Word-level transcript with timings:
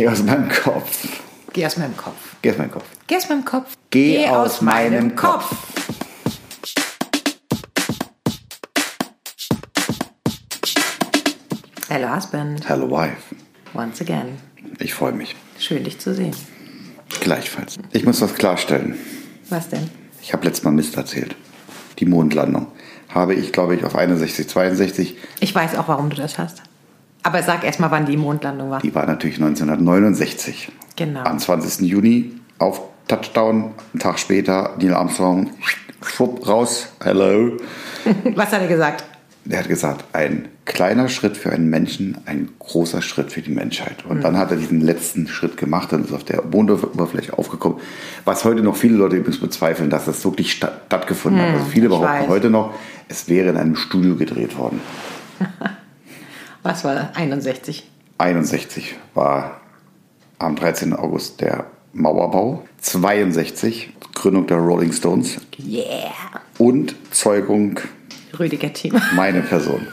Geh 0.00 0.08
aus 0.08 0.22
meinem 0.22 0.48
Kopf. 0.48 1.20
Geh 1.52 1.66
aus 1.66 1.76
meinem 1.76 1.94
Kopf. 1.94 2.14
Geh 2.40 2.48
aus 2.48 2.56
meinem 2.56 2.74
Kopf. 2.74 2.86
Geh 3.06 3.18
aus 3.18 3.28
meinem 3.28 3.44
Kopf. 3.44 3.76
Geh 3.90 4.28
aus 4.28 4.60
meinem 4.62 5.14
Kopf. 5.14 5.54
Hello, 11.90 12.16
Husband. 12.16 12.66
Hello, 12.66 12.90
wife. 12.90 13.36
Once 13.74 14.00
again. 14.00 14.38
Ich 14.78 14.94
freue 14.94 15.12
mich. 15.12 15.36
Schön, 15.58 15.84
dich 15.84 15.98
zu 15.98 16.14
sehen. 16.14 16.34
Gleichfalls. 17.20 17.76
Ich 17.92 18.06
muss 18.06 18.22
was 18.22 18.34
klarstellen. 18.34 18.98
Was 19.50 19.68
denn? 19.68 19.90
Ich 20.22 20.32
habe 20.32 20.46
letztes 20.46 20.64
Mal 20.64 20.70
Mist 20.70 20.96
erzählt. 20.96 21.36
Die 21.98 22.06
Mondlandung 22.06 22.68
habe 23.10 23.34
ich, 23.34 23.52
glaube 23.52 23.76
ich, 23.76 23.84
auf 23.84 23.94
61, 23.94 24.48
62. 24.48 25.18
Ich 25.40 25.54
weiß 25.54 25.74
auch, 25.74 25.88
warum 25.88 26.08
du 26.08 26.16
das 26.16 26.38
hast. 26.38 26.62
Aber 27.22 27.42
sag 27.42 27.64
erst 27.64 27.80
mal, 27.80 27.90
wann 27.90 28.06
die 28.06 28.16
Mondlandung 28.16 28.70
war. 28.70 28.80
Die 28.80 28.94
war 28.94 29.06
natürlich 29.06 29.36
1969. 29.36 30.70
Genau. 30.96 31.20
Am 31.20 31.38
20. 31.38 31.86
Juni 31.88 32.32
auf 32.58 32.80
Touchdown. 33.08 33.72
Einen 33.92 34.00
Tag 34.00 34.18
später 34.18 34.74
Neil 34.80 34.94
Armstrong. 34.94 35.50
Schwupp 36.02 36.46
raus. 36.48 36.92
Hello. 37.02 37.56
Was 38.34 38.52
hat 38.52 38.62
er 38.62 38.68
gesagt? 38.68 39.04
Er 39.48 39.60
hat 39.60 39.68
gesagt, 39.68 40.04
ein 40.12 40.48
kleiner 40.66 41.08
Schritt 41.08 41.36
für 41.36 41.50
einen 41.50 41.70
Menschen, 41.70 42.18
ein 42.26 42.50
großer 42.58 43.00
Schritt 43.02 43.32
für 43.32 43.40
die 43.40 43.50
Menschheit. 43.50 44.04
Und 44.06 44.22
dann 44.22 44.36
hat 44.36 44.50
er 44.50 44.58
diesen 44.58 44.80
letzten 44.82 45.26
Schritt 45.28 45.56
gemacht 45.56 45.92
und 45.94 46.04
ist 46.04 46.12
auf 46.12 46.24
der 46.24 46.42
Mondoberfläche 46.44 47.36
aufgekommen. 47.36 47.78
Was 48.26 48.44
heute 48.44 48.62
noch 48.62 48.76
viele 48.76 48.96
Leute 48.96 49.16
übrigens 49.16 49.40
bezweifeln, 49.40 49.88
dass 49.90 50.04
das 50.04 50.22
wirklich 50.24 50.52
statt- 50.52 50.82
stattgefunden 50.86 51.40
hat. 51.40 51.54
Also 51.54 51.64
viele 51.66 51.88
behaupten 51.88 52.28
heute 52.28 52.50
noch, 52.50 52.74
es 53.08 53.28
wäre 53.28 53.48
in 53.48 53.56
einem 53.56 53.76
Studio 53.76 54.14
gedreht 54.14 54.56
worden. 54.58 54.80
Was 56.62 56.84
war 56.84 57.10
61? 57.14 57.88
61 58.18 58.96
war 59.14 59.60
am 60.38 60.56
13. 60.56 60.92
August 60.94 61.40
der 61.40 61.64
Mauerbau. 61.92 62.64
62 62.80 63.92
Gründung 64.14 64.46
der 64.46 64.58
Rolling 64.58 64.92
Stones 64.92 65.40
Yeah. 65.58 66.12
und 66.58 66.94
Zeugung 67.10 67.80
Rüdiger 68.38 68.72
Thema. 68.72 69.00
meine 69.14 69.40
Person. 69.42 69.88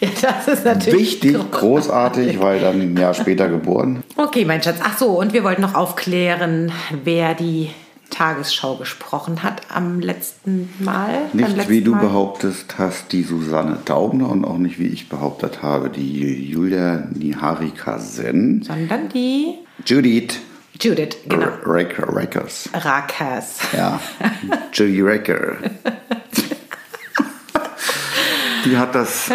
Ja, 0.00 0.08
das 0.20 0.48
ist 0.48 0.64
natürlich 0.64 1.22
Wichtig, 1.22 1.50
großartig, 1.50 2.38
weil 2.40 2.60
dann 2.60 2.80
ein 2.80 2.96
Jahr 2.96 3.14
später 3.14 3.48
geboren. 3.48 4.02
Okay, 4.16 4.44
mein 4.44 4.62
Schatz. 4.62 4.76
Ach 4.82 4.98
so, 4.98 5.18
und 5.18 5.32
wir 5.32 5.44
wollten 5.44 5.62
noch 5.62 5.74
aufklären, 5.74 6.72
wer 7.04 7.34
die 7.34 7.70
Tagesschau 8.10 8.76
gesprochen 8.76 9.42
hat 9.42 9.62
am 9.74 10.00
letzten 10.00 10.68
Mal. 10.78 11.22
Nicht 11.32 11.56
letzten 11.56 11.70
wie 11.72 11.80
du 11.80 11.92
Mal. 11.92 12.00
behauptest 12.02 12.76
hast, 12.78 13.12
die 13.12 13.22
Susanne 13.22 13.78
Daubner 13.84 14.28
und 14.28 14.44
auch 14.44 14.58
nicht 14.58 14.78
wie 14.78 14.86
ich 14.86 15.08
behauptet 15.08 15.62
habe, 15.62 15.90
die 15.90 16.48
Julia 16.50 17.06
Niharika 17.12 17.98
Sen. 17.98 18.62
Sondern 18.62 19.08
die 19.08 19.54
Judith 19.86 20.38
Judith, 20.80 21.16
genau. 21.28 21.46
Raker 21.64 22.08
Rakers. 22.14 22.68
Rakas. 22.74 23.58
Ja, 23.76 24.00
Judy 24.72 25.02
Raker. 25.02 25.56
Die 28.64 28.76
hat 28.78 28.94
das, 28.94 29.30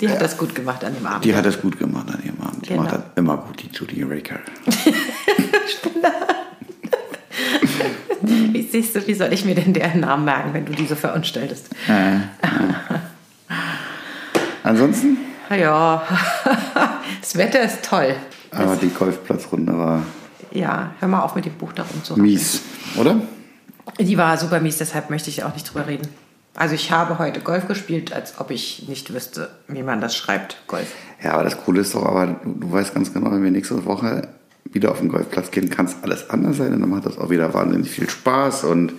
Die 0.00 0.08
hat 0.08 0.20
das 0.22 0.36
gut 0.38 0.54
gemacht 0.54 0.82
an 0.84 0.94
dem 0.94 1.06
Abend. 1.06 1.24
die 1.24 1.34
hat 1.34 1.44
das 1.44 1.60
gut 1.60 1.78
gemacht 1.78 2.08
an 2.08 2.20
ihrem 2.24 2.40
Abend. 2.40 2.64
Die 2.64 2.70
Genau. 2.70 2.82
macht 2.82 2.94
das 2.94 3.02
immer 3.16 3.36
gut, 3.36 3.62
die 3.62 3.68
Judy 3.72 4.02
Raker. 4.02 4.40
Wie 8.52 8.62
siehst 8.62 8.94
du, 8.96 9.06
wie 9.06 9.14
soll 9.14 9.32
ich 9.32 9.44
mir 9.44 9.54
denn 9.54 9.72
deren 9.72 10.00
Namen 10.00 10.24
merken, 10.24 10.50
wenn 10.52 10.64
du 10.66 10.72
diese 10.72 10.96
verunstaltest? 10.96 11.70
Ansonsten, 14.62 15.16
Ja, 15.50 16.02
das 17.20 17.36
Wetter 17.36 17.62
ist 17.62 17.84
toll. 17.84 18.14
aber 18.52 18.76
die 18.76 18.88
Golfplatzrunde 18.90 19.76
war 19.76 20.02
Ja, 20.52 20.90
hör 21.00 21.08
mal 21.08 21.22
auf 21.22 21.34
mit 21.34 21.44
dem 21.46 21.54
Buch 21.54 21.72
da 21.72 21.82
rumzu. 21.84 22.16
mies, 22.16 22.60
oder? 22.98 23.16
Die 23.98 24.16
war 24.18 24.36
super 24.36 24.60
mies, 24.60 24.78
deshalb 24.78 25.10
möchte 25.10 25.30
ich 25.30 25.42
auch 25.44 25.52
nicht 25.54 25.72
drüber 25.72 25.86
reden. 25.86 26.06
Also 26.54 26.74
ich 26.74 26.90
habe 26.92 27.18
heute 27.18 27.40
Golf 27.40 27.66
gespielt, 27.68 28.12
als 28.12 28.38
ob 28.38 28.50
ich 28.50 28.86
nicht 28.88 29.12
wüsste, 29.14 29.50
wie 29.68 29.82
man 29.82 30.00
das 30.00 30.16
schreibt, 30.16 30.56
Golf. 30.66 30.92
Ja, 31.22 31.32
aber 31.34 31.44
das 31.44 31.56
Coole 31.56 31.80
ist 31.80 31.94
doch, 31.94 32.04
aber 32.04 32.26
du, 32.26 32.36
du 32.52 32.72
weißt 32.72 32.92
ganz 32.94 33.12
genau, 33.12 33.30
wenn 33.32 33.42
wir 33.42 33.50
nächste 33.50 33.84
Woche 33.84 34.28
wieder 34.72 34.90
auf 34.90 34.98
den 35.00 35.08
Golfplatz 35.08 35.50
gehen, 35.50 35.68
kann 35.70 35.86
es 35.86 35.96
alles 36.02 36.30
anders 36.30 36.56
sein 36.58 36.72
und 36.72 36.80
dann 36.80 36.90
macht 36.90 37.06
das 37.06 37.18
auch 37.18 37.30
wieder 37.30 37.52
wahnsinnig 37.54 37.90
viel 37.90 38.08
Spaß 38.08 38.64
und 38.64 38.92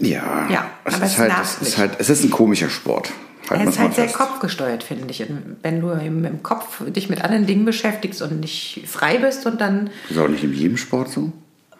ja, 0.00 0.46
Ja, 0.50 0.70
es 0.84 0.94
aber 0.94 1.04
ist 1.06 1.12
es 1.12 1.18
halt, 1.18 1.32
es 1.42 1.68
ist 1.68 1.78
halt, 1.78 1.90
es 1.98 2.10
ist 2.10 2.24
ein 2.24 2.30
komischer 2.30 2.68
Sport. 2.68 3.10
Halten 3.48 3.62
Er 3.62 3.66
wir's 3.66 3.74
ist 3.76 3.80
halt 3.80 3.94
sehr 3.94 4.04
fest. 4.04 4.16
kopfgesteuert, 4.18 4.82
finde 4.82 5.06
ich. 5.10 5.24
Wenn 5.62 5.80
du 5.80 5.90
im, 5.90 6.42
Kopf 6.42 6.82
dich 6.86 7.08
mit 7.08 7.22
anderen 7.22 7.46
Dingen 7.46 7.64
beschäftigst 7.64 8.20
und 8.20 8.40
nicht 8.40 8.82
frei 8.86 9.18
bist 9.18 9.46
und 9.46 9.60
dann, 9.60 9.90
Das 10.08 10.16
ist 10.16 10.22
auch 10.22 10.28
nicht 10.28 10.44
in 10.44 10.52
jedem 10.52 10.76
Sport 10.76 11.10
so. 11.10 11.32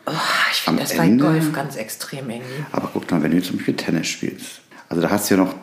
oh, 0.07 0.13
ich 0.53 0.59
finde 0.63 0.83
das 0.83 0.97
bei 0.97 1.09
Golf 1.11 1.53
ganz 1.53 1.77
extrem 1.77 2.31
irgendwie. 2.31 2.65
Aber 2.73 2.89
guck 2.93 3.11
mal, 3.11 3.23
wenn 3.23 3.33
du 3.33 3.43
zum 3.43 3.57
Beispiel 3.57 3.75
Tennis 3.77 4.07
spielst, 4.07 4.61
also 4.89 5.03
da 5.03 5.11
hast 5.11 5.29
du 5.31 5.35
ja 5.35 5.41
noch 5.43 5.55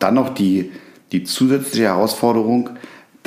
dann 0.00 0.14
noch 0.14 0.34
die, 0.34 0.72
die 1.12 1.22
zusätzliche 1.24 1.84
Herausforderung, 1.86 2.70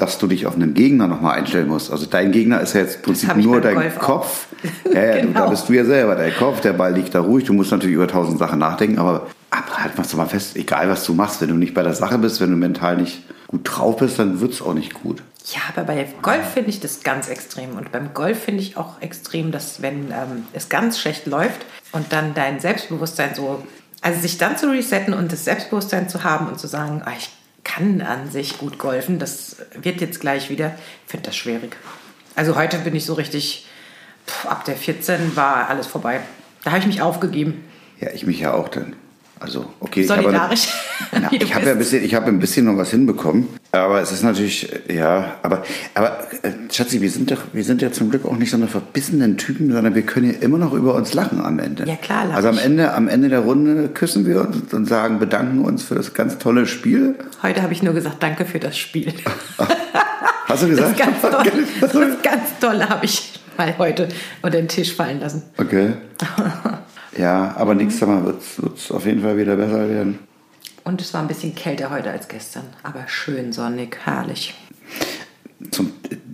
dass 0.01 0.17
du 0.17 0.27
dich 0.27 0.45
auf 0.45 0.55
einen 0.55 0.73
Gegner 0.73 1.07
nochmal 1.07 1.37
einstellen 1.37 1.67
musst. 1.67 1.91
Also 1.91 2.05
dein 2.05 2.31
Gegner 2.31 2.61
ist 2.61 2.73
ja 2.73 2.81
jetzt 2.81 2.97
im 2.97 3.01
Prinzip 3.03 3.35
nur 3.37 3.61
dein 3.61 3.75
Golf. 3.75 3.99
Kopf. 3.99 4.47
Ja, 4.93 5.01
ja, 5.03 5.13
du, 5.21 5.27
da 5.27 5.39
Genau. 5.39 5.49
bist 5.51 5.69
du 5.69 5.73
ja 5.73 5.85
selber 5.85 6.15
dein 6.15 6.35
Kopf, 6.35 6.59
der 6.59 6.73
Ball 6.73 6.93
liegt 6.93 7.15
da 7.15 7.21
ruhig, 7.21 7.45
du 7.45 7.53
musst 7.53 7.71
natürlich 7.71 7.95
über 7.95 8.07
tausend 8.09 8.39
Sachen 8.39 8.59
nachdenken, 8.59 8.99
aber, 8.99 9.27
aber 9.51 9.77
halt 9.83 9.97
machst 9.97 10.11
du 10.11 10.17
mal 10.17 10.25
fest, 10.25 10.57
egal 10.57 10.89
was 10.89 11.05
du 11.05 11.13
machst, 11.13 11.39
wenn 11.39 11.47
du 11.47 11.55
nicht 11.55 11.73
bei 11.73 11.81
der 11.81 11.93
Sache 11.93 12.17
bist, 12.17 12.41
wenn 12.41 12.49
du 12.51 12.57
mental 12.57 12.97
nicht 12.97 13.23
gut 13.47 13.61
drauf 13.63 13.95
bist, 13.97 14.19
dann 14.19 14.41
wird 14.41 14.51
es 14.51 14.61
auch 14.61 14.73
nicht 14.73 14.93
gut. 14.95 15.23
Ja, 15.45 15.61
aber 15.73 15.85
bei 15.87 16.05
Golf 16.21 16.45
finde 16.53 16.71
ich 16.71 16.81
das 16.81 17.03
ganz 17.03 17.29
extrem. 17.29 17.77
Und 17.77 17.91
beim 17.93 18.13
Golf 18.13 18.43
finde 18.43 18.61
ich 18.61 18.75
auch 18.75 19.01
extrem, 19.01 19.51
dass 19.51 19.81
wenn 19.81 20.07
ähm, 20.11 20.45
es 20.51 20.67
ganz 20.67 20.99
schlecht 20.99 21.25
läuft 21.25 21.65
und 21.93 22.11
dann 22.11 22.33
dein 22.33 22.59
Selbstbewusstsein 22.59 23.29
so, 23.35 23.63
also 24.01 24.19
sich 24.19 24.37
dann 24.37 24.57
zu 24.57 24.69
resetten 24.69 25.13
und 25.13 25.31
das 25.31 25.45
Selbstbewusstsein 25.45 26.09
zu 26.09 26.25
haben 26.25 26.47
und 26.47 26.59
zu 26.59 26.67
sagen, 26.67 27.01
ah, 27.05 27.11
ich 27.17 27.29
kann 27.69 28.01
an 28.01 28.31
sich 28.31 28.57
gut 28.57 28.79
golfen, 28.79 29.19
das 29.19 29.57
wird 29.79 30.01
jetzt 30.01 30.19
gleich 30.19 30.49
wieder, 30.49 30.75
ich 31.05 31.11
finde 31.11 31.27
das 31.27 31.35
schwierig. 31.35 31.75
Also 32.35 32.55
heute 32.55 32.77
bin 32.79 32.95
ich 32.95 33.05
so 33.05 33.13
richtig, 33.13 33.67
pff, 34.27 34.45
ab 34.47 34.65
der 34.65 34.75
14 34.75 35.35
war 35.35 35.69
alles 35.69 35.87
vorbei. 35.87 36.21
Da 36.63 36.71
habe 36.71 36.79
ich 36.79 36.87
mich 36.87 37.01
aufgegeben. 37.01 37.63
Ja, 37.99 38.11
ich 38.11 38.25
mich 38.25 38.39
ja 38.39 38.53
auch 38.53 38.69
dann. 38.69 38.95
Also, 39.41 39.65
okay, 39.79 40.03
Solidarisch. 40.03 40.67
Ich 41.31 41.55
habe 41.55 41.65
ja 41.65 41.71
ein 41.71 41.77
bisschen, 41.77 42.03
ich 42.03 42.13
habe 42.13 42.25
ein 42.27 42.39
bisschen 42.39 42.65
noch 42.65 42.77
was 42.77 42.91
hinbekommen, 42.91 43.47
aber 43.71 44.01
es 44.01 44.11
ist 44.11 44.21
natürlich, 44.23 44.69
äh, 44.89 44.97
ja, 44.97 45.35
aber, 45.43 45.63
aber 45.93 46.27
äh, 46.41 46.51
Schatzi, 46.71 46.99
wir 46.99 47.09
sind 47.09 47.31
doch, 47.31 47.37
wir 47.53 47.63
sind 47.63 47.81
ja 47.81 47.91
zum 47.91 48.09
Glück 48.09 48.25
auch 48.25 48.35
nicht 48.35 48.51
so 48.51 48.57
eine 48.57 48.67
verbissenen 48.67 49.37
Typen, 49.37 49.71
sondern 49.71 49.95
wir 49.95 50.01
können 50.01 50.33
ja 50.33 50.39
immer 50.41 50.57
noch 50.57 50.73
über 50.73 50.93
uns 50.95 51.13
lachen 51.13 51.39
am 51.39 51.57
Ende. 51.59 51.85
Ja, 51.85 51.95
klar, 51.95 52.25
lach 52.27 52.35
Also 52.35 52.49
am. 52.49 52.57
Ende, 52.57 52.93
am 52.93 53.07
Ende 53.07 53.29
der 53.29 53.39
Runde 53.39 53.87
küssen 53.87 54.25
wir 54.25 54.41
uns 54.41 54.73
und 54.73 54.85
sagen, 54.85 55.19
bedanken 55.19 55.63
uns 55.63 55.83
für 55.83 55.95
das 55.95 56.13
ganz 56.13 56.37
tolle 56.37 56.65
Spiel. 56.65 57.15
Heute 57.41 57.61
habe 57.61 57.71
ich 57.71 57.81
nur 57.81 57.93
gesagt, 57.93 58.21
danke 58.21 58.45
für 58.45 58.59
das 58.59 58.77
Spiel. 58.77 59.13
Hast 60.47 60.63
du 60.63 60.67
Das 60.67 60.77
gesagt? 60.95 60.97
ganz 60.97 61.21
toll, 61.21 61.51
das 61.79 61.93
ganz 62.23 62.59
tolle 62.59 62.89
habe 62.89 63.05
ich 63.05 63.39
mal 63.57 63.73
heute 63.77 64.09
unter 64.41 64.57
den 64.57 64.67
Tisch 64.67 64.93
fallen 64.95 65.19
lassen. 65.19 65.43
Okay. 65.57 65.93
Ja, 67.19 67.53
aber 67.57 67.75
nächstes 67.75 68.07
Mal 68.07 68.23
wird 68.23 68.41
es 68.77 68.91
auf 68.91 69.05
jeden 69.05 69.21
Fall 69.21 69.37
wieder 69.37 69.57
besser 69.57 69.89
werden. 69.89 70.19
Und 70.85 71.01
es 71.01 71.13
war 71.13 71.21
ein 71.21 71.27
bisschen 71.27 71.53
kälter 71.53 71.89
heute 71.89 72.11
als 72.11 72.29
gestern, 72.29 72.63
aber 72.81 73.09
schön 73.09 73.51
sonnig, 73.51 73.97
herrlich. 74.05 74.55
Zum, 75.69 75.91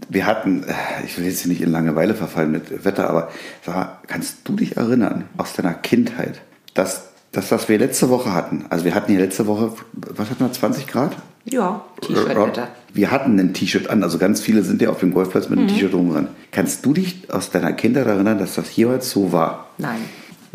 wir 0.10 0.28
hatten, 0.28 0.64
äh, 0.64 0.74
ich 1.04 1.18
will 1.18 1.26
jetzt 1.26 1.40
hier 1.40 1.50
nicht 1.50 1.62
in 1.62 1.72
Langeweile 1.72 2.14
verfallen 2.14 2.52
mit 2.52 2.86
Wetter, 2.86 3.10
aber 3.10 3.32
sag 3.66 3.76
mal, 3.76 3.98
kannst 4.06 4.48
du 4.48 4.56
dich 4.56 4.78
erinnern 4.78 5.24
aus 5.38 5.54
deiner 5.54 5.74
Kindheit, 5.74 6.42
dass 6.76 7.08
das, 7.32 7.50
was 7.50 7.68
wir 7.68 7.80
letzte 7.80 8.10
Woche 8.12 8.32
hatten, 8.36 8.66
also 8.70 8.86
wir 8.86 8.94
hatten 8.94 9.12
hier 9.12 9.22
letzte 9.22 9.48
Woche, 9.48 9.74
was 9.94 10.30
hatten 10.30 10.42
wir, 10.42 10.54
20 10.54 10.86
Grad? 10.86 11.16
Ja, 11.46 11.84
T-Shirt-Wetter. 12.02 12.68
Wir 12.94 13.10
hatten 13.10 13.40
ein 13.40 13.56
T-Shirt 13.56 13.90
an, 13.90 14.04
also 14.04 14.20
ganz 14.20 14.40
viele 14.40 14.62
sind 14.62 14.84
ja 14.84 14.90
auf 14.90 15.00
dem 15.00 15.16
Golfplatz 15.16 15.50
mit 15.50 15.58
einem 15.58 15.68
T-Shirt 15.68 15.96
rumgerannt. 15.96 16.30
Kannst 16.52 16.86
du 16.86 16.94
dich 16.94 17.28
aus 17.32 17.50
deiner 17.50 17.74
Kindheit 17.74 18.06
erinnern, 18.06 18.38
dass 18.38 18.54
das 18.54 18.76
jeweils 18.76 19.10
so 19.10 19.32
war? 19.32 19.70
Nein, 19.80 20.00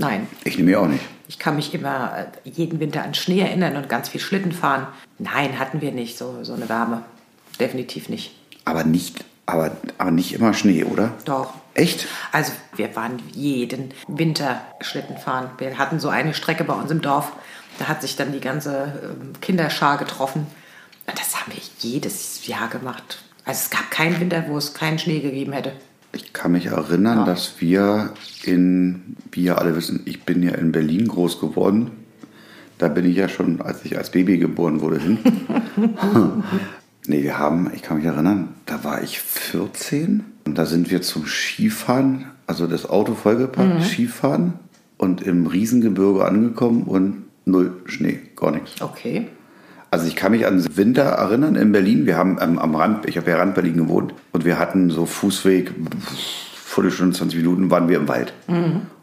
nein. 0.00 0.26
Ich 0.44 0.58
nehme 0.58 0.78
auch 0.78 0.86
nicht. 0.86 1.04
Ich 1.28 1.38
kann 1.38 1.56
mich 1.56 1.72
immer 1.74 2.26
äh, 2.44 2.48
jeden 2.48 2.80
Winter 2.80 3.04
an 3.04 3.14
Schnee 3.14 3.40
erinnern 3.40 3.76
und 3.76 3.88
ganz 3.88 4.08
viel 4.08 4.20
Schlitten 4.20 4.52
fahren. 4.52 4.86
Nein, 5.18 5.58
hatten 5.58 5.80
wir 5.80 5.92
nicht, 5.92 6.18
so, 6.18 6.42
so 6.42 6.54
eine 6.54 6.68
Wärme. 6.68 7.02
Definitiv 7.60 8.08
nicht. 8.08 8.34
Aber 8.64 8.84
nicht, 8.84 9.24
aber, 9.46 9.70
aber 9.98 10.10
nicht 10.10 10.32
immer 10.32 10.54
Schnee, 10.54 10.84
oder? 10.84 11.12
Doch. 11.24 11.54
Echt? 11.74 12.08
Also 12.32 12.52
wir 12.74 12.94
waren 12.96 13.22
jeden 13.32 13.94
Winter 14.08 14.60
Schlitten 14.80 15.18
fahren. 15.18 15.50
Wir 15.58 15.78
hatten 15.78 16.00
so 16.00 16.08
eine 16.08 16.34
Strecke 16.34 16.64
bei 16.64 16.74
uns 16.74 16.90
im 16.90 17.00
Dorf. 17.00 17.32
Da 17.78 17.86
hat 17.86 18.02
sich 18.02 18.16
dann 18.16 18.32
die 18.32 18.40
ganze 18.40 19.00
ähm, 19.02 19.32
Kinderschar 19.40 19.98
getroffen. 19.98 20.46
Und 21.06 21.18
das 21.18 21.40
haben 21.40 21.52
wir 21.52 21.62
jedes 21.78 22.46
Jahr 22.46 22.68
gemacht. 22.68 23.22
Also 23.44 23.62
es 23.64 23.70
gab 23.70 23.90
keinen 23.90 24.20
Winter, 24.20 24.44
wo 24.48 24.56
es 24.58 24.74
keinen 24.74 24.98
Schnee 24.98 25.20
gegeben 25.20 25.52
hätte. 25.52 25.72
Ich 26.12 26.32
kann 26.32 26.52
mich 26.52 26.66
erinnern, 26.66 27.24
dass 27.24 27.60
wir 27.60 28.10
in, 28.44 29.16
wie 29.30 29.44
ja 29.44 29.56
alle 29.56 29.76
wissen, 29.76 30.00
ich 30.06 30.22
bin 30.24 30.42
ja 30.42 30.52
in 30.52 30.72
Berlin 30.72 31.06
groß 31.08 31.40
geworden. 31.40 31.92
Da 32.78 32.88
bin 32.88 33.04
ich 33.04 33.16
ja 33.16 33.28
schon, 33.28 33.60
als 33.60 33.84
ich 33.84 33.96
als 33.98 34.10
Baby 34.10 34.38
geboren 34.38 34.80
wurde, 34.80 34.98
hin. 34.98 35.18
nee, 37.06 37.22
wir 37.22 37.38
haben, 37.38 37.70
ich 37.74 37.82
kann 37.82 37.98
mich 37.98 38.06
erinnern, 38.06 38.48
da 38.66 38.82
war 38.84 39.02
ich 39.02 39.20
14. 39.20 40.24
Und 40.46 40.56
da 40.58 40.66
sind 40.66 40.90
wir 40.90 41.02
zum 41.02 41.26
Skifahren, 41.26 42.24
also 42.46 42.66
das 42.66 42.88
Auto 42.88 43.14
vollgepackt, 43.14 43.74
Mhm. 43.78 43.82
Skifahren 43.82 44.52
und 44.98 45.22
im 45.22 45.46
Riesengebirge 45.46 46.24
angekommen 46.24 46.84
und 46.84 47.24
null 47.44 47.82
Schnee, 47.84 48.20
gar 48.36 48.50
nichts. 48.52 48.80
Okay. 48.80 49.28
Also 49.92 50.06
ich 50.06 50.14
kann 50.16 50.32
mich 50.32 50.46
an 50.46 50.58
den 50.62 50.76
Winter 50.76 51.02
erinnern 51.02 51.56
in 51.56 51.72
Berlin. 51.72 52.06
Wir 52.06 52.16
haben 52.16 52.38
ähm, 52.40 52.58
am 52.58 52.74
Rand, 52.76 53.08
ich 53.08 53.16
habe 53.16 53.30
ja 53.30 53.38
Rand 53.38 53.54
Berlin 53.54 53.76
gewohnt 53.76 54.14
und 54.32 54.44
wir 54.44 54.58
hatten 54.58 54.90
so 54.90 55.04
Fußweg, 55.06 55.72
Viertelstunde, 56.64 57.16
20 57.16 57.38
Minuten 57.38 57.70
waren 57.70 57.88
wir 57.88 57.96
im 57.96 58.06
Wald. 58.08 58.32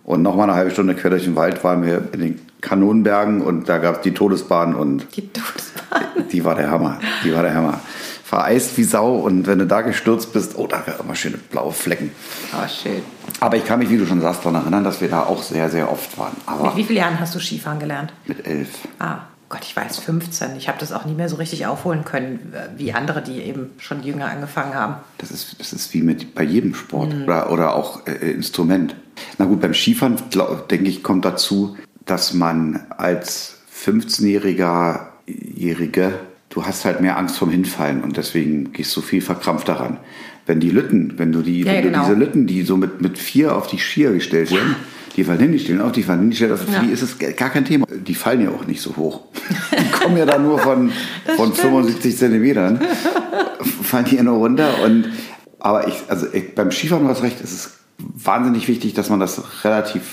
Und 0.04 0.22
nochmal 0.22 0.50
eine 0.50 0.58
halbe 0.58 0.72
Stunde 0.72 0.96
quer 0.96 1.10
durch 1.10 1.26
den 1.26 1.36
Wald 1.36 1.64
waren 1.66 1.86
wir 1.86 2.08
in 2.14 2.20
den 2.22 2.40
Kanonenbergen 2.62 3.42
und 3.42 3.68
da 3.68 3.78
gab 3.80 3.98
es 3.98 4.02
die 4.02 4.14
Todesbahn 4.14 4.74
und 4.76 5.06
Die 5.18 5.28
Todesbahn. 5.28 6.04
die 6.32 6.46
war 6.46 6.56
der 6.56 6.72
Hammer. 6.72 7.00
Die 7.26 7.36
war 7.36 7.44
der 7.44 7.54
Hammer. 7.54 7.82
Vereist 8.24 8.78
wie 8.78 8.84
Sau 8.84 9.16
und 9.16 9.48
wenn 9.48 9.60
du 9.60 9.66
da 9.68 9.82
gestürzt 9.82 10.32
bist, 10.34 10.58
oh, 10.58 10.68
da 10.68 10.80
gab 10.80 11.02
immer 11.02 11.16
schöne 11.16 11.38
blaue 11.38 11.72
Flecken. 11.74 12.12
Oh, 12.54 12.68
schön. 12.68 13.02
Aber 13.42 13.58
ich 13.58 13.66
kann 13.66 13.80
mich, 13.80 13.90
wie 13.90 13.98
du 13.98 14.06
schon 14.06 14.20
sagst, 14.22 14.42
daran 14.46 14.56
erinnern, 14.62 14.84
dass 14.86 15.00
wir 15.02 15.10
da 15.10 15.24
auch 15.24 15.44
sehr, 15.44 15.70
sehr 15.70 15.92
oft 15.92 16.18
waren. 16.18 16.34
Mit 16.36 16.48
Aber 16.48 16.76
wie 16.78 16.84
vielen 16.84 17.00
Jahren 17.00 17.20
hast 17.20 17.36
du 17.36 17.40
Skifahren 17.40 17.80
gelernt? 17.80 18.12
mit 18.26 18.46
elf. 18.46 18.70
Ah, 19.00 19.20
Gott, 19.50 19.62
ich 19.64 19.76
weiß, 19.76 20.00
15. 20.00 20.58
Ich 20.58 20.68
habe 20.68 20.78
das 20.78 20.92
auch 20.92 21.06
nie 21.06 21.14
mehr 21.14 21.30
so 21.30 21.38
richtig 21.38 21.66
aufholen 21.66 22.04
können, 22.04 22.54
äh, 22.54 22.78
wie 22.78 22.92
andere, 22.94 23.22
die 23.22 23.42
eben 23.42 23.70
schon 23.78 24.04
jünger 24.04 24.30
angefangen 24.30 24.76
haben. 24.76 24.96
Das 25.20 25.32
ist, 25.32 25.56
das 25.60 25.72
ist 25.72 25.94
wie 25.94 26.02
mit 26.02 26.36
bei 26.36 26.44
jedem 26.44 26.76
Sport 26.76 27.14
oder, 27.24 27.52
oder 27.52 27.76
auch 27.76 28.06
äh, 28.08 28.32
Instrument. 28.32 28.96
Na 29.38 29.46
gut, 29.46 29.62
beim 29.62 29.74
Skifahren, 29.74 30.18
glaub, 30.30 30.68
denke 30.68 30.90
ich, 30.90 31.02
kommt 31.02 31.24
dazu, 31.24 31.78
dass 32.06 32.34
man 32.34 32.86
als 32.98 33.60
15-Jähriger, 33.74 35.08
Jährige, 35.28 36.20
du 36.50 36.66
hast 36.66 36.86
halt 36.86 37.02
mehr 37.02 37.18
Angst 37.18 37.38
vom 37.38 37.50
Hinfallen 37.50 38.04
und 38.04 38.18
deswegen 38.18 38.74
gehst 38.74 38.96
du 38.96 39.02
viel 39.02 39.22
verkrampft 39.22 39.68
daran. 39.70 39.98
Wenn 40.46 40.60
die 40.60 40.70
Lütten, 40.70 41.14
wenn 41.18 41.32
du 41.32 41.42
die, 41.42 41.62
Ja, 41.62 41.74
wenn 41.74 41.84
genau. 41.84 42.00
du 42.00 42.06
diese 42.06 42.20
Lütten, 42.20 42.48
die 42.48 42.64
so 42.64 42.78
mit, 42.78 43.02
mit 43.02 43.18
vier 43.18 43.56
auf 43.56 43.68
die 43.68 43.80
Skier 43.80 44.12
gestellt 44.14 44.52
werden, 44.52 44.76
hin, 44.76 44.76
die 45.16 45.60
stehen 45.60 45.82
auf, 45.82 45.92
die 45.92 46.04
fallen 46.04 46.20
hin, 46.20 46.30
die 46.32 46.36
stellen 46.36 46.54
auf, 46.54 46.62
für 46.62 46.72
Ja. 46.72 46.82
die 46.82 46.92
ist 46.92 47.02
es 47.02 47.18
gar 47.20 47.50
kein 47.50 47.66
Thema. 47.66 47.86
Die 47.88 48.16
fallen 48.16 48.42
ja 48.42 48.50
auch 48.50 48.66
nicht 48.66 48.82
so 48.82 48.96
hoch. 48.96 49.22
Die 49.72 49.92
kommen 49.92 50.18
ja 50.18 50.26
da 50.26 50.38
nur 50.38 50.60
von, 50.60 50.92
von 51.36 51.54
75 51.54 52.18
Zentimetern 52.18 52.80
fallen 53.84 54.06
die 54.06 54.16
ja 54.16 54.24
nur 54.24 54.38
runter. 54.38 54.82
Und, 54.84 55.06
aber 55.60 55.88
ich, 55.88 55.96
also 56.08 56.28
ich, 56.32 56.54
beim 56.56 56.72
Skifahren, 56.72 57.04
du 57.06 57.10
hast 57.10 57.24
recht, 57.24 57.38
es 57.44 57.52
ist 57.52 57.72
wahnsinnig 57.98 58.68
wichtig, 58.68 58.94
dass 58.94 59.10
man 59.10 59.20
das 59.20 59.42
relativ 59.64 60.04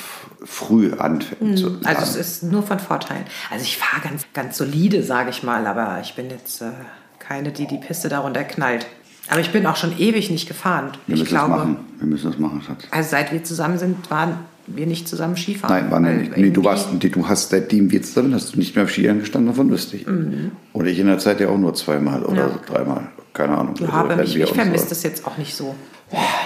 früh 0.45 0.93
anfängt. 0.93 1.59
zu 1.59 1.79
Also 1.85 2.03
es 2.03 2.17
ist 2.17 2.43
nur 2.43 2.63
von 2.63 2.79
Vorteil. 2.79 3.25
Also 3.51 3.65
ich 3.65 3.79
fahre 3.79 4.03
ganz, 4.03 4.27
ganz 4.35 4.57
solide, 4.59 5.03
sage 5.03 5.31
ich 5.31 5.43
mal, 5.43 5.67
aber 5.67 6.01
ich 6.03 6.15
bin 6.15 6.29
jetzt 6.31 6.61
äh, 6.63 6.71
keine, 7.19 7.51
die 7.53 7.67
die 7.67 7.79
Piste 7.79 8.09
darunter 8.09 8.45
knallt. 8.45 8.87
Aber 9.29 9.41
ich 9.41 9.51
bin 9.53 9.67
auch 9.67 9.77
schon 9.77 9.99
ewig 9.99 10.31
nicht 10.31 10.47
gefahren. 10.47 10.91
wir 11.07 11.15
ich 11.15 11.21
müssen 11.23 11.31
glaube, 11.35 11.51
das 11.51 11.59
machen. 11.59 11.77
Wir 11.99 12.07
müssen 12.07 12.31
das 12.31 12.39
machen, 12.39 12.63
Schatz. 12.67 12.85
also 12.91 13.09
seit 13.11 13.33
wir 13.33 13.43
zusammen 13.43 13.79
sind, 13.79 14.11
waren 14.11 14.37
wir 14.67 14.87
nicht 14.87 15.09
zusammen 15.09 15.37
Skifahren. 15.37 15.75
Nein, 15.83 15.91
war 15.91 16.01
nicht. 16.01 16.37
Nee, 16.37 16.51
du, 16.51 16.65
warst, 16.65 16.89
du 16.99 17.29
hast 17.29 17.51
seitdem 17.51 17.91
wir 17.91 18.03
zusammen 18.03 18.35
hast 18.35 18.55
du 18.55 18.59
nicht 18.59 18.75
mehr 18.75 18.85
auf 18.85 18.91
Skiern 18.91 19.19
gestanden, 19.21 19.49
davon 19.51 19.71
wüsste 19.71 19.97
ich. 19.97 20.07
Und 20.07 20.87
ich 20.87 20.99
in 20.99 21.07
der 21.07 21.19
Zeit 21.19 21.41
ja 21.41 21.49
auch 21.49 21.59
nur 21.59 21.75
zweimal 21.75 22.23
oder 22.23 22.33
Mhm. 22.33 22.39
Ja. 22.39 22.49
so, 22.67 22.73
dreimal. 22.73 23.09
Keine 23.33 23.59
Ahnung. 23.59 23.75
Ja, 23.81 23.87
Also, 23.87 23.97
aber 23.99 24.17
mich, 24.17 24.37
ich 24.37 24.51
vermisse 24.53 24.89
das 24.91 25.03
jetzt 25.03 25.27
auch 25.27 25.37
nicht 25.39 25.55
so. 25.55 25.75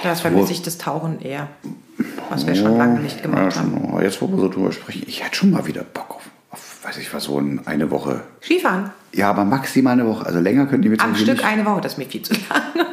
Da 0.02 0.14
vermisse 0.14 0.52
ich 0.52 0.62
das 0.62 0.78
Tauchen 0.78 1.20
eher, 1.20 1.48
was 2.30 2.46
wir 2.46 2.54
schon 2.54 2.76
lange 2.78 3.00
nicht 3.00 3.16
Ja, 3.16 3.22
gemacht 3.22 3.52
schon, 3.52 3.62
haben. 3.74 3.88
aber 3.92 4.02
jetzt, 4.02 4.22
wo 4.22 4.28
wir 4.28 4.38
so 4.38 4.48
drüber 4.48 4.72
sprechen, 4.72 5.02
ich 5.06 5.22
hätte 5.22 5.36
schon 5.36 5.50
mal 5.50 5.66
wieder 5.66 5.82
Bock 5.84 6.16
auf 6.16 6.22
weiß 6.88 6.96
ich 6.98 7.12
was, 7.12 7.24
so 7.24 7.38
ein- 7.38 7.60
eine 7.66 7.90
Woche. 7.90 8.22
Skifahren. 8.42 8.90
Ja, 9.12 9.28
aber 9.30 9.44
maximal 9.44 9.92
eine 9.92 10.06
Woche. 10.06 10.24
Also 10.24 10.40
länger 10.40 10.64
könnt 10.66 10.84
ihr 10.86 10.90
mit 10.90 11.02
Am 11.02 11.14
Stück 11.14 11.28
nicht. 11.36 11.44
eine 11.44 11.64
Woche, 11.66 11.80
das 11.82 11.92
ist 11.92 11.98
mir 11.98 12.06
viel 12.06 12.22
zu 12.22 12.32
lang. 12.32 12.42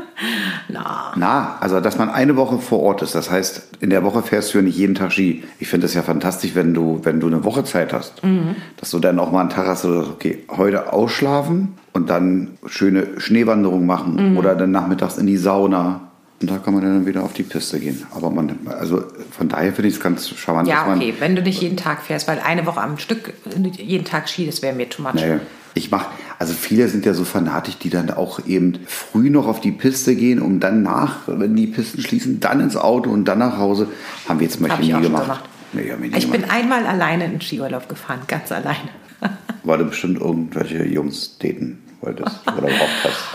Na, 0.69 1.13
Na, 1.15 1.57
also 1.59 1.79
dass 1.79 1.97
man 1.97 2.09
eine 2.09 2.35
Woche 2.35 2.57
vor 2.59 2.79
Ort 2.81 3.01
ist. 3.01 3.15
Das 3.15 3.29
heißt, 3.29 3.69
in 3.81 3.89
der 3.89 4.03
Woche 4.03 4.21
fährst 4.23 4.53
du 4.53 4.57
ja 4.57 4.63
nicht 4.63 4.77
jeden 4.77 4.95
Tag 4.95 5.11
Ski. 5.11 5.43
Ich 5.59 5.67
finde 5.67 5.85
es 5.85 5.93
ja 5.93 6.01
fantastisch, 6.01 6.55
wenn 6.55 6.73
du, 6.73 6.99
wenn 7.03 7.19
du 7.19 7.27
eine 7.27 7.43
Woche 7.43 7.63
Zeit 7.63 7.93
hast. 7.93 8.23
Mhm. 8.23 8.55
Dass 8.77 8.91
du 8.91 8.99
dann 8.99 9.19
auch 9.19 9.31
mal 9.31 9.41
einen 9.41 9.49
Tag 9.49 9.67
hast, 9.67 9.83
sagst, 9.83 10.09
okay, 10.09 10.43
heute 10.49 10.91
ausschlafen 10.93 11.75
und 11.93 12.09
dann 12.09 12.57
schöne 12.65 13.07
Schneewanderung 13.19 13.85
machen 13.85 14.31
Mhm. 14.31 14.37
oder 14.37 14.55
dann 14.55 14.71
nachmittags 14.71 15.17
in 15.17 15.27
die 15.27 15.37
Sauna. 15.37 16.01
Und 16.45 16.51
da 16.51 16.59
kann 16.59 16.75
man 16.75 16.83
dann 16.83 17.07
wieder 17.07 17.23
auf 17.23 17.33
die 17.33 17.41
Piste 17.41 17.79
gehen. 17.79 18.05
Aber 18.13 18.29
man, 18.29 18.59
also 18.67 19.03
von 19.31 19.49
daher 19.49 19.73
finde 19.73 19.89
ich 19.89 19.95
es 19.95 19.99
ganz 19.99 20.29
charmant, 20.29 20.67
ja, 20.67 20.81
dass 20.81 20.87
man. 20.89 20.99
okay, 20.99 21.15
wenn 21.17 21.35
du 21.35 21.41
nicht 21.41 21.59
jeden 21.59 21.75
Tag 21.75 22.03
fährst, 22.03 22.27
weil 22.27 22.39
eine 22.39 22.67
Woche 22.67 22.81
am 22.81 22.99
Stück, 22.99 23.33
jeden 23.79 24.05
Tag 24.05 24.29
Ski, 24.29 24.45
das 24.45 24.61
wäre 24.61 24.75
mir 24.75 24.87
too 24.87 25.01
much. 25.01 25.15
Nee. 25.15 25.39
Ich 25.73 25.89
mach, 25.89 26.05
also 26.37 26.53
viele 26.53 26.87
sind 26.87 27.03
ja 27.03 27.15
so 27.15 27.25
fanatisch, 27.25 27.79
die 27.79 27.89
dann 27.89 28.11
auch 28.11 28.45
eben 28.45 28.77
früh 28.85 29.31
noch 29.31 29.47
auf 29.47 29.59
die 29.59 29.71
Piste 29.71 30.15
gehen, 30.15 30.39
um 30.39 30.59
dann 30.59 30.83
nach, 30.83 31.21
wenn 31.25 31.55
die 31.55 31.65
Pisten 31.65 31.99
schließen, 31.99 32.39
dann 32.39 32.59
ins 32.59 32.77
Auto 32.77 33.09
und 33.09 33.25
dann 33.25 33.39
nach 33.39 33.57
Hause. 33.57 33.87
Haben 34.29 34.39
wir 34.39 34.45
jetzt 34.45 34.57
zum 34.57 34.67
Beispiel 34.67 34.85
ich 34.85 34.95
nie 34.95 35.01
gemacht. 35.01 35.23
gemacht. 35.23 35.49
Nee, 35.73 35.85
wir 35.85 35.97
nie 35.97 36.15
Ich 36.15 36.29
bin 36.29 36.41
gemacht. 36.41 36.55
einmal 36.55 36.85
alleine 36.85 37.25
in 37.25 37.31
den 37.31 37.41
Skiurlaub 37.41 37.89
gefahren, 37.89 38.19
ganz 38.27 38.51
alleine. 38.51 38.89
Weil 39.63 39.79
du 39.79 39.85
bestimmt 39.85 40.21
irgendwelche 40.21 40.85
Jungs 40.85 41.39
daten 41.39 41.79
wolltest 42.01 42.39
oder 42.45 42.67
braucht 42.67 43.03
hast. 43.03 43.17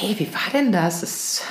Hey, 0.00 0.16
wie 0.18 0.26
war 0.34 0.50
denn 0.52 0.72
das? 0.72 1.04
Es 1.04 1.42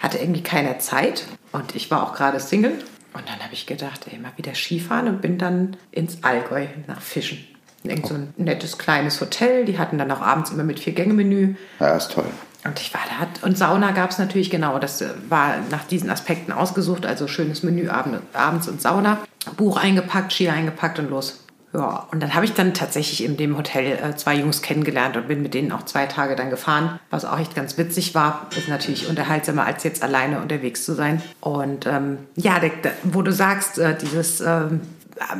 hatte 0.00 0.18
irgendwie 0.18 0.42
keiner 0.42 0.78
Zeit 0.78 1.26
und 1.52 1.74
ich 1.74 1.90
war 1.90 2.02
auch 2.02 2.14
gerade 2.14 2.40
Single. 2.40 2.78
Und 3.12 3.28
dann 3.28 3.38
habe 3.44 3.52
ich 3.54 3.66
gedacht, 3.66 4.06
ey, 4.10 4.18
mal 4.18 4.32
wieder 4.36 4.54
Skifahren 4.54 5.06
und 5.06 5.20
bin 5.20 5.38
dann 5.38 5.76
ins 5.92 6.24
Allgäu 6.24 6.66
nach 6.88 7.00
Fischen. 7.00 7.38
Irgend 7.84 8.06
so 8.06 8.14
ein 8.14 8.34
nettes 8.36 8.78
kleines 8.78 9.20
Hotel. 9.20 9.66
Die 9.66 9.78
hatten 9.78 9.98
dann 9.98 10.10
auch 10.10 10.20
abends 10.20 10.50
immer 10.50 10.64
mit 10.64 10.80
Vier-Gänge-Menü. 10.80 11.54
Ja, 11.78 11.96
ist 11.96 12.10
toll. 12.10 12.26
Und 12.64 12.80
ich 12.80 12.94
war 12.94 13.02
da. 13.06 13.46
Und 13.46 13.58
Sauna 13.58 13.90
gab 13.90 14.10
es 14.10 14.18
natürlich 14.18 14.50
genau. 14.50 14.78
Das 14.78 15.02
äh, 15.02 15.10
war 15.28 15.56
nach 15.70 15.84
diesen 15.84 16.08
Aspekten 16.08 16.50
ausgesucht. 16.50 17.04
Also 17.04 17.28
schönes 17.28 17.62
Menü 17.62 17.88
abend, 17.88 18.20
abends 18.32 18.68
und 18.68 18.80
Sauna. 18.80 19.18
Buch 19.58 19.76
eingepackt, 19.76 20.32
Ski 20.32 20.48
eingepackt 20.48 20.98
und 20.98 21.10
los. 21.10 21.43
Ja, 21.74 22.06
und 22.12 22.22
dann 22.22 22.34
habe 22.34 22.44
ich 22.44 22.52
dann 22.52 22.72
tatsächlich 22.72 23.24
in 23.24 23.36
dem 23.36 23.56
Hotel 23.56 23.98
äh, 23.98 24.14
zwei 24.14 24.36
Jungs 24.36 24.62
kennengelernt 24.62 25.16
und 25.16 25.26
bin 25.26 25.42
mit 25.42 25.54
denen 25.54 25.72
auch 25.72 25.82
zwei 25.82 26.06
Tage 26.06 26.36
dann 26.36 26.48
gefahren, 26.48 27.00
was 27.10 27.24
auch 27.24 27.38
echt 27.38 27.56
ganz 27.56 27.76
witzig 27.76 28.14
war. 28.14 28.46
Ist 28.56 28.68
natürlich 28.68 29.08
unterhaltsamer, 29.08 29.66
als 29.66 29.82
jetzt 29.82 30.04
alleine 30.04 30.40
unterwegs 30.40 30.84
zu 30.84 30.94
sein. 30.94 31.20
Und 31.40 31.86
ähm, 31.86 32.18
ja, 32.36 32.60
der, 32.60 32.70
der, 32.70 32.92
wo 33.02 33.22
du 33.22 33.32
sagst, 33.32 33.78
äh, 33.78 33.98
dieses 33.98 34.40
ähm, 34.40 34.82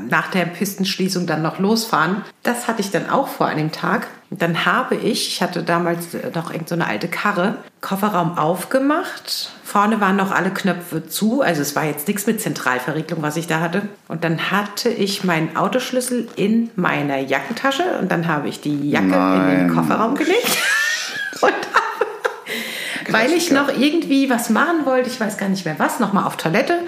nach 0.08 0.30
der 0.30 0.46
Pistenschließung 0.46 1.26
dann 1.26 1.42
noch 1.42 1.60
losfahren, 1.60 2.22
das 2.42 2.66
hatte 2.66 2.80
ich 2.80 2.90
dann 2.90 3.08
auch 3.08 3.28
vor 3.28 3.46
an 3.46 3.56
dem 3.56 3.70
Tag. 3.70 4.08
Dann 4.38 4.64
habe 4.64 4.96
ich, 4.96 5.28
ich 5.28 5.42
hatte 5.42 5.62
damals 5.62 6.08
noch 6.34 6.50
irgend 6.50 6.68
so 6.68 6.74
eine 6.74 6.86
alte 6.86 7.08
Karre, 7.08 7.58
Kofferraum 7.80 8.36
aufgemacht. 8.36 9.50
Vorne 9.62 10.00
waren 10.00 10.16
noch 10.16 10.32
alle 10.32 10.50
Knöpfe 10.50 11.06
zu, 11.06 11.42
also 11.42 11.62
es 11.62 11.76
war 11.76 11.84
jetzt 11.84 12.08
nichts 12.08 12.26
mit 12.26 12.40
Zentralverriegelung, 12.40 13.22
was 13.22 13.36
ich 13.36 13.46
da 13.46 13.60
hatte. 13.60 13.82
Und 14.08 14.24
dann 14.24 14.50
hatte 14.50 14.88
ich 14.88 15.24
meinen 15.24 15.56
Autoschlüssel 15.56 16.28
in 16.36 16.70
meiner 16.74 17.18
Jackentasche 17.18 17.84
und 18.00 18.10
dann 18.10 18.26
habe 18.26 18.48
ich 18.48 18.60
die 18.60 18.90
Jacke 18.90 19.06
in 19.06 19.10
den 19.10 19.66
Nein. 19.66 19.74
Kofferraum 19.74 20.14
gelegt. 20.16 20.58
und 21.40 21.52
habe, 21.52 23.12
weil 23.12 23.32
ich 23.32 23.50
noch 23.50 23.68
irgendwie 23.68 24.30
was 24.30 24.50
machen 24.50 24.84
wollte, 24.84 25.10
ich 25.10 25.20
weiß 25.20 25.38
gar 25.38 25.48
nicht 25.48 25.64
mehr 25.64 25.78
was, 25.78 26.00
nochmal 26.00 26.24
auf 26.24 26.36
Toilette 26.36 26.78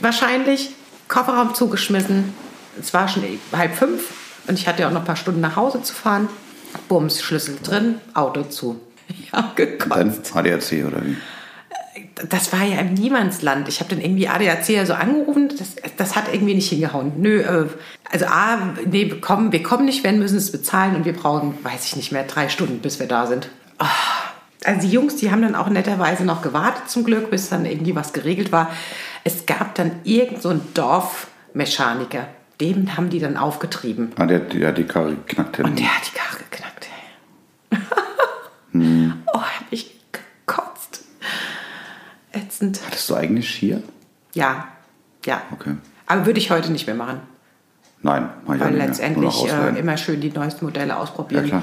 wahrscheinlich, 0.00 0.70
Kofferraum 1.08 1.54
zugeschmissen. 1.54 2.32
Es 2.80 2.94
war 2.94 3.08
schon 3.08 3.24
halb 3.52 3.74
fünf 3.74 4.02
und 4.46 4.58
ich 4.58 4.66
hatte 4.66 4.82
ja 4.82 4.88
auch 4.88 4.92
noch 4.92 5.00
ein 5.00 5.06
paar 5.06 5.16
Stunden 5.16 5.40
nach 5.40 5.56
Hause 5.56 5.82
zu 5.82 5.94
fahren. 5.94 6.28
Bums, 6.88 7.22
Schlüssel 7.22 7.56
drin, 7.62 7.96
Auto 8.14 8.42
zu. 8.44 8.80
Ja, 9.32 9.52
gekotzt 9.54 10.34
Dann 10.34 10.46
ADAC 10.46 10.86
oder 10.86 11.04
wie? 11.04 11.16
das 12.30 12.52
war 12.52 12.62
ja 12.64 12.78
im 12.80 12.94
Niemandsland. 12.94 13.68
Ich 13.68 13.80
habe 13.80 13.90
dann 13.90 14.00
irgendwie 14.00 14.28
ADAC 14.28 14.68
ja 14.70 14.86
so 14.86 14.94
angerufen, 14.94 15.52
das, 15.58 15.76
das 15.96 16.16
hat 16.16 16.32
irgendwie 16.32 16.54
nicht 16.54 16.68
hingehauen. 16.70 17.12
Nö, 17.18 17.40
äh, 17.40 17.66
also 18.10 18.24
A, 18.26 18.56
nee, 18.86 19.10
wir 19.10 19.20
kommen, 19.20 19.52
wir 19.52 19.62
kommen 19.62 19.84
nicht, 19.84 20.04
wenn, 20.04 20.18
müssen 20.20 20.38
es 20.38 20.50
bezahlen 20.52 20.94
und 20.96 21.04
wir 21.04 21.12
brauchen, 21.12 21.54
weiß 21.62 21.84
ich 21.86 21.96
nicht 21.96 22.12
mehr, 22.12 22.22
drei 22.24 22.48
Stunden, 22.48 22.78
bis 22.78 22.98
wir 22.98 23.06
da 23.06 23.26
sind. 23.26 23.48
Ah, 23.78 23.88
Also 24.64 24.80
die 24.86 24.90
Jungs, 24.92 25.16
die 25.16 25.30
haben 25.30 25.42
dann 25.42 25.54
auch 25.54 25.68
netterweise 25.68 26.24
noch 26.24 26.40
gewartet 26.40 26.88
zum 26.88 27.04
Glück, 27.04 27.30
bis 27.30 27.50
dann 27.50 27.66
irgendwie 27.66 27.94
was 27.94 28.12
geregelt 28.14 28.52
war. 28.52 28.70
Es 29.24 29.44
gab 29.46 29.74
dann 29.74 29.90
irgend 30.04 30.40
so 30.40 30.48
einen 30.50 30.66
Dorfmechaniker, 30.72 32.26
dem 32.60 32.96
haben 32.96 33.10
die 33.10 33.18
dann 33.18 33.36
aufgetrieben. 33.36 34.12
Ah, 34.16 34.26
der, 34.26 34.40
der 34.40 34.68
hat 34.68 34.78
die 34.78 34.84
Karre 34.84 35.14
geknackt 35.16 35.58
Und 35.58 35.78
der 35.78 35.94
hat 35.94 36.02
die 36.06 36.16
Karre 36.16 36.38
geknackt. 36.50 36.88
ey. 37.70 37.78
Hm. 38.72 39.22
Oh, 39.32 39.38
hab 39.40 39.66
ich 39.70 39.94
gekotzt. 40.12 41.04
Ätzend. 42.64 42.86
Hattest 42.86 43.10
du 43.10 43.14
eigentlich 43.14 43.48
Skier? 43.50 43.82
Ja, 44.34 44.68
ja. 45.24 45.42
Okay. 45.52 45.76
Aber 46.06 46.26
würde 46.26 46.38
ich 46.38 46.50
heute 46.50 46.70
nicht 46.70 46.86
mehr 46.86 46.96
machen. 46.96 47.20
Nein, 48.02 48.28
mach 48.46 48.54
ich 48.54 48.60
Weil 48.60 48.72
nicht 48.72 48.86
letztendlich 48.86 49.44
äh, 49.46 49.78
immer 49.78 49.96
schön 49.96 50.20
die 50.20 50.30
neuesten 50.30 50.66
Modelle 50.66 50.98
ausprobieren. 50.98 51.48
Ja. 51.48 51.62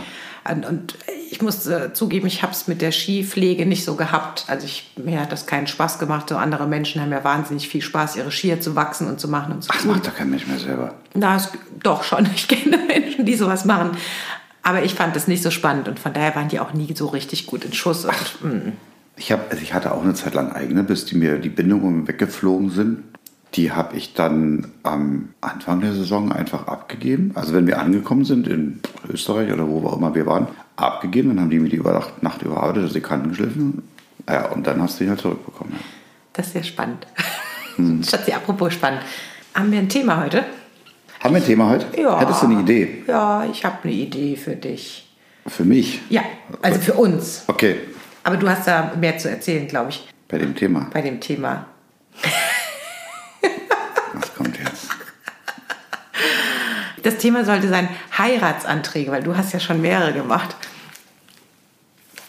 Und, 0.51 0.65
und 0.65 0.95
ich 1.29 1.39
muss 1.43 1.67
äh, 1.67 1.93
zugeben, 1.93 2.25
ich 2.25 2.41
habe 2.41 2.51
es 2.51 2.67
mit 2.67 2.81
der 2.81 2.91
Skipflege 2.91 3.67
nicht 3.67 3.85
so 3.85 3.95
gehabt. 3.95 4.45
Also 4.47 4.65
ich, 4.65 4.91
mir 4.97 5.21
hat 5.21 5.31
das 5.31 5.45
keinen 5.45 5.67
Spaß 5.67 5.99
gemacht. 5.99 6.29
So 6.29 6.37
andere 6.37 6.65
Menschen 6.65 6.99
haben 6.99 7.11
ja 7.11 7.23
wahnsinnig 7.23 7.69
viel 7.69 7.83
Spaß, 7.83 8.15
ihre 8.15 8.31
Skier 8.31 8.59
zu 8.59 8.75
wachsen 8.75 9.07
und 9.07 9.19
zu 9.19 9.27
machen 9.27 9.53
und 9.53 9.63
zu 9.63 9.69
Ach, 9.71 9.75
das 9.75 9.85
macht 9.85 10.07
doch 10.07 10.15
kein 10.15 10.31
Mensch 10.31 10.47
mehr 10.47 10.57
selber. 10.57 10.95
Na, 11.13 11.35
es, 11.35 11.49
doch 11.83 12.03
schon. 12.03 12.27
Ich 12.35 12.47
kenne 12.47 12.77
Menschen, 12.87 13.25
die 13.25 13.35
sowas 13.35 13.65
machen. 13.65 13.91
Aber 14.63 14.81
ich 14.81 14.95
fand 14.95 15.15
das 15.15 15.27
nicht 15.27 15.43
so 15.43 15.51
spannend 15.51 15.87
und 15.87 15.99
von 15.99 16.13
daher 16.13 16.35
waren 16.35 16.47
die 16.47 16.59
auch 16.59 16.73
nie 16.73 16.91
so 16.95 17.07
richtig 17.07 17.45
gut 17.45 17.63
in 17.65 17.73
Schuss. 17.73 18.05
Und, 18.05 18.41
mm. 18.41 18.71
Ich, 19.21 19.31
hab, 19.31 19.51
also 19.51 19.61
ich 19.61 19.75
hatte 19.75 19.93
auch 19.93 20.03
eine 20.03 20.15
Zeit 20.15 20.33
lang 20.33 20.51
eigene, 20.51 20.81
bis 20.81 21.05
die 21.05 21.15
mir 21.15 21.37
die 21.37 21.49
Bindungen 21.49 22.07
weggeflogen 22.07 22.71
sind. 22.71 23.03
Die 23.53 23.71
habe 23.71 23.95
ich 23.95 24.15
dann 24.15 24.71
am 24.81 25.29
Anfang 25.41 25.79
der 25.81 25.93
Saison 25.93 26.31
einfach 26.31 26.65
abgegeben. 26.65 27.29
Also 27.35 27.53
wenn 27.53 27.67
wir 27.67 27.79
angekommen 27.79 28.25
sind 28.25 28.47
in 28.47 28.79
Österreich 29.07 29.53
oder 29.53 29.67
wo 29.67 29.87
auch 29.87 29.97
immer 29.97 30.15
wir 30.15 30.25
waren, 30.25 30.47
abgegeben. 30.75 31.29
Dann 31.29 31.41
haben 31.41 31.49
die 31.51 31.59
mir 31.59 31.69
die 31.69 31.75
über 31.75 32.03
Nacht, 32.21 32.41
überarbeitet, 32.41 32.81
also 32.81 32.95
die 32.95 33.01
Kanten 33.01 33.29
geschliffen. 33.29 33.83
Ja, 34.27 34.47
und 34.47 34.65
dann 34.65 34.81
hast 34.81 34.99
du 34.99 35.03
die 35.03 35.11
halt 35.11 35.21
zurückbekommen. 35.21 35.75
Das 36.33 36.47
ist 36.47 36.53
sehr 36.53 36.63
spannend. 36.63 37.05
Hm. 37.75 38.03
Schatzi, 38.09 38.31
apropos 38.31 38.73
spannend. 38.73 39.01
Haben 39.53 39.71
wir 39.71 39.77
ein 39.77 39.89
Thema 39.89 40.19
heute? 40.19 40.45
Haben 41.19 41.35
wir 41.35 41.41
ein 41.41 41.45
Thema 41.45 41.69
heute? 41.69 41.85
Ja. 41.95 42.19
Hättest 42.19 42.41
du 42.41 42.47
eine 42.47 42.61
Idee? 42.61 43.03
Ja, 43.05 43.45
ich 43.45 43.63
habe 43.65 43.77
eine 43.83 43.93
Idee 43.93 44.35
für 44.35 44.55
dich. 44.55 45.07
Für 45.45 45.63
mich? 45.63 46.01
Ja, 46.09 46.23
also 46.63 46.79
für 46.79 46.93
uns. 46.93 47.43
Okay. 47.45 47.75
Aber 48.23 48.37
du 48.37 48.47
hast 48.49 48.67
da 48.67 48.93
mehr 48.99 49.17
zu 49.17 49.29
erzählen, 49.29 49.67
glaube 49.67 49.89
ich. 49.91 50.07
Bei 50.27 50.37
dem 50.37 50.55
Thema. 50.55 50.87
Bei 50.93 51.01
dem 51.01 51.19
Thema. 51.19 51.65
Was 54.13 54.33
kommt 54.35 54.57
jetzt? 54.59 54.87
Das 57.03 57.17
Thema 57.17 57.43
sollte 57.45 57.67
sein 57.67 57.89
Heiratsanträge, 58.17 59.11
weil 59.11 59.23
du 59.23 59.35
hast 59.35 59.53
ja 59.53 59.59
schon 59.59 59.81
mehrere 59.81 60.13
gemacht. 60.13 60.55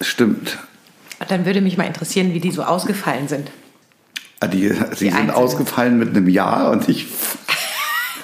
Stimmt. 0.01 0.59
Und 1.21 1.31
dann 1.31 1.45
würde 1.45 1.61
mich 1.61 1.77
mal 1.77 1.85
interessieren, 1.87 2.33
wie 2.33 2.41
die 2.41 2.51
so 2.51 2.63
ausgefallen 2.65 3.29
sind. 3.29 3.51
Ah, 4.41 4.47
Die, 4.49 4.69
die, 4.71 4.73
sind 4.73 5.13
einzelnen. 5.13 5.31
ausgefallen 5.31 5.99
mit 5.99 6.09
einem 6.17 6.29
Jahr 6.29 6.71
und 6.71 6.89
ich 6.89 7.07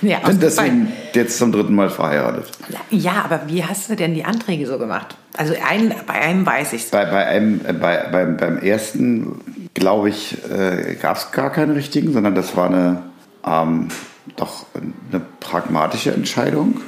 Ja, 0.02 0.18
bin 0.20 0.38
deswegen 0.40 0.92
jetzt 1.14 1.38
zum 1.38 1.52
dritten 1.52 1.74
Mal 1.74 1.90
verheiratet. 1.90 2.50
Ja, 2.90 3.24
aber 3.24 3.42
wie 3.46 3.64
hast 3.64 3.90
du 3.90 3.96
denn 3.96 4.14
die 4.14 4.24
Anträge 4.24 4.66
so 4.66 4.78
gemacht? 4.78 5.16
Also 5.36 5.54
ein, 5.68 5.94
bei 6.06 6.14
einem 6.14 6.46
weiß 6.46 6.72
ich's. 6.72 6.90
Bei, 6.90 7.04
bei 7.04 7.26
einem, 7.26 7.60
äh, 7.66 7.72
bei, 7.72 8.08
beim, 8.10 8.36
beim 8.36 8.58
ersten, 8.58 9.68
glaube 9.74 10.08
ich, 10.08 10.36
äh, 10.50 10.94
gab 11.00 11.16
es 11.16 11.30
gar 11.32 11.50
keine 11.50 11.74
richtigen, 11.74 12.12
sondern 12.12 12.34
das 12.34 12.56
war 12.56 12.66
eine, 12.66 13.02
ähm, 13.44 13.88
doch 14.36 14.66
eine 14.74 15.22
pragmatische 15.40 16.12
Entscheidung. 16.12 16.80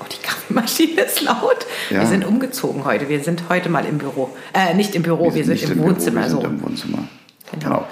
Oh, 0.00 0.04
die 0.10 0.24
Kaffeemaschine 0.24 1.02
ist 1.02 1.22
laut. 1.22 1.66
Ja. 1.90 2.00
Wir 2.00 2.06
sind 2.06 2.24
umgezogen 2.24 2.84
heute. 2.84 3.08
Wir 3.08 3.22
sind 3.22 3.44
heute 3.48 3.68
mal 3.68 3.84
im 3.84 3.98
Büro. 3.98 4.30
Äh, 4.52 4.74
nicht 4.74 4.94
im 4.94 5.02
Büro, 5.02 5.34
wir 5.34 5.44
sind, 5.44 5.54
nicht 5.54 5.64
im 5.64 5.76
Büro, 5.76 5.88
Wohnzimmer. 5.88 6.22
wir 6.22 6.30
sind 6.30 6.42
so. 6.42 6.46
im 6.46 6.62
Wohnzimmer. 6.62 6.98
Genau. 7.52 7.64
Genau. 7.64 7.86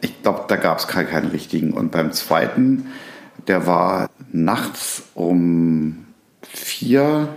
Ich 0.00 0.22
glaube, 0.22 0.44
da 0.48 0.56
gab 0.56 0.78
es 0.78 0.86
keinen, 0.86 1.08
keinen 1.08 1.30
richtigen. 1.30 1.72
Und 1.72 1.90
beim 1.90 2.12
zweiten, 2.12 2.86
der 3.48 3.66
war 3.66 4.10
nachts 4.32 5.02
um 5.14 6.04
vier 6.42 7.28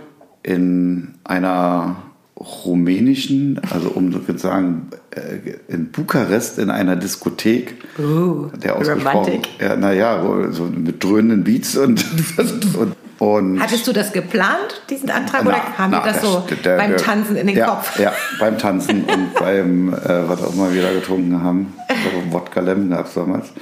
in 0.42 1.14
einer 1.24 1.96
rumänischen, 2.36 3.60
also 3.70 3.90
um 3.90 4.12
sozusagen 4.12 4.88
äh, 5.10 5.72
in 5.72 5.92
Bukarest 5.92 6.58
in 6.58 6.70
einer 6.70 6.96
Diskothek. 6.96 7.74
Uh, 7.98 8.46
der 8.62 8.76
ausgesprochen, 8.76 9.16
Romantik. 9.16 9.48
ja, 9.60 9.76
naja, 9.76 10.22
so 10.50 10.64
mit 10.64 11.02
dröhnenden 11.04 11.44
Beats 11.44 11.76
und, 11.76 12.04
und, 12.76 12.96
und 13.20 13.60
Hattest 13.60 13.86
du 13.86 13.92
das 13.92 14.12
geplant, 14.12 14.82
diesen 14.90 15.10
Antrag, 15.10 15.42
oder 15.42 15.52
na, 15.52 15.72
kam 15.76 15.90
na, 15.92 16.00
dir 16.00 16.06
das 16.12 16.20
der- 16.20 16.30
so 16.30 16.44
der- 16.64 16.76
beim 16.78 16.90
der- 16.90 16.98
Tanzen 16.98 17.36
in 17.36 17.46
den 17.46 17.56
ja, 17.56 17.66
Kopf? 17.66 17.98
Ja, 18.00 18.12
beim 18.40 18.58
Tanzen 18.58 19.04
und 19.04 19.34
beim, 19.38 19.92
äh, 19.92 20.28
was 20.28 20.42
auch 20.42 20.54
immer 20.54 20.72
wir 20.72 20.82
da 20.82 20.92
getrunken 20.92 21.40
haben. 21.42 21.74
Glaube, 21.86 22.32
Wodka 22.32 22.60
Lem 22.60 22.90
gab 22.90 23.06
es 23.06 23.14
damals. 23.14 23.52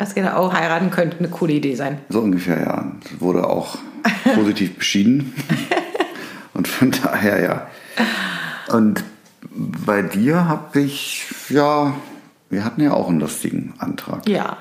Das 0.00 0.14
genau, 0.14 0.50
heiraten 0.50 0.90
könnte 0.90 1.18
eine 1.18 1.28
coole 1.28 1.52
Idee 1.52 1.74
sein. 1.74 1.98
So 2.08 2.20
ungefähr, 2.20 2.58
ja. 2.58 2.90
Das 3.02 3.20
wurde 3.20 3.46
auch 3.46 3.76
positiv 4.34 4.76
beschieden. 4.78 5.34
Und 6.54 6.66
von 6.66 6.90
daher, 6.90 7.42
ja. 7.42 7.66
Und 8.74 9.04
bei 9.52 10.00
dir 10.00 10.48
habe 10.48 10.80
ich, 10.80 11.26
ja, 11.50 11.92
wir 12.48 12.64
hatten 12.64 12.80
ja 12.80 12.94
auch 12.94 13.10
einen 13.10 13.20
lustigen 13.20 13.74
Antrag. 13.76 14.26
Ja, 14.26 14.56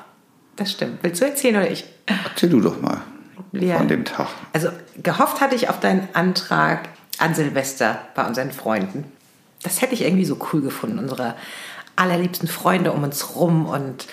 das 0.58 0.74
stimmt. 0.74 1.00
Willst 1.04 1.22
du 1.22 1.26
erzählen 1.26 1.56
oder 1.56 1.72
ich? 1.72 1.86
Erzähl 2.06 2.50
du 2.50 2.60
doch 2.60 2.82
mal 2.82 2.98
Ja. 3.54 3.78
von 3.78 3.88
dem 3.88 4.04
Tag. 4.04 4.28
Also 4.52 4.68
gehofft 5.02 5.40
hatte 5.40 5.56
ich 5.56 5.70
auf 5.70 5.80
deinen 5.80 6.10
Antrag 6.12 6.90
an 7.18 7.34
Silvester 7.34 7.98
bei 8.14 8.28
unseren 8.28 8.52
Freunden. 8.52 9.06
Das 9.64 9.82
hätte 9.82 9.94
ich 9.94 10.02
irgendwie 10.02 10.26
so 10.26 10.38
cool 10.52 10.60
gefunden. 10.62 11.00
Unsere 11.00 11.36
allerliebsten 11.96 12.50
Freunde 12.50 12.92
um 12.92 13.04
uns 13.04 13.38
rum 13.38 13.66
und 13.68 14.08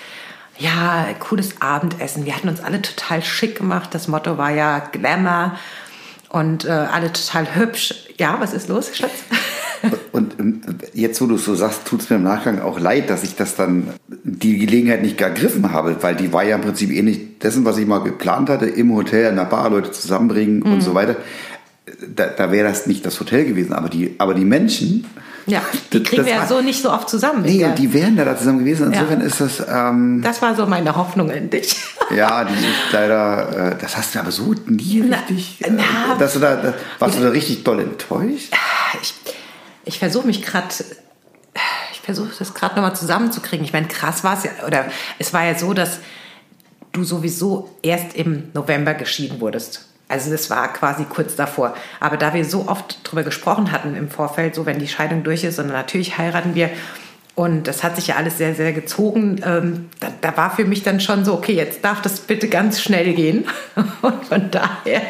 ja, 0.59 1.07
cooles 1.21 1.61
Abendessen. 1.61 2.25
Wir 2.25 2.35
hatten 2.37 2.49
uns 2.49 2.61
alle 2.63 2.81
total 2.83 3.23
schick 3.23 3.57
gemacht. 3.59 3.91
Das 3.93 4.09
Motto 4.09 4.39
war 4.39 4.51
ja 4.51 4.79
Glamour 4.93 5.57
und 6.29 6.65
äh, 6.65 6.71
alle 6.71 7.13
total 7.13 7.55
hübsch. 7.57 7.95
Ja, 8.19 8.37
was 8.41 8.53
ist 8.53 8.69
los, 8.69 8.91
Schatz? 8.97 9.13
Und 10.13 10.41
ähm, 10.41 10.63
jetzt, 10.95 11.21
wo 11.21 11.27
du 11.27 11.35
es 11.35 11.45
so 11.45 11.55
sagst, 11.55 11.85
tut 11.87 12.01
es 12.01 12.09
mir 12.11 12.17
im 12.17 12.23
Nachgang 12.23 12.61
auch 12.61 12.81
leid, 12.81 13.11
dass 13.11 13.23
ich 13.23 13.37
das 13.37 13.57
dann 13.57 13.89
die 14.25 14.57
Gelegenheit 14.59 15.03
nicht 15.03 15.21
ergriffen 15.21 15.71
habe, 15.73 16.03
weil 16.03 16.17
die 16.17 16.33
war 16.33 16.43
ja 16.45 16.57
im 16.57 16.63
Prinzip 16.63 16.91
ähnlich 16.91 17.39
dessen, 17.41 17.65
was 17.67 17.77
ich 17.77 17.87
mal 17.87 17.99
geplant 17.99 18.49
hatte, 18.49 18.65
im 18.67 18.95
Hotel, 18.95 19.29
in 19.29 19.37
der 19.37 19.45
Bar 19.45 19.69
Leute 19.71 19.93
zusammenbringen 19.93 20.61
Mhm. 20.61 20.73
und 20.73 20.81
so 20.81 20.95
weiter. 20.95 21.17
Da, 22.15 22.27
da 22.27 22.51
wäre 22.51 22.67
das 22.67 22.87
nicht 22.87 23.05
das 23.05 23.21
Hotel 23.21 23.45
gewesen, 23.45 23.75
aber 23.75 23.91
die, 23.91 24.15
aber 24.19 24.33
die 24.35 24.47
Menschen. 24.47 25.05
Ja, 25.47 25.63
die 25.93 26.03
kriegen 26.03 26.19
das 26.19 26.27
wir 26.27 26.35
ja 26.35 26.47
so 26.47 26.61
nicht 26.61 26.83
so 26.83 26.91
oft 26.93 27.09
zusammen. 27.09 27.43
Nee, 27.43 27.59
Ja. 27.61 27.71
die 27.71 27.93
wären 27.93 28.17
da, 28.17 28.25
da 28.25 28.37
zusammen 28.37 28.59
gewesen. 28.61 28.93
Ja. 28.93 29.01
Insofern 29.01 29.21
ist 29.21 29.41
das, 29.41 29.63
ähm, 29.69 30.21
Das 30.23 30.43
war 30.43 30.55
so 30.57 30.67
meine 30.67 30.95
Hoffnung 30.97 31.31
in 31.31 31.51
dich. 31.51 31.77
ja, 32.15 32.45
die 32.45 32.53
ist 32.55 32.93
leider, 32.93 33.73
äh, 33.73 33.79
das 33.81 33.97
hast 33.97 34.15
du 34.15 34.19
aber 34.21 34.31
so 34.33 34.55
nie 34.67 35.05
Na, 35.07 35.19
richtig, 35.19 35.65
äh, 35.65 35.71
na. 35.71 36.17
dass 36.19 36.33
du 36.35 36.41
da, 36.41 36.57
da, 36.57 36.75
warst 36.99 37.19
du 37.19 37.23
da 37.23 37.29
richtig 37.31 37.63
doll 37.65 37.81
enttäuscht? 37.81 38.53
Ich, 39.01 39.15
ich 39.85 39.99
versuche 39.99 40.27
mich 40.27 40.43
gerade, 40.43 40.69
ich 41.93 42.01
versuche 42.01 42.31
das 42.39 42.53
gerade 42.55 42.75
nochmal 42.75 42.97
zusammenzukriegen. 42.97 43.65
Ich 43.65 43.73
meine, 43.73 43.87
krass 43.89 44.25
war 44.25 44.37
es 44.37 44.45
ja, 44.45 44.51
oder 44.67 44.87
es 45.19 45.33
war 45.33 45.45
ja 45.45 45.57
so, 45.57 45.73
dass 45.75 45.99
du 46.93 47.05
sowieso 47.05 47.71
erst 47.83 48.15
im 48.17 48.45
November 48.55 48.95
geschieden 48.95 49.41
wurdest. 49.41 49.87
Also 50.09 50.31
das 50.31 50.51
war 50.51 50.73
quasi 50.73 51.05
kurz 51.05 51.35
davor. 51.35 51.75
Aber 51.99 52.17
da 52.17 52.33
wir 52.33 52.45
so 52.45 52.69
oft 52.69 53.01
drüber 53.03 53.25
gesprochen 53.25 53.73
hatten 53.73 53.97
im 53.97 54.09
Vorfeld, 54.09 54.55
so 54.55 54.67
wenn 54.67 54.79
die 54.79 54.89
Scheidung 54.89 55.25
durch 55.25 55.43
ist, 55.45 55.59
und 55.59 55.69
natürlich 55.69 56.17
heiraten 56.17 56.55
wir. 56.55 56.71
Und 57.35 57.67
das 57.67 57.83
hat 57.83 57.97
sich 57.97 58.07
ja 58.07 58.17
alles 58.17 58.39
sehr, 58.39 58.55
sehr 58.55 58.73
gezogen. 58.73 59.41
Ähm, 59.45 59.91
da, 60.01 60.09
da 60.21 60.37
war 60.37 60.55
für 60.55 60.65
mich 60.65 60.85
dann 60.85 61.01
schon 61.01 61.25
so, 61.25 61.35
okay, 61.35 61.53
jetzt 61.53 61.85
darf 61.85 62.01
das 62.01 62.21
bitte 62.21 62.49
ganz 62.49 62.81
schnell 62.81 63.13
gehen. 63.15 63.47
Und 64.03 64.25
von 64.25 64.51
daher 64.51 65.03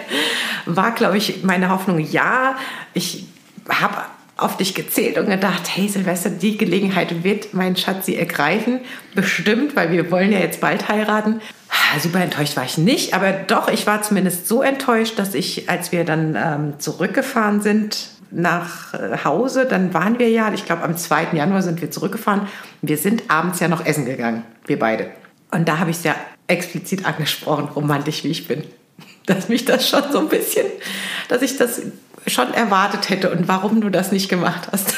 war, 0.65 0.93
glaube 0.93 1.19
ich, 1.19 1.45
meine 1.45 1.69
Hoffnung, 1.69 2.01
ja, 2.01 2.57
ich 2.95 3.27
habe 3.69 3.99
auf 4.37 4.57
dich 4.59 4.75
gezählt 4.75 5.17
und 5.17 5.31
gedacht, 5.31 5.63
hey 5.75 5.89
Silvester, 5.89 6.29
die 6.29 6.59
Gelegenheit 6.59 7.25
wird 7.25 7.55
mein 7.55 7.75
Schatzi 7.75 8.17
ergreifen. 8.17 8.81
Bestimmt, 9.15 9.75
weil 9.77 9.93
wir 9.93 10.11
wollen 10.11 10.31
ja 10.31 10.41
jetzt 10.41 10.61
bald 10.61 10.89
heiraten. 10.89 11.41
Ah, 11.69 11.99
Super 11.99 12.21
enttäuscht 12.21 12.57
war 12.57 12.65
ich 12.65 12.79
nicht, 12.79 13.15
aber 13.15 13.33
doch, 13.33 13.69
ich 13.69 13.87
war 13.87 14.03
zumindest 14.03 14.47
so 14.47 14.63
enttäuscht, 14.63 15.19
dass 15.19 15.35
ich, 15.35 15.69
als 15.69 15.93
wir 15.93 16.05
dann 16.05 16.37
ähm, 16.37 16.75
zurückgefahren 16.79 17.61
sind 17.61 18.09
nach 18.31 18.95
äh, 18.95 19.19
Hause, 19.25 19.67
dann 19.67 19.95
waren 19.95 20.19
wir 20.19 20.29
ja, 20.29 20.53
ich 20.53 20.65
glaube 20.65 20.83
am 20.83 20.97
2. 20.97 21.29
Januar 21.33 21.63
sind 21.63 21.81
wir 21.81 21.91
zurückgefahren. 21.91 22.49
Wir 22.83 22.99
sind 22.99 23.25
abends 23.29 23.61
ja 23.61 23.69
noch 23.69 23.85
essen 23.85 24.05
gegangen, 24.05 24.45
wir 24.67 24.79
beide. 24.79 25.11
Und 25.51 25.69
da 25.69 25.79
habe 25.79 25.91
ich 25.91 25.99
es 25.99 26.05
ja 26.05 26.15
explizit 26.47 27.05
angesprochen, 27.07 27.69
romantisch 27.75 28.25
wie 28.25 28.31
ich 28.31 28.47
bin. 28.47 28.65
Dass 29.27 29.49
mich 29.49 29.65
das 29.65 29.89
schon 29.89 30.05
so 30.13 30.21
ein 30.21 30.29
bisschen, 30.29 30.67
dass 31.29 31.43
ich 31.43 31.57
das 31.57 31.83
schon 32.29 32.55
erwartet 32.55 33.11
hätte 33.11 33.31
und 33.33 33.49
warum 33.49 33.81
du 33.81 33.91
das 33.91 34.13
nicht 34.13 34.29
gemacht 34.29 34.69
hast. 34.71 34.95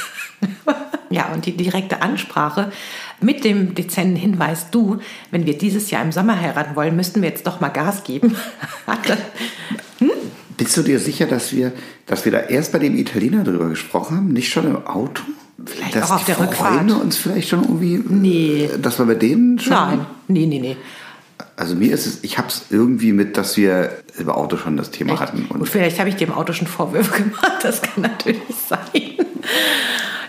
ja, 1.10 1.32
und 1.32 1.46
die 1.46 1.56
direkte 1.56 2.02
Ansprache 2.02 2.70
mit 3.20 3.44
dem 3.44 3.74
dezenten 3.74 4.16
Hinweis, 4.16 4.70
du, 4.70 4.98
wenn 5.30 5.46
wir 5.46 5.56
dieses 5.58 5.90
Jahr 5.90 6.02
im 6.02 6.12
Sommer 6.12 6.40
heiraten 6.40 6.76
wollen, 6.76 6.94
müssten 6.96 7.20
wir 7.22 7.28
jetzt 7.28 7.46
doch 7.46 7.60
mal 7.60 7.68
Gas 7.68 8.04
geben. 8.04 8.36
Das- 9.06 9.18
Bist 10.56 10.76
du 10.76 10.82
dir 10.82 10.98
sicher, 10.98 11.26
dass 11.26 11.52
wir, 11.52 11.72
dass 12.06 12.24
wir 12.24 12.32
da 12.32 12.40
erst 12.40 12.72
bei 12.72 12.78
dem 12.78 12.96
Italiener 12.96 13.44
drüber 13.44 13.68
gesprochen 13.68 14.16
haben, 14.16 14.28
nicht 14.32 14.50
schon 14.52 14.66
im 14.66 14.86
Auto? 14.86 15.22
Vielleicht 15.64 15.96
dass 15.96 16.10
auch 16.10 16.16
auf 16.16 16.24
der 16.24 16.38
Rückfahrt. 16.38 16.74
Freunde 16.76 16.94
uns 16.94 17.16
vielleicht 17.16 17.48
schon 17.48 17.62
irgendwie, 17.62 18.00
Nee. 18.08 18.68
dass 18.80 18.98
wir 18.98 19.06
bei 19.06 19.14
denen 19.14 19.58
schon. 19.58 19.72
Nein, 19.72 20.06
nee, 20.28 20.46
nee, 20.46 20.58
nee. 20.60 20.76
Also 21.56 21.74
mir 21.74 21.92
ist 21.92 22.06
es, 22.06 22.18
ich 22.22 22.38
habe 22.38 22.48
es 22.48 22.66
irgendwie 22.70 23.12
mit, 23.12 23.36
dass 23.36 23.56
wir 23.56 23.90
im 24.18 24.28
Auto 24.30 24.56
schon 24.56 24.76
das 24.76 24.90
Thema 24.90 25.12
Echt? 25.12 25.22
hatten. 25.22 25.48
Gut, 25.48 25.60
Und 25.60 25.68
vielleicht 25.68 25.98
habe 26.00 26.08
ich 26.08 26.20
im 26.22 26.32
Auto 26.32 26.52
schon 26.52 26.66
Vorwürfe 26.68 27.22
gemacht. 27.22 27.58
Das 27.62 27.82
kann 27.82 28.02
natürlich 28.02 28.38
sein. 28.68 28.78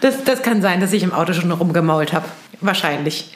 Das, 0.02 0.24
das 0.24 0.42
kann 0.42 0.62
sein, 0.62 0.80
dass 0.80 0.94
ich 0.94 1.04
im 1.04 1.14
Auto 1.14 1.34
schon 1.34 1.52
rumgemault 1.52 2.14
habe. 2.14 2.26
Wahrscheinlich. 2.62 3.36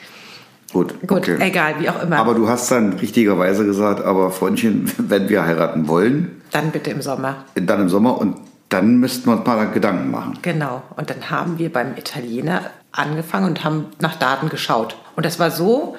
gut, 0.72 0.94
Gut, 1.06 1.18
okay. 1.28 1.36
egal, 1.40 1.74
wie 1.80 1.88
auch 1.88 2.02
immer. 2.02 2.16
Aber 2.18 2.34
du 2.34 2.48
hast 2.48 2.70
dann 2.70 2.94
richtigerweise 2.94 3.64
gesagt, 3.64 4.02
aber 4.04 4.30
Freundchen, 4.30 4.90
wenn 4.98 5.28
wir 5.28 5.44
heiraten 5.44 5.88
wollen, 5.88 6.42
Dann 6.52 6.70
bitte 6.70 6.90
im 6.90 7.02
Sommer. 7.02 7.44
dann 7.54 7.80
im 7.80 7.88
Sommer 7.88 8.18
und 8.18 8.36
dann 8.68 8.96
müssten 8.96 9.26
wir 9.30 9.36
uns 9.36 9.46
mal 9.46 9.66
Gedanken 9.66 10.10
machen. 10.10 10.38
Genau. 10.42 10.82
Und 10.96 11.10
dann 11.10 11.30
haben 11.30 11.58
wir 11.58 11.72
beim 11.72 11.96
Italiener 11.96 12.62
angefangen 12.92 13.46
und 13.46 13.64
haben 13.64 13.86
nach 14.00 14.16
Daten 14.16 14.48
geschaut. 14.48 14.96
Und 15.16 15.24
das 15.26 15.38
war 15.38 15.50
so 15.50 15.96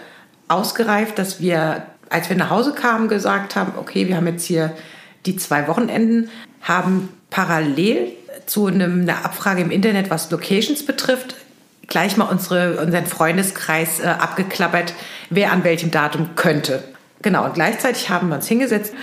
ausgereift, 0.48 1.18
dass 1.20 1.40
wir, 1.40 1.84
als 2.10 2.30
wir 2.30 2.36
nach 2.36 2.50
Hause 2.50 2.74
kamen, 2.74 3.08
gesagt 3.08 3.56
haben, 3.56 3.74
okay, 3.78 4.08
wir 4.08 4.18
haben 4.18 4.28
jetzt 4.28 4.46
hier 4.46 4.72
die 5.26 5.38
zwei 5.38 5.68
Wochenenden, 5.68 6.30
haben 6.62 7.10
parallel 7.30 8.12
zu 8.46 8.68
einem, 8.68 9.02
einer 9.02 9.26
Abfrage 9.26 9.62
im 9.62 9.72
Internet, 9.72 10.10
was 10.10 10.30
Locations 10.32 10.86
betrifft, 10.86 11.36
gleich 11.88 12.18
mal 12.18 12.26
unsere, 12.26 12.80
unseren 12.82 13.06
Freundeskreis 13.06 14.00
äh, 14.00 14.08
abgeklappert, 14.08 14.94
wer 15.30 15.52
an 15.52 15.64
welchem 15.64 15.92
Datum 15.92 16.36
könnte. 16.36 16.84
Genau, 17.22 17.46
und 17.46 17.54
gleichzeitig 17.54 18.10
haben 18.10 18.30
wir 18.30 18.36
uns 18.36 18.48
hingesetzt, 18.48 18.94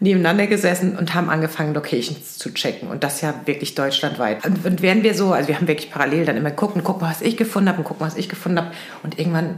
nebeneinander 0.00 0.46
gesessen 0.46 0.96
und 0.96 1.14
haben 1.14 1.28
angefangen, 1.28 1.74
Locations 1.74 2.38
zu 2.38 2.52
checken. 2.52 2.88
Und 2.88 3.04
das 3.04 3.20
ja 3.20 3.34
wirklich 3.44 3.74
deutschlandweit. 3.74 4.44
Und, 4.44 4.64
und 4.64 4.82
während 4.82 5.02
wir 5.02 5.14
so, 5.14 5.32
also 5.32 5.48
wir 5.48 5.56
haben 5.56 5.68
wirklich 5.68 5.90
parallel 5.90 6.24
dann 6.24 6.36
immer 6.36 6.50
gucken, 6.50 6.82
gucken, 6.82 7.06
was 7.06 7.20
ich 7.20 7.36
gefunden 7.36 7.68
habe 7.68 7.78
und 7.78 7.84
gucken, 7.84 8.06
was 8.06 8.16
ich 8.16 8.28
gefunden 8.28 8.58
habe. 8.58 8.72
Und 9.02 9.18
irgendwann 9.18 9.56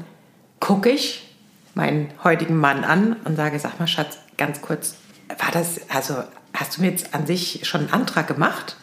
gucke 0.59 0.91
ich 0.91 1.37
meinen 1.75 2.11
heutigen 2.23 2.57
Mann 2.57 2.85
an 2.85 3.17
und 3.25 3.37
sage, 3.37 3.59
sag 3.59 3.79
mal, 3.79 3.87
Schatz, 3.87 4.19
ganz 4.37 4.61
kurz, 4.61 4.97
war 5.29 5.51
das, 5.53 5.81
also 5.89 6.17
hast 6.55 6.77
du 6.77 6.83
mir 6.83 6.91
jetzt 6.91 7.15
an 7.15 7.27
sich 7.27 7.61
schon 7.63 7.83
einen 7.83 7.93
Antrag 7.93 8.27
gemacht? 8.27 8.77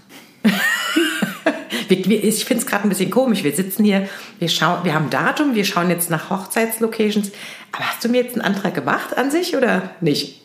Ich 1.89 2.45
finde 2.45 2.63
es 2.63 2.69
gerade 2.69 2.83
ein 2.83 2.89
bisschen 2.89 3.09
komisch. 3.09 3.43
Wir 3.43 3.53
sitzen 3.53 3.83
hier, 3.83 4.07
wir, 4.39 4.49
schauen, 4.49 4.83
wir 4.83 4.93
haben 4.93 5.05
ein 5.05 5.09
Datum, 5.09 5.55
wir 5.55 5.65
schauen 5.65 5.89
jetzt 5.89 6.09
nach 6.09 6.29
Hochzeitslocations. 6.29 7.31
Aber 7.71 7.85
hast 7.85 8.03
du 8.03 8.09
mir 8.09 8.21
jetzt 8.23 8.35
einen 8.35 8.45
Antrag 8.45 8.73
gemacht 8.75 9.17
an 9.17 9.31
sich 9.31 9.55
oder 9.55 9.91
nicht? 10.01 10.41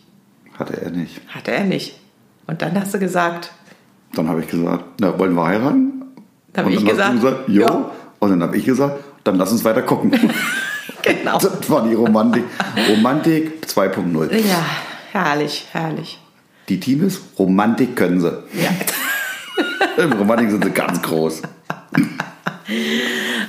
Hatte 0.59 0.81
er 0.81 0.91
nicht. 0.91 1.21
Hatte 1.29 1.53
er 1.53 1.65
nicht. 1.65 1.99
Und 2.47 2.63
dann 2.63 2.79
hast 2.81 2.95
du 2.95 2.99
gesagt. 2.99 3.53
Dann 4.15 4.29
habe 4.29 4.41
ich 4.41 4.49
gesagt, 4.49 4.85
na, 5.01 5.19
wollen 5.19 5.35
wir 5.35 5.45
heiraten? 5.45 6.05
Dann 6.53 6.67
habe 6.67 6.75
ich 6.75 6.85
gesagt, 6.85 7.15
gesagt 7.15 7.49
jo. 7.49 7.63
Ja. 7.63 7.91
Und 8.21 8.31
dann 8.31 8.43
habe 8.43 8.57
ich 8.57 8.65
gesagt, 8.65 9.03
dann 9.25 9.37
lass 9.37 9.51
uns 9.51 9.65
weiter 9.65 9.83
gucken. 9.83 10.13
genau. 11.03 11.39
Das 11.39 11.69
war 11.69 11.87
die 11.87 11.95
Romantik. 11.95 12.45
Romantik 12.89 13.65
2.0. 13.67 14.35
Ja, 14.37 14.65
herrlich, 15.13 15.67
herrlich. 15.73 16.21
Die 16.69 16.81
Teams, 16.81 17.21
Romantik 17.39 17.97
können 17.97 18.21
sie. 18.21 18.31
Ja. 18.53 18.71
Im 19.97 20.13
Romantik 20.13 20.51
sind 20.51 20.65
sie 20.65 20.71
ganz 20.71 21.01
groß. 21.03 21.43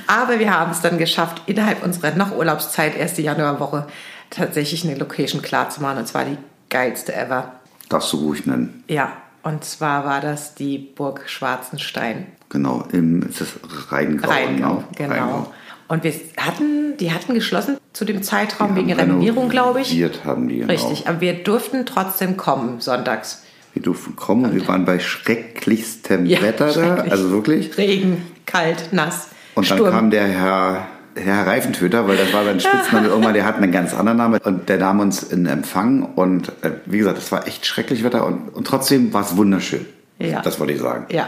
Aber 0.07 0.39
wir 0.39 0.53
haben 0.53 0.71
es 0.71 0.81
dann 0.81 0.97
geschafft, 0.97 1.41
innerhalb 1.45 1.83
unserer 1.83 2.15
noch 2.15 2.35
Urlaubszeit, 2.35 2.97
erste 2.97 3.21
Januarwoche, 3.21 3.87
tatsächlich 4.29 4.83
eine 4.83 4.95
Location 4.95 5.41
klar 5.41 5.69
zu 5.69 5.81
machen. 5.81 5.99
Und 5.99 6.07
zwar 6.07 6.25
die 6.25 6.37
geilste 6.69 7.15
ever. 7.15 7.53
Darfst 7.89 8.13
du 8.13 8.17
ruhig 8.17 8.45
nennen. 8.45 8.83
Ja, 8.87 9.13
und 9.43 9.63
zwar 9.63 10.05
war 10.05 10.21
das 10.21 10.55
die 10.55 10.77
Burg 10.77 11.29
Schwarzenstein. 11.29 12.27
Genau, 12.49 12.83
im 12.91 13.21
ist 13.23 13.41
das 13.41 13.49
Rheingau. 13.91 14.27
Rheingau, 14.27 14.73
ne? 14.75 14.83
genau. 14.95 15.13
Rheingau. 15.13 15.53
Und 15.87 16.03
wir 16.03 16.13
hatten, 16.37 16.97
die 16.97 17.11
hatten 17.13 17.35
geschlossen 17.35 17.77
zu 17.93 18.05
dem 18.05 18.23
Zeitraum 18.23 18.73
die 18.73 18.81
wegen 18.81 18.93
Renovierung, 18.93 19.49
glaube 19.49 19.81
ich. 19.81 19.89
Renoviert 19.89 20.25
haben 20.25 20.47
die. 20.47 20.59
Genau. 20.59 20.71
Richtig, 20.71 21.07
aber 21.07 21.21
wir 21.21 21.43
durften 21.43 21.85
trotzdem 21.85 22.37
kommen 22.37 22.81
sonntags. 22.81 23.43
Wir 23.75 23.81
durften 23.81 24.15
kommen 24.15 24.45
und 24.45 24.55
wir 24.55 24.65
waren 24.69 24.85
bei 24.85 24.99
schrecklichstem 24.99 26.25
ja, 26.25 26.41
Wetter 26.41 26.71
da, 26.71 26.95
also 27.11 27.29
wirklich. 27.29 27.77
Regen, 27.77 28.25
kalt, 28.45 28.93
nass. 28.93 29.27
Und 29.53 29.69
dann 29.69 29.77
Sturm. 29.77 29.91
kam 29.91 30.11
der 30.11 30.27
Herr, 30.27 30.87
Herr 31.15 31.45
Reifentöter, 31.45 32.07
weil 32.07 32.15
das 32.15 32.31
war 32.31 32.45
sein 32.45 32.61
Spitzname 32.61 33.07
irgendwann, 33.09 33.33
der 33.33 33.43
hat 33.43 33.57
einen 33.57 33.73
ganz 33.73 33.93
anderen 33.93 34.17
Namen 34.17 34.39
und 34.41 34.69
der 34.69 34.77
nahm 34.77 35.01
uns 35.01 35.23
in 35.23 35.45
Empfang 35.45 36.03
und 36.15 36.53
äh, 36.61 36.71
wie 36.85 36.99
gesagt, 36.99 37.17
es 37.17 37.29
war 37.33 37.47
echt 37.47 37.65
schrecklich 37.65 38.05
Wetter 38.05 38.25
und, 38.25 38.47
und 38.55 38.65
trotzdem 38.65 39.13
war 39.13 39.23
es 39.23 39.35
wunderschön. 39.35 39.85
Ja. 40.19 40.41
Das 40.41 40.57
wollte 40.57 40.71
ich 40.71 40.79
sagen. 40.79 41.07
Ja. 41.09 41.27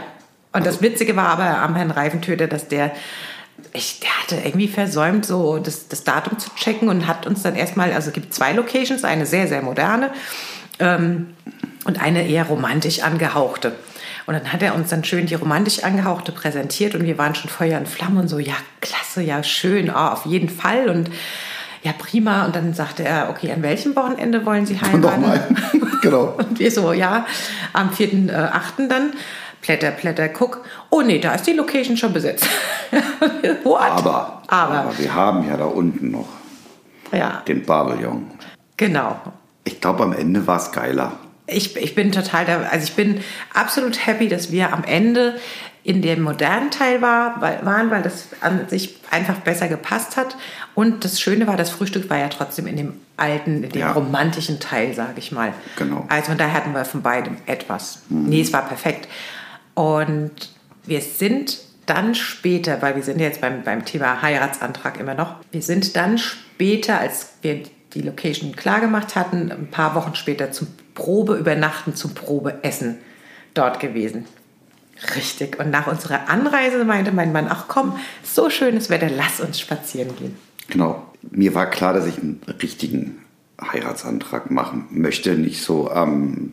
Und 0.54 0.64
das 0.64 0.80
Witzige 0.80 1.14
war 1.16 1.28
aber 1.28 1.58
am 1.58 1.76
Herrn 1.76 1.90
Reifentöter, 1.90 2.46
dass 2.46 2.66
der 2.66 2.92
ich, 3.74 4.00
der 4.00 4.08
hatte 4.22 4.46
irgendwie 4.46 4.68
versäumt, 4.68 5.26
so 5.26 5.58
das, 5.58 5.88
das 5.88 6.02
Datum 6.02 6.38
zu 6.38 6.48
checken 6.54 6.88
und 6.88 7.06
hat 7.06 7.26
uns 7.26 7.42
dann 7.42 7.56
erstmal, 7.56 7.92
also 7.92 8.08
es 8.08 8.14
gibt 8.14 8.32
zwei 8.32 8.52
Locations, 8.54 9.04
eine 9.04 9.26
sehr, 9.26 9.48
sehr 9.48 9.60
moderne 9.60 10.12
ähm, 10.78 11.34
und 11.88 12.00
eine 12.00 12.28
eher 12.28 12.44
romantisch 12.44 13.02
angehauchte. 13.02 13.72
Und 14.26 14.34
dann 14.34 14.52
hat 14.52 14.62
er 14.62 14.74
uns 14.74 14.90
dann 14.90 15.04
schön 15.04 15.24
die 15.24 15.34
romantisch 15.34 15.82
angehauchte 15.82 16.32
präsentiert 16.32 16.94
und 16.94 17.04
wir 17.04 17.16
waren 17.16 17.34
schon 17.34 17.48
Feuer 17.48 17.78
und 17.78 17.88
Flamme 17.88 18.20
und 18.20 18.28
so, 18.28 18.38
ja, 18.38 18.52
klasse, 18.82 19.22
ja, 19.22 19.42
schön, 19.42 19.90
oh, 19.90 19.94
auf 19.94 20.26
jeden 20.26 20.50
Fall 20.50 20.90
und 20.90 21.10
ja, 21.82 21.92
prima. 21.96 22.44
Und 22.44 22.54
dann 22.54 22.74
sagte 22.74 23.04
er, 23.04 23.30
okay, 23.30 23.50
an 23.52 23.62
welchem 23.62 23.96
Wochenende 23.96 24.44
wollen 24.44 24.66
Sie 24.66 24.78
heiraten? 24.78 25.00
Nochmal, 25.00 25.48
genau. 26.02 26.34
Und 26.38 26.58
wir 26.58 26.70
so, 26.70 26.92
ja, 26.92 27.24
am 27.72 27.90
4.8. 27.90 28.28
Äh, 28.84 28.88
dann. 28.88 29.12
Plätter, 29.62 29.92
Plätter, 29.92 30.28
guck. 30.28 30.64
Oh 30.90 31.02
nee, 31.02 31.18
da 31.18 31.34
ist 31.34 31.46
die 31.46 31.52
Location 31.52 31.96
schon 31.96 32.12
besetzt. 32.12 32.46
Aber, 33.64 34.42
aber, 34.46 34.74
aber 34.74 34.98
wir 34.98 35.14
haben 35.14 35.46
ja 35.48 35.56
da 35.56 35.66
unten 35.66 36.10
noch 36.10 36.28
ja. 37.12 37.42
den 37.46 37.64
Pavillon. 37.64 38.30
Genau. 38.76 39.20
Ich 39.64 39.80
glaube, 39.80 40.04
am 40.04 40.12
Ende 40.12 40.46
war 40.46 40.56
es 40.56 40.72
geiler. 40.72 41.12
Ich, 41.48 41.76
ich 41.76 41.94
bin 41.94 42.12
total, 42.12 42.44
da, 42.44 42.60
also 42.70 42.84
ich 42.84 42.94
bin 42.94 43.20
absolut 43.54 44.06
happy, 44.06 44.28
dass 44.28 44.52
wir 44.52 44.72
am 44.72 44.84
Ende 44.84 45.38
in 45.82 46.02
dem 46.02 46.20
modernen 46.20 46.70
Teil 46.70 47.00
war, 47.00 47.40
weil, 47.40 47.64
waren, 47.64 47.90
weil 47.90 48.02
das 48.02 48.28
an 48.42 48.68
sich 48.68 48.98
einfach 49.10 49.36
besser 49.36 49.68
gepasst 49.68 50.16
hat. 50.18 50.36
Und 50.74 51.04
das 51.04 51.20
Schöne 51.20 51.46
war, 51.46 51.56
das 51.56 51.70
Frühstück 51.70 52.10
war 52.10 52.18
ja 52.18 52.28
trotzdem 52.28 52.66
in 52.66 52.76
dem 52.76 52.92
alten, 53.16 53.64
in 53.64 53.70
dem 53.70 53.80
Ja. 53.80 53.92
romantischen 53.92 54.60
Teil, 54.60 54.92
sage 54.92 55.14
ich 55.16 55.32
mal. 55.32 55.54
Genau. 55.76 56.04
Also 56.08 56.26
von 56.26 56.38
daher 56.38 56.52
hatten 56.52 56.72
wir 56.74 56.84
von 56.84 57.00
beidem 57.02 57.38
etwas. 57.46 58.02
Nee, 58.10 58.42
es 58.42 58.52
war 58.52 58.68
perfekt. 58.68 59.08
Und 59.74 60.32
wir 60.84 61.00
sind 61.00 61.58
dann 61.86 62.14
später, 62.14 62.82
weil 62.82 62.96
wir 62.96 63.02
sind 63.02 63.18
jetzt 63.18 63.40
beim, 63.40 63.62
beim 63.62 63.84
Thema 63.86 64.20
Heiratsantrag 64.20 65.00
immer 65.00 65.14
noch, 65.14 65.36
wir 65.52 65.62
sind 65.62 65.96
dann 65.96 66.18
später, 66.18 66.98
als 67.00 67.30
wir 67.40 67.62
die 67.94 68.02
Location 68.02 68.54
klar 68.54 68.80
gemacht 68.80 69.16
hatten, 69.16 69.50
ein 69.50 69.68
paar 69.70 69.94
Wochen 69.94 70.14
später 70.14 70.52
zum 70.52 70.66
Probeübernachten, 70.98 71.94
zum 71.94 72.12
Probeessen 72.12 72.98
dort 73.54 73.78
gewesen. 73.78 74.24
Richtig. 75.14 75.60
Und 75.60 75.70
nach 75.70 75.86
unserer 75.86 76.28
Anreise 76.28 76.84
meinte 76.84 77.12
mein 77.12 77.30
Mann, 77.30 77.46
ach 77.48 77.66
komm, 77.68 77.96
so 78.24 78.50
schönes 78.50 78.90
Wetter, 78.90 79.08
lass 79.08 79.38
uns 79.38 79.60
spazieren 79.60 80.16
gehen. 80.16 80.36
Genau. 80.66 81.06
Mir 81.30 81.54
war 81.54 81.70
klar, 81.70 81.94
dass 81.94 82.06
ich 82.06 82.18
einen 82.18 82.40
richtigen 82.60 83.18
Heiratsantrag 83.60 84.50
machen 84.50 84.86
möchte. 84.90 85.36
Nicht 85.36 85.62
so 85.62 85.88
ähm, 85.94 86.52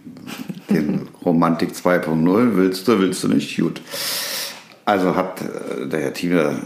den 0.69 1.07
Romantik 1.25 1.71
2.0. 1.71 2.55
Willst 2.55 2.87
du, 2.87 2.99
willst 2.99 3.23
du 3.23 3.27
nicht? 3.27 3.57
Gut. 3.57 3.81
Also 4.85 5.15
hat 5.15 5.41
äh, 5.41 5.87
der 5.87 6.01
Herr 6.01 6.13
Thieme 6.13 6.59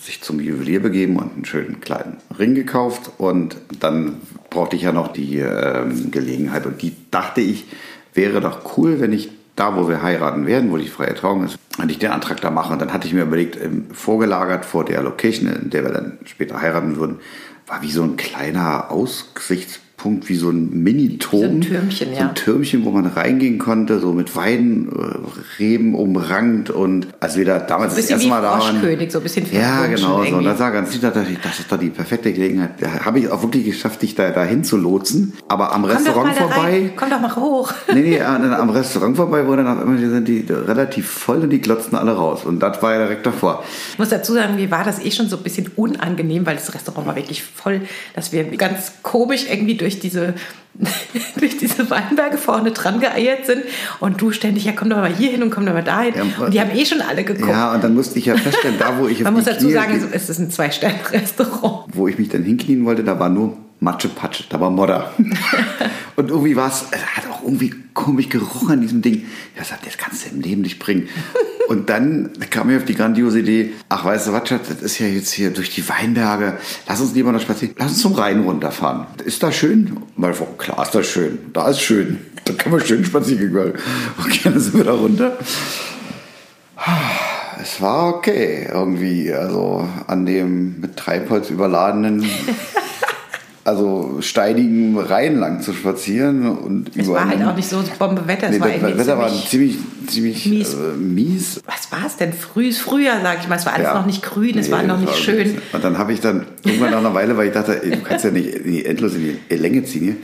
sich 0.00 0.22
zum 0.22 0.38
Juwelier 0.38 0.80
begeben 0.80 1.16
und 1.16 1.34
einen 1.34 1.44
schönen 1.44 1.80
kleinen 1.80 2.18
Ring 2.38 2.54
gekauft. 2.54 3.10
Und 3.18 3.56
dann 3.80 4.20
brauchte 4.50 4.76
ich 4.76 4.82
ja 4.82 4.92
noch 4.92 5.08
die 5.08 5.38
ähm, 5.38 6.10
Gelegenheit. 6.10 6.66
Und 6.66 6.82
die 6.82 6.94
dachte 7.10 7.40
ich, 7.40 7.66
wäre 8.12 8.40
doch 8.40 8.76
cool, 8.76 9.00
wenn 9.00 9.12
ich 9.12 9.30
da, 9.56 9.76
wo 9.76 9.88
wir 9.88 10.02
heiraten 10.02 10.46
werden, 10.46 10.70
wo 10.70 10.76
die 10.76 10.88
freie 10.88 11.14
Trauung 11.14 11.44
ist, 11.44 11.58
wenn 11.78 11.88
ich 11.88 11.98
den 11.98 12.10
Antrag 12.10 12.40
da 12.40 12.50
mache. 12.50 12.72
Und 12.72 12.80
dann 12.80 12.92
hatte 12.92 13.06
ich 13.06 13.14
mir 13.14 13.22
überlegt, 13.22 13.56
ähm, 13.62 13.86
vorgelagert 13.92 14.64
vor 14.64 14.84
der 14.84 15.02
Location, 15.02 15.48
in 15.48 15.70
der 15.70 15.84
wir 15.84 15.92
dann 15.92 16.18
später 16.24 16.60
heiraten 16.60 16.96
würden, 16.96 17.20
war 17.66 17.82
wie 17.82 17.90
so 17.90 18.02
ein 18.02 18.16
kleiner 18.16 18.90
Aussichtspunkt, 18.90 19.89
wie 20.04 20.34
so 20.34 20.50
ein 20.50 20.82
Mini-Turm. 20.82 21.42
So 21.42 21.48
ein 21.48 21.60
Türmchen, 21.60 22.08
So 22.08 22.14
ja. 22.14 22.28
ein 22.28 22.34
Türmchen, 22.34 22.84
wo 22.84 22.90
man 22.90 23.06
reingehen 23.06 23.58
konnte, 23.58 23.98
so 24.00 24.12
mit 24.12 24.34
Weidenreben 24.34 25.94
umrankt. 25.94 26.70
Und 26.70 27.08
als 27.20 27.36
wir 27.36 27.44
da 27.44 27.58
damals 27.58 27.94
Ein 27.94 28.00
das 28.00 28.10
erste 28.10 28.28
Mal 28.28 28.42
da 28.42 28.58
waren. 28.58 28.80
So 29.10 29.18
ein 29.18 29.22
bisschen 29.22 29.46
Ja, 29.52 29.86
genau. 29.86 30.24
So. 30.24 30.36
Und 30.36 30.44
das 30.44 30.58
sah 30.58 30.70
ganz 30.70 30.92
lieb, 30.92 31.02
da 31.02 31.10
dachte 31.10 31.32
ich, 31.32 31.38
das 31.40 31.58
ist 31.60 31.70
doch 31.70 31.78
die 31.78 31.90
perfekte 31.90 32.32
Gelegenheit. 32.32 32.70
Da 32.80 33.04
habe 33.04 33.18
ich 33.18 33.30
auch 33.30 33.42
wirklich 33.42 33.64
geschafft, 33.64 34.02
dich 34.02 34.14
da, 34.14 34.30
da 34.30 34.44
hinzulotsen. 34.44 35.34
Aber 35.48 35.72
am 35.72 35.82
Komm 35.82 35.90
Restaurant 35.90 36.36
vorbei. 36.36 36.92
Komm 36.96 37.10
doch 37.10 37.20
mal 37.20 37.36
hoch. 37.36 37.72
Nee, 37.92 38.02
nee, 38.02 38.20
am 38.20 38.70
Restaurant 38.70 39.16
vorbei, 39.16 39.46
wo 39.46 39.56
dann 39.56 39.66
auf 39.66 39.78
einmal 39.78 39.98
sind 39.98 40.28
die 40.28 40.44
relativ 40.48 41.08
voll 41.08 41.40
und 41.40 41.50
die 41.50 41.60
glotzten 41.60 41.96
alle 41.96 42.12
raus. 42.12 42.44
Und 42.44 42.60
das 42.60 42.82
war 42.82 42.92
ja 42.92 42.98
direkt 43.00 43.26
davor. 43.26 43.64
Ich 43.92 43.98
muss 43.98 44.08
dazu 44.08 44.34
sagen, 44.34 44.56
mir 44.56 44.70
war 44.70 44.84
das 44.84 45.04
eh 45.04 45.10
schon 45.10 45.28
so 45.28 45.36
ein 45.36 45.42
bisschen 45.42 45.70
unangenehm, 45.76 46.46
weil 46.46 46.56
das 46.56 46.72
Restaurant 46.74 47.06
war 47.06 47.16
wirklich 47.16 47.42
voll, 47.42 47.82
dass 48.14 48.32
wir 48.32 48.44
ganz 48.44 48.92
komisch 49.02 49.46
irgendwie 49.50 49.76
durch 49.76 49.89
diese, 49.98 50.34
durch 51.38 51.56
diese 51.58 51.90
Weinberge 51.90 52.38
vorne 52.38 52.70
dran 52.70 53.00
geeiert 53.00 53.46
sind 53.46 53.62
und 53.98 54.20
du 54.20 54.30
ständig, 54.30 54.64
ja 54.64 54.72
komm 54.72 54.88
doch 54.90 54.96
mal 54.98 55.12
hier 55.14 55.30
hin 55.30 55.42
und 55.42 55.50
komm 55.50 55.66
doch 55.66 55.72
mal 55.72 55.82
dahin. 55.82 56.14
Ja, 56.14 56.44
und 56.44 56.54
die 56.54 56.60
haben 56.60 56.70
eh 56.74 56.84
schon 56.86 57.00
alle 57.00 57.24
geguckt. 57.24 57.48
Ja, 57.48 57.74
und 57.74 57.82
dann 57.82 57.94
musste 57.94 58.18
ich 58.18 58.26
ja 58.26 58.36
feststellen, 58.36 58.76
da 58.78 58.96
wo 58.98 59.08
ich 59.08 59.18
jetzt 59.18 59.24
Man 59.24 59.34
muss 59.34 59.44
dazu 59.44 59.66
Knie- 59.66 59.72
sagen, 59.72 60.08
es 60.12 60.28
ist 60.30 60.38
ein 60.38 60.50
Zwei-Sterne-Restaurant. 60.50 61.86
wo 61.94 62.06
ich 62.08 62.18
mich 62.18 62.28
dann 62.28 62.42
hinknien 62.44 62.84
wollte, 62.84 63.02
da 63.04 63.18
war 63.18 63.28
nur 63.28 63.56
Matsche-Patsche, 63.80 64.44
da 64.48 64.60
war 64.60 64.70
Modder. 64.70 65.12
und 66.16 66.28
irgendwie 66.28 66.54
war 66.54 66.68
es, 66.68 66.84
es 66.90 67.00
hat 67.16 67.24
auch 67.30 67.42
irgendwie 67.42 67.74
komisch 67.94 68.28
gerochen 68.28 68.72
an 68.72 68.80
diesem 68.80 69.02
Ding. 69.02 69.26
Ja, 69.56 69.64
sagt, 69.64 69.86
das 69.86 69.96
kannst 69.96 70.26
du 70.26 70.30
im 70.34 70.40
Leben 70.42 70.62
nicht 70.62 70.78
bringen. 70.78 71.08
und 71.68 71.88
dann 71.88 72.30
kam 72.50 72.66
mir 72.66 72.76
auf 72.76 72.84
die 72.84 72.94
grandiose 72.94 73.40
Idee, 73.40 73.72
ach, 73.88 74.04
weißt 74.04 74.28
du 74.28 74.32
was, 74.32 74.48
Schatz, 74.48 74.68
das 74.68 74.82
ist 74.82 74.98
ja 74.98 75.06
jetzt 75.06 75.32
hier 75.32 75.50
durch 75.50 75.74
die 75.74 75.88
Weinberge, 75.88 76.58
lass 76.86 77.00
uns 77.00 77.14
lieber 77.14 77.32
noch 77.32 77.40
spazieren, 77.40 77.74
lass 77.78 77.88
uns 77.92 78.02
zum 78.02 78.12
Rhein 78.12 78.40
runterfahren. 78.40 79.06
Ist 79.24 79.42
das 79.42 79.56
schön? 79.56 79.96
Weil, 80.16 80.34
oh, 80.38 80.56
klar 80.58 80.82
ist 80.82 80.94
das 80.94 81.06
schön, 81.06 81.38
da 81.52 81.68
ist 81.70 81.80
schön, 81.80 82.18
da 82.44 82.52
können 82.52 82.74
wir 82.74 82.84
schön 82.84 83.04
spazieren 83.04 83.52
gehen. 83.52 83.72
Okay, 84.18 84.40
dann 84.44 84.60
sind 84.60 84.76
wir 84.76 84.84
da 84.84 84.92
runter. 84.92 85.38
Es 87.62 87.80
war 87.80 88.14
okay, 88.14 88.68
irgendwie, 88.72 89.32
also 89.32 89.86
an 90.06 90.24
dem 90.24 90.80
mit 90.80 90.96
Treibholz 90.96 91.50
überladenen, 91.50 92.24
also 93.64 94.16
steinigen 94.20 94.98
Rhein 94.98 95.38
lang 95.38 95.60
zu 95.60 95.72
spazieren 95.72 96.48
und 96.58 96.96
Es 96.96 97.06
war 97.08 97.28
halt 97.28 97.42
auch 97.44 97.54
nicht 97.54 97.68
so 97.68 97.82
Bombewetter, 97.98 98.46
es 98.48 98.54
Nee, 98.54 98.60
war 98.60 98.68
das 98.68 98.76
irgendwie 98.78 98.98
Wetter 98.98 99.18
war 99.18 99.30
ziemlich, 99.46 99.76
ziemlich, 100.06 100.46
mies. 100.46 100.74
Äh, 100.74 100.96
mies. 100.96 101.60
Was 101.66 101.92
war 101.92 102.06
es 102.06 102.16
denn? 102.16 102.32
Früh, 102.32 102.72
früher, 102.72 103.12
sag 103.22 103.40
ich 103.40 103.48
mal. 103.48 103.56
Es 103.56 103.66
war 103.66 103.74
alles 103.74 103.86
Ja. 103.88 103.94
noch 103.94 104.06
nicht 104.06 104.22
grün, 104.22 104.56
es 104.58 104.66
Nee, 104.66 104.72
war 104.72 104.82
noch 104.82 104.96
nicht 104.98 105.08
war 105.10 105.14
schön. 105.16 105.52
nicht. 105.52 105.74
Und 105.74 105.84
dann 105.84 105.98
habe 105.98 106.12
ich 106.12 106.20
dann 106.20 106.46
irgendwann 106.64 106.90
nach 106.90 106.98
einer 106.98 107.14
Weile, 107.14 107.36
weil 107.36 107.48
ich 107.48 107.52
dachte, 107.54 107.82
ey, 107.82 107.90
du 107.90 108.00
kannst 108.02 108.24
ja 108.24 108.30
nicht 108.30 108.54
endlos 108.86 109.14
in 109.14 109.38
die 109.50 109.54
Länge 109.56 109.84
ziehen 109.84 110.02
hier. 110.04 110.16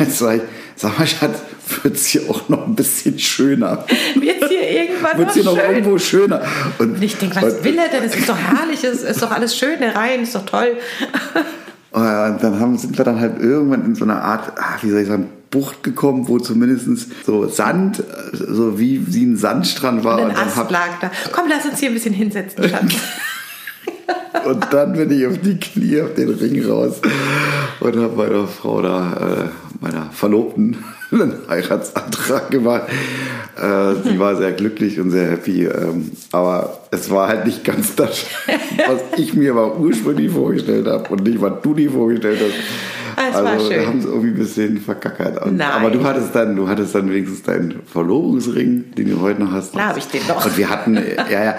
Jetzt 0.00 0.18
sag 0.18 0.36
ich, 0.36 0.42
sag 0.76 0.98
mal, 0.98 1.06
Schatz, 1.06 1.38
wird's 1.82 2.06
hier 2.06 2.22
auch 2.28 2.48
noch 2.48 2.66
ein 2.66 2.74
bisschen 2.74 3.18
schöner? 3.20 3.84
Wird 4.16 4.48
hier 4.48 4.68
irgendwann 4.68 5.16
Wird's 5.18 5.34
hier 5.34 5.44
noch 5.44 5.54
noch 5.56 5.62
schön? 5.62 5.70
irgendwo 5.76 5.98
schöner? 5.98 6.42
Und, 6.78 6.96
Und 6.96 7.02
ich 7.02 7.16
denke, 7.16 7.36
was 7.36 7.54
und, 7.54 7.64
will 7.64 7.78
er 7.78 7.88
denn? 7.88 8.02
Es 8.04 8.16
ist 8.16 8.28
doch 8.28 8.36
herrlich, 8.36 8.82
es 8.84 9.02
ist 9.02 9.22
doch 9.22 9.30
alles 9.30 9.56
schön, 9.56 9.78
der 9.80 9.94
Rhein 9.94 10.22
ist 10.24 10.34
doch 10.34 10.44
toll. 10.44 10.76
Und 11.92 12.42
dann 12.42 12.58
haben, 12.58 12.78
sind 12.78 12.96
wir 12.96 13.04
dann 13.04 13.20
halt 13.20 13.40
irgendwann 13.40 13.84
in 13.84 13.94
so 13.94 14.04
eine 14.04 14.22
Art, 14.22 14.52
ah, 14.56 14.78
wie 14.80 14.90
soll 14.90 15.00
ich 15.00 15.08
sagen, 15.08 15.28
Bucht 15.50 15.82
gekommen, 15.82 16.26
wo 16.28 16.38
zumindest 16.38 17.24
so 17.26 17.46
Sand, 17.48 18.00
äh, 18.00 18.04
so 18.32 18.78
wie, 18.78 19.12
wie 19.12 19.26
ein 19.26 19.36
Sandstrand 19.36 20.02
war. 20.02 20.16
Ein 20.16 20.24
Und 20.30 20.36
dann 20.36 20.48
Ast 20.48 20.70
lag 20.70 20.98
da. 21.00 21.10
Komm, 21.30 21.44
lass 21.48 21.66
uns 21.66 21.78
hier 21.78 21.90
ein 21.90 21.94
bisschen 21.94 22.14
hinsetzen, 22.14 22.68
Schatz. 22.68 22.94
Und 24.44 24.66
dann 24.72 24.94
bin 24.94 25.10
ich 25.10 25.26
auf 25.26 25.38
die 25.38 25.58
Knie, 25.58 26.00
auf 26.00 26.14
den 26.14 26.30
Ring 26.30 26.64
raus 26.64 27.00
und 27.80 27.96
habe 27.96 28.16
meiner 28.16 28.48
Frau 28.48 28.80
da, 28.80 29.12
äh, 29.12 29.48
meiner 29.80 30.10
Verlobten, 30.10 30.78
einen 31.12 31.34
Heiratsantrag 31.48 32.50
gemacht. 32.50 32.82
Äh, 33.56 33.94
sie 34.04 34.18
war 34.18 34.36
sehr 34.36 34.52
glücklich 34.52 34.98
und 34.98 35.10
sehr 35.10 35.30
happy, 35.30 35.66
ähm, 35.66 36.10
aber 36.32 36.80
es 36.90 37.10
war 37.10 37.28
halt 37.28 37.44
nicht 37.44 37.64
ganz 37.64 37.94
das, 37.94 38.26
was 38.86 39.18
ich 39.18 39.34
mir 39.34 39.52
aber 39.52 39.78
ursprünglich 39.78 40.30
vorgestellt 40.30 40.86
habe 40.86 41.08
und 41.10 41.24
nicht, 41.24 41.40
was 41.40 41.60
du 41.62 41.74
dir 41.74 41.90
vorgestellt 41.90 42.40
hast. 42.40 42.54
Ah, 43.14 43.28
es 43.28 43.34
war 43.34 43.52
also 43.52 43.72
haben 43.72 44.00
sie 44.00 44.08
irgendwie 44.08 44.28
ein 44.28 44.36
bisschen 44.36 44.78
verkackert. 44.78 45.44
Und, 45.44 45.60
aber 45.60 45.90
du 45.90 46.02
hattest 46.02 46.34
dann, 46.34 46.56
du 46.56 46.66
hattest 46.66 46.94
dann 46.94 47.10
wenigstens 47.10 47.42
deinen 47.42 47.82
Verlobungsring, 47.84 48.94
den 48.96 49.10
du 49.10 49.20
heute 49.20 49.42
noch 49.42 49.52
hast. 49.52 49.72
Klar 49.72 49.90
hab 49.90 49.96
ich 49.98 50.06
den 50.06 50.26
noch. 50.26 50.44
Und 50.44 50.56
wir 50.56 50.70
hatten, 50.70 50.94
ja, 50.94 51.44
ja, 51.44 51.54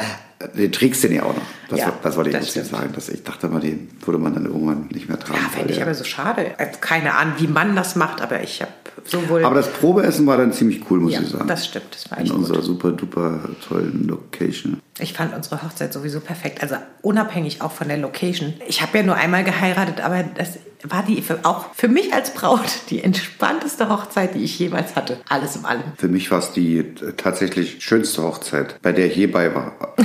den 0.48 0.72
trägst 0.72 1.04
du 1.04 1.08
den 1.08 1.18
ja 1.18 1.24
auch 1.24 1.36
noch. 1.36 1.42
Das, 1.70 1.80
Ja, 1.80 1.94
das 2.02 2.16
wollte 2.16 2.30
ich 2.32 2.36
das 2.38 2.50
stimmt. 2.50 2.68
sagen. 2.68 2.90
Dass 2.94 3.10
ich 3.10 3.24
dachte 3.24 3.48
mal, 3.48 3.60
den 3.60 3.90
würde 4.06 4.18
man 4.20 4.34
dann 4.34 4.46
irgendwann 4.46 4.88
nicht 4.92 5.08
mehr 5.10 5.20
tragen. 5.20 5.40
Ja, 5.42 5.50
fände 5.50 5.74
ich 5.74 5.82
aber 5.82 5.94
so 5.94 6.04
schade. 6.04 6.52
Also 6.58 6.80
keine 6.82 7.14
Ahnung, 7.16 7.36
wie 7.40 7.48
man 7.48 7.76
das 7.76 7.96
macht, 7.96 8.22
aber 8.22 8.42
ich 8.44 8.62
habe 8.62 8.72
sowohl. 9.06 9.44
aber 9.44 9.56
das 9.56 9.70
Probeessen 9.72 10.26
war 10.28 10.38
dann 10.38 10.54
ziemlich 10.54 10.82
cool, 10.90 11.00
muss 11.00 11.14
ja, 11.14 11.22
ich 11.22 11.30
sagen. 11.30 11.48
das 11.48 11.66
stimmt, 11.66 11.88
das 11.94 12.10
war 12.12 12.18
In 12.20 12.26
echt 12.26 12.34
unserer 12.34 12.58
gut. 12.58 12.66
super 12.66 12.92
duper 12.92 13.40
tollen 13.68 14.08
Location. 14.08 14.80
Ich 15.00 15.14
fand 15.14 15.36
unsere 15.36 15.62
Hochzeit 15.64 15.92
sowieso 15.94 16.20
perfekt. 16.20 16.62
Also 16.62 16.76
unabhängig 17.02 17.62
auch 17.62 17.72
von 17.72 17.88
der 17.88 17.98
Location. 17.98 18.54
Ich 18.68 18.82
habe 18.82 18.98
ja 19.00 19.04
nur 19.04 19.16
einmal 19.16 19.44
geheiratet, 19.44 20.02
aber 20.02 20.24
das 20.36 20.58
war 20.84 21.04
die 21.04 21.22
für, 21.22 21.40
auch 21.44 21.74
für 21.74 21.88
mich 21.88 22.14
als 22.14 22.34
Braut 22.34 22.90
die 22.90 23.04
entspannteste 23.04 23.90
Hochzeit, 23.90 24.36
die 24.36 24.44
ich 24.44 24.60
jemals 24.60 24.96
hatte. 24.96 25.18
Alles 25.30 25.56
in 25.56 25.66
allem. 25.66 25.84
Für 25.98 26.08
mich 26.08 26.30
war 26.32 26.40
es 26.40 26.52
die 26.52 26.80
äh, 26.80 27.14
tatsächlich 27.16 27.84
schönste 27.84 28.24
Hochzeit, 28.24 28.82
bei 28.82 28.92
der 28.92 29.08
ich 29.08 29.16
je 29.16 29.28
bei 29.28 29.54
war. 29.56 29.96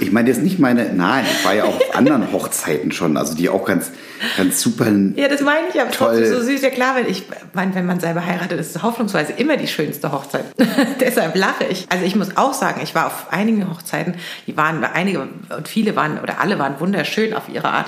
Ich 0.00 0.10
meine 0.12 0.28
jetzt 0.28 0.42
nicht 0.42 0.58
meine, 0.58 0.92
nein, 0.92 1.24
ich 1.30 1.44
war 1.44 1.54
ja 1.54 1.64
auch 1.64 1.76
auf 1.76 1.94
anderen 1.94 2.32
Hochzeiten 2.32 2.90
schon, 2.90 3.16
also 3.16 3.34
die 3.34 3.48
auch 3.48 3.64
ganz, 3.64 3.92
ganz 4.36 4.60
super. 4.60 4.86
Ja, 5.14 5.28
das 5.28 5.40
meine 5.42 5.68
ich 5.72 5.80
aber 5.80 5.90
Toll. 5.90 6.18
trotzdem 6.18 6.40
so 6.40 6.42
süß. 6.44 6.62
Ja 6.62 6.70
klar, 6.70 6.96
weil 6.96 7.08
ich 7.08 7.24
meine, 7.54 7.74
wenn 7.74 7.86
man 7.86 8.00
selber 8.00 8.26
heiratet, 8.26 8.58
ist 8.58 8.74
es 8.74 8.82
hoffnungsweise 8.82 9.32
immer 9.34 9.56
die 9.56 9.68
schönste 9.68 10.10
Hochzeit. 10.10 10.44
Deshalb 11.00 11.36
lache 11.36 11.64
ich. 11.64 11.86
Also 11.88 12.04
ich 12.04 12.16
muss 12.16 12.36
auch 12.36 12.52
sagen, 12.52 12.80
ich 12.82 12.94
war 12.94 13.06
auf 13.06 13.32
einigen 13.32 13.70
Hochzeiten, 13.70 14.16
die 14.46 14.56
waren, 14.56 14.82
einige 14.84 15.20
und 15.20 15.68
viele 15.68 15.94
waren, 15.94 16.18
oder 16.18 16.40
alle 16.40 16.58
waren 16.58 16.80
wunderschön 16.80 17.32
auf 17.32 17.48
ihre 17.48 17.68
Art. 17.68 17.86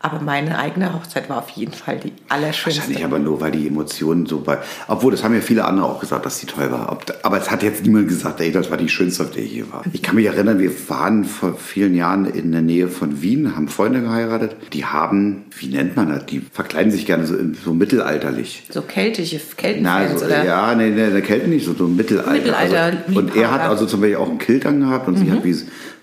Aber 0.00 0.20
meine 0.20 0.58
eigene 0.58 0.94
Hochzeit 0.94 1.28
war 1.28 1.38
auf 1.38 1.50
jeden 1.50 1.72
Fall 1.72 1.98
die 1.98 2.12
allerschönste. 2.28 2.82
Wahrscheinlich 2.82 3.04
aber 3.04 3.18
nur, 3.18 3.40
weil 3.40 3.50
die 3.50 3.66
Emotionen 3.66 4.26
so 4.26 4.40
bei. 4.40 4.58
Obwohl, 4.86 5.10
das 5.10 5.24
haben 5.24 5.34
ja 5.34 5.40
viele 5.40 5.64
andere 5.64 5.86
auch 5.86 5.98
gesagt, 5.98 6.24
dass 6.24 6.38
die 6.38 6.46
toll 6.46 6.70
war. 6.70 6.98
Aber 7.22 7.38
es 7.38 7.50
hat 7.50 7.64
jetzt 7.64 7.82
niemand 7.84 8.08
gesagt, 8.08 8.40
ey, 8.40 8.52
das 8.52 8.70
war 8.70 8.76
die 8.76 8.88
schönste, 8.88 9.24
auf 9.24 9.32
der 9.32 9.42
ich 9.42 9.52
hier 9.52 9.72
war. 9.72 9.82
Ich 9.92 10.02
kann 10.02 10.14
mich 10.14 10.26
erinnern, 10.26 10.60
wir 10.60 10.70
waren 10.88 11.24
vor 11.24 11.56
vielen 11.56 11.96
Jahren 11.96 12.26
in 12.26 12.52
der 12.52 12.62
Nähe 12.62 12.88
von 12.88 13.22
Wien, 13.22 13.56
haben 13.56 13.66
Freunde 13.66 14.00
geheiratet. 14.00 14.56
Die 14.72 14.84
haben, 14.84 15.46
wie 15.58 15.66
nennt 15.66 15.96
man 15.96 16.08
das? 16.10 16.26
Die 16.26 16.42
verkleiden 16.52 16.92
sich 16.92 17.04
gerne 17.04 17.26
so, 17.26 17.34
so 17.64 17.74
mittelalterlich. 17.74 18.66
So 18.70 18.82
keltische 18.82 19.40
Keltenfans, 19.56 20.20
so, 20.20 20.26
oder? 20.26 20.44
ja, 20.44 20.74
nee, 20.76 20.90
nee, 20.90 21.10
der 21.10 21.22
Kälte 21.22 21.48
nicht, 21.48 21.66
so, 21.66 21.74
so 21.74 21.88
Mittelalter. 21.88 22.30
Mittelalter, 22.30 22.82
also, 23.06 23.18
und 23.18 23.34
er 23.34 23.50
hat 23.50 23.62
also 23.62 23.86
zum 23.86 24.00
Beispiel 24.00 24.18
auch 24.18 24.28
einen 24.28 24.38
Kilt 24.38 24.64
angehabt 24.64 25.08
und 25.08 25.16
sie 25.16 25.30
hat 25.30 25.42
wie, 25.42 25.56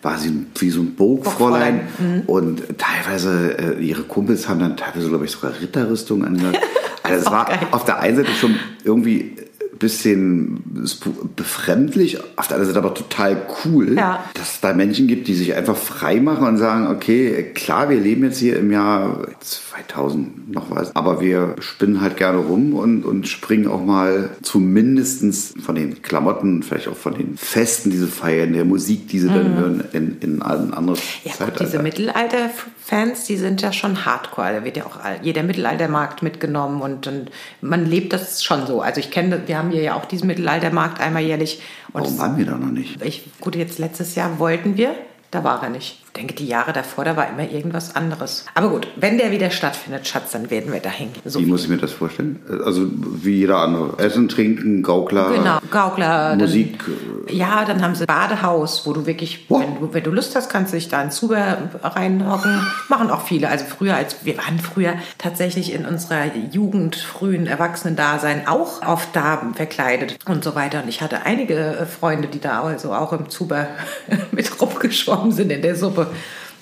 war 0.05 0.19
sie 0.19 0.45
wie 0.59 0.69
so 0.69 0.81
ein 0.81 0.93
Burgfräulein. 0.95 1.81
Burgfräulein, 1.97 2.23
Und 2.27 2.61
teilweise, 2.77 3.57
äh, 3.57 3.83
ihre 3.83 4.03
Kumpels 4.03 4.47
haben 4.47 4.59
dann 4.59 4.77
teilweise, 4.77 5.09
glaube 5.09 5.25
ich, 5.25 5.31
sogar 5.31 5.51
Ritterrüstung 5.59 6.23
angehabt. 6.23 6.59
Also 7.07 7.23
es 7.23 7.31
war 7.31 7.45
geil. 7.45 7.59
auf 7.69 7.85
der 7.85 7.99
einen 7.99 8.17
Seite 8.17 8.31
schon 8.31 8.55
irgendwie 8.83 9.35
bisschen 9.79 10.61
befremdlich, 11.35 12.19
auf 12.37 12.47
der 12.47 12.57
anderen 12.57 12.73
Seite 12.73 12.85
aber 12.85 12.93
total 12.93 13.37
cool, 13.65 13.95
Ja. 13.97 14.23
dass 14.33 14.55
es 14.55 14.61
da 14.61 14.73
Menschen 14.73 15.07
gibt, 15.07 15.27
die 15.27 15.35
sich 15.35 15.53
einfach 15.55 15.75
frei 15.75 16.19
machen 16.19 16.47
und 16.47 16.57
sagen, 16.57 16.87
okay, 16.87 17.51
klar, 17.53 17.89
wir 17.89 17.99
leben 17.99 18.23
jetzt 18.23 18.39
hier 18.39 18.57
im 18.57 18.71
Jahr 18.71 19.27
2000 19.39 20.51
noch 20.53 20.69
was, 20.71 20.95
aber 20.95 21.21
wir 21.21 21.55
spinnen 21.59 22.01
halt 22.01 22.17
gerne 22.17 22.37
rum 22.39 22.73
und, 22.73 23.03
und 23.03 23.27
springen 23.27 23.67
auch 23.67 23.83
mal 23.83 24.29
zumindestens 24.41 25.53
von 25.61 25.75
den 25.75 26.01
Klamotten, 26.01 26.63
vielleicht 26.63 26.87
auch 26.87 26.95
von 26.95 27.13
den 27.13 27.37
Festen, 27.37 27.89
diese 27.91 28.07
feiern, 28.07 28.53
der 28.53 28.65
Musik, 28.65 29.07
die 29.09 29.19
sie 29.19 29.27
dann 29.27 29.55
hören, 29.57 29.83
in, 29.93 30.17
in 30.21 30.41
ein 30.41 30.73
anderes 30.73 30.99
Mhm. 31.25 31.31
Ja, 31.39 31.45
gut, 31.45 31.59
diese 31.59 31.79
Mittelalter-Fans, 32.85 33.25
die 33.25 33.37
sind 33.37 33.61
ja 33.61 33.73
schon 33.73 34.05
hardcore. 34.05 34.53
Da 34.53 34.63
wird 34.63 34.77
ja 34.77 34.85
auch 34.85 34.97
jeder 35.21 35.43
Mittelaltermarkt 35.43 36.21
mitgenommen 36.21 36.81
und, 36.81 37.07
und 37.07 37.31
man 37.61 37.85
lebt 37.85 38.13
das 38.13 38.43
schon 38.43 38.67
so. 38.67 38.81
Also 38.81 38.99
ich 38.99 39.11
kenne, 39.11 39.47
wir 39.47 39.57
haben 39.57 39.71
hier 39.71 39.81
ja 39.81 39.95
auch 39.95 40.05
diesen 40.05 40.27
Mittelaltermarkt 40.27 40.99
einmal 40.99 41.23
jährlich. 41.23 41.61
Und 41.93 42.01
Warum 42.01 42.17
waren 42.17 42.37
wir 42.37 42.45
da 42.45 42.57
noch 42.57 42.71
nicht? 42.71 43.01
ich, 43.03 43.23
gut, 43.39 43.55
jetzt 43.55 43.79
letztes 43.79 44.15
Jahr 44.15 44.39
wollten 44.39 44.77
wir, 44.77 44.95
da 45.31 45.43
war 45.43 45.63
er 45.63 45.69
nicht. 45.69 46.04
Ich 46.15 46.21
denke, 46.21 46.33
die 46.33 46.47
Jahre 46.47 46.71
davor, 46.71 47.03
da 47.03 47.17
war 47.17 47.27
immer 47.27 47.51
irgendwas 47.51 47.93
anderes. 47.97 48.45
Aber 48.53 48.69
gut, 48.69 48.87
wenn 48.95 49.17
der 49.17 49.31
wieder 49.31 49.49
stattfindet, 49.51 50.07
Schatz, 50.07 50.31
dann 50.31 50.49
werden 50.49 50.71
wir 50.71 50.79
da 50.79 50.89
hingehen. 50.89 51.21
So 51.25 51.41
Wie 51.41 51.45
muss 51.45 51.63
ich 51.63 51.67
mir 51.67 51.75
das 51.75 51.91
vorstellen? 51.91 52.39
Also 52.63 52.87
wie 53.21 53.39
jeder 53.39 53.57
andere. 53.57 53.99
Essen, 54.01 54.29
trinken, 54.29 54.81
Gaukler, 54.81 55.33
Genau, 55.33 55.57
Gaukler. 55.69 56.37
Musik. 56.37 56.79
Dann, 57.27 57.35
ja, 57.35 57.65
dann 57.65 57.81
haben 57.81 57.95
sie 57.95 58.05
Badehaus, 58.05 58.85
wo 58.85 58.93
du 58.93 59.05
wirklich, 59.05 59.47
Wow. 59.49 59.59
wenn 59.61 59.75
du, 59.81 59.93
wenn 59.93 60.03
du 60.05 60.11
Lust 60.11 60.37
hast, 60.37 60.49
kannst 60.49 60.71
du 60.71 60.77
dich 60.77 60.87
da 60.87 61.01
in 61.01 61.11
Zuber 61.11 61.57
reinhocken. 61.83 62.61
Machen 62.87 63.09
auch 63.09 63.23
viele. 63.27 63.49
Also 63.49 63.65
früher, 63.65 63.97
als 63.97 64.23
wir 64.23 64.37
waren 64.37 64.59
früher 64.59 64.93
tatsächlich 65.17 65.73
in 65.73 65.85
unserer 65.85 66.33
Jugend, 66.53 66.95
frühen 66.95 67.45
Erwachsenen-Dasein 67.45 68.47
auch 68.47 68.81
auf 68.83 69.11
Damen 69.11 69.53
verkleidet 69.53 70.17
und 70.25 70.45
so 70.45 70.55
weiter. 70.55 70.81
Und 70.81 70.87
ich 70.87 71.01
hatte 71.01 71.23
einige 71.25 71.55
äh, 71.55 71.85
Freunde, 71.85 72.29
die 72.29 72.39
da 72.39 72.61
also 72.63 72.93
auch 72.93 73.11
im 73.11 73.29
Zuber 73.29 73.67
mit 74.31 74.61
rumgeschwommen 74.61 75.33
sind 75.33 75.51
in 75.51 75.61
der 75.61 75.75
Suppe. 75.75 76.04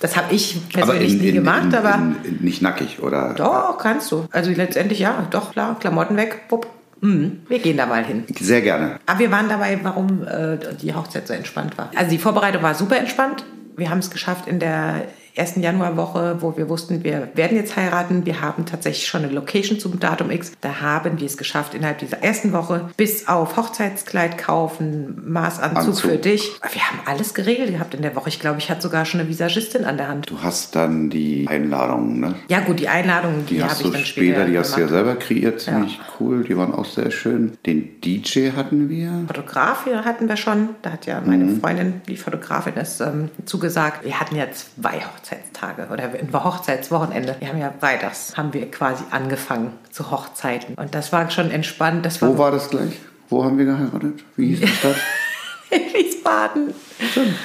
Das 0.00 0.16
habe 0.16 0.34
ich 0.34 0.60
persönlich 0.70 1.14
nie 1.14 1.32
gemacht, 1.32 1.66
in, 1.66 1.74
aber 1.74 1.94
in, 1.94 2.16
in, 2.24 2.44
nicht 2.44 2.60
nackig 2.60 3.02
oder 3.02 3.34
doch, 3.34 3.78
kannst 3.78 4.12
du. 4.12 4.26
Also 4.32 4.50
letztendlich 4.50 4.98
ja, 4.98 5.26
doch, 5.30 5.52
klar, 5.52 5.78
Klamotten 5.78 6.16
weg, 6.16 6.42
wupp. 6.50 6.66
Mhm, 7.00 7.42
wir 7.48 7.58
gehen 7.58 7.76
da 7.76 7.86
mal 7.86 8.04
hin. 8.04 8.24
sehr 8.38 8.60
gerne. 8.60 8.98
Aber 9.06 9.18
wir 9.18 9.30
waren 9.30 9.48
dabei, 9.48 9.78
warum 9.82 10.26
äh, 10.26 10.58
die 10.80 10.94
Hochzeit 10.94 11.26
so 11.26 11.34
entspannt 11.34 11.76
war. 11.76 11.90
Also 11.96 12.10
die 12.10 12.18
Vorbereitung 12.18 12.62
war 12.62 12.74
super 12.74 12.96
entspannt. 12.96 13.44
Wir 13.76 13.90
haben 13.90 13.98
es 13.98 14.10
geschafft 14.10 14.46
in 14.46 14.58
der 14.58 15.06
ersten 15.34 15.60
Januarwoche, 15.62 16.36
wo 16.40 16.56
wir 16.56 16.68
wussten, 16.68 17.02
wir 17.04 17.28
werden 17.34 17.56
jetzt 17.56 17.76
heiraten. 17.76 18.24
Wir 18.26 18.40
haben 18.40 18.66
tatsächlich 18.66 19.06
schon 19.08 19.24
eine 19.24 19.32
Location 19.32 19.78
zum 19.78 19.98
Datum 20.00 20.30
X. 20.30 20.52
Da 20.60 20.80
haben 20.80 21.18
wir 21.20 21.26
es 21.26 21.36
geschafft, 21.36 21.74
innerhalb 21.74 21.98
dieser 21.98 22.22
ersten 22.22 22.52
Woche 22.52 22.88
bis 22.96 23.26
auf 23.28 23.56
Hochzeitskleid 23.56 24.38
kaufen, 24.38 25.22
Maßanzug 25.26 25.76
Anzug. 25.88 26.10
für 26.10 26.16
dich. 26.18 26.50
Wir 26.72 26.82
haben 26.82 27.00
alles 27.06 27.34
geregelt 27.34 27.72
gehabt 27.72 27.94
in 27.94 28.02
der 28.02 28.14
Woche. 28.14 28.28
Ich 28.28 28.40
glaube, 28.40 28.58
ich 28.58 28.70
hatte 28.70 28.82
sogar 28.82 29.04
schon 29.04 29.20
eine 29.20 29.28
Visagistin 29.28 29.84
an 29.84 29.96
der 29.96 30.08
Hand. 30.08 30.30
Du 30.30 30.42
hast 30.42 30.76
dann 30.76 31.10
die 31.10 31.46
Einladungen, 31.48 32.20
ne? 32.20 32.34
Ja 32.48 32.60
gut, 32.60 32.78
die 32.78 32.88
Einladung, 32.88 33.44
die, 33.48 33.54
Die 33.56 33.60
habe 33.62 33.70
hast 33.70 33.80
ich 33.80 33.86
du 33.86 33.92
dann 33.92 34.04
später, 34.04 34.34
später 34.36 34.50
die 34.50 34.58
hast 34.58 34.76
du 34.76 34.80
ja 34.82 34.88
selber 34.88 35.16
kreiert, 35.16 35.60
ziemlich 35.60 35.98
cool. 36.20 36.44
Die 36.44 36.56
waren 36.56 36.72
auch 36.74 36.84
sehr 36.84 37.10
schön. 37.10 37.52
Den 37.66 38.00
DJ 38.00 38.50
hatten 38.56 38.88
wir. 38.88 39.24
Fotograf 39.26 39.84
hier 39.84 40.04
hatten 40.04 40.28
wir 40.28 40.36
schon. 40.36 40.70
Da 40.82 40.92
hat 40.92 41.06
ja 41.06 41.20
meine 41.24 41.44
Mhm. 41.44 41.60
Freundin, 41.60 42.00
die 42.08 42.16
Fotografin, 42.16 42.74
das 42.76 43.00
ähm, 43.00 43.30
zugesagt. 43.44 44.04
Wir 44.04 44.18
hatten 44.20 44.36
ja 44.36 44.46
zwei 44.52 45.04
Hochzeitstage 45.24 45.88
oder 45.90 46.04
ein 46.04 46.32
Hochzeitswochenende. 46.32 47.36
Wir 47.38 47.48
haben 47.48 47.58
ja 47.58 47.72
freitags 47.78 48.36
haben 48.36 48.52
wir 48.52 48.70
quasi 48.70 49.04
angefangen 49.10 49.72
zu 49.90 50.10
Hochzeiten. 50.10 50.74
Und 50.74 50.94
das 50.94 51.12
war 51.12 51.30
schon 51.30 51.50
entspannt. 51.50 52.04
Das 52.04 52.20
war, 52.20 52.28
Wo 52.28 52.38
war 52.38 52.50
das 52.50 52.68
gleich? 52.68 53.00
Wo 53.30 53.42
haben 53.42 53.56
wir 53.56 53.64
geheiratet? 53.64 54.22
Wie 54.36 54.48
hieß 54.48 54.60
die 54.60 54.66
Stadt? 54.66 54.96
in 55.70 55.80
Wiesbaden. 55.94 56.74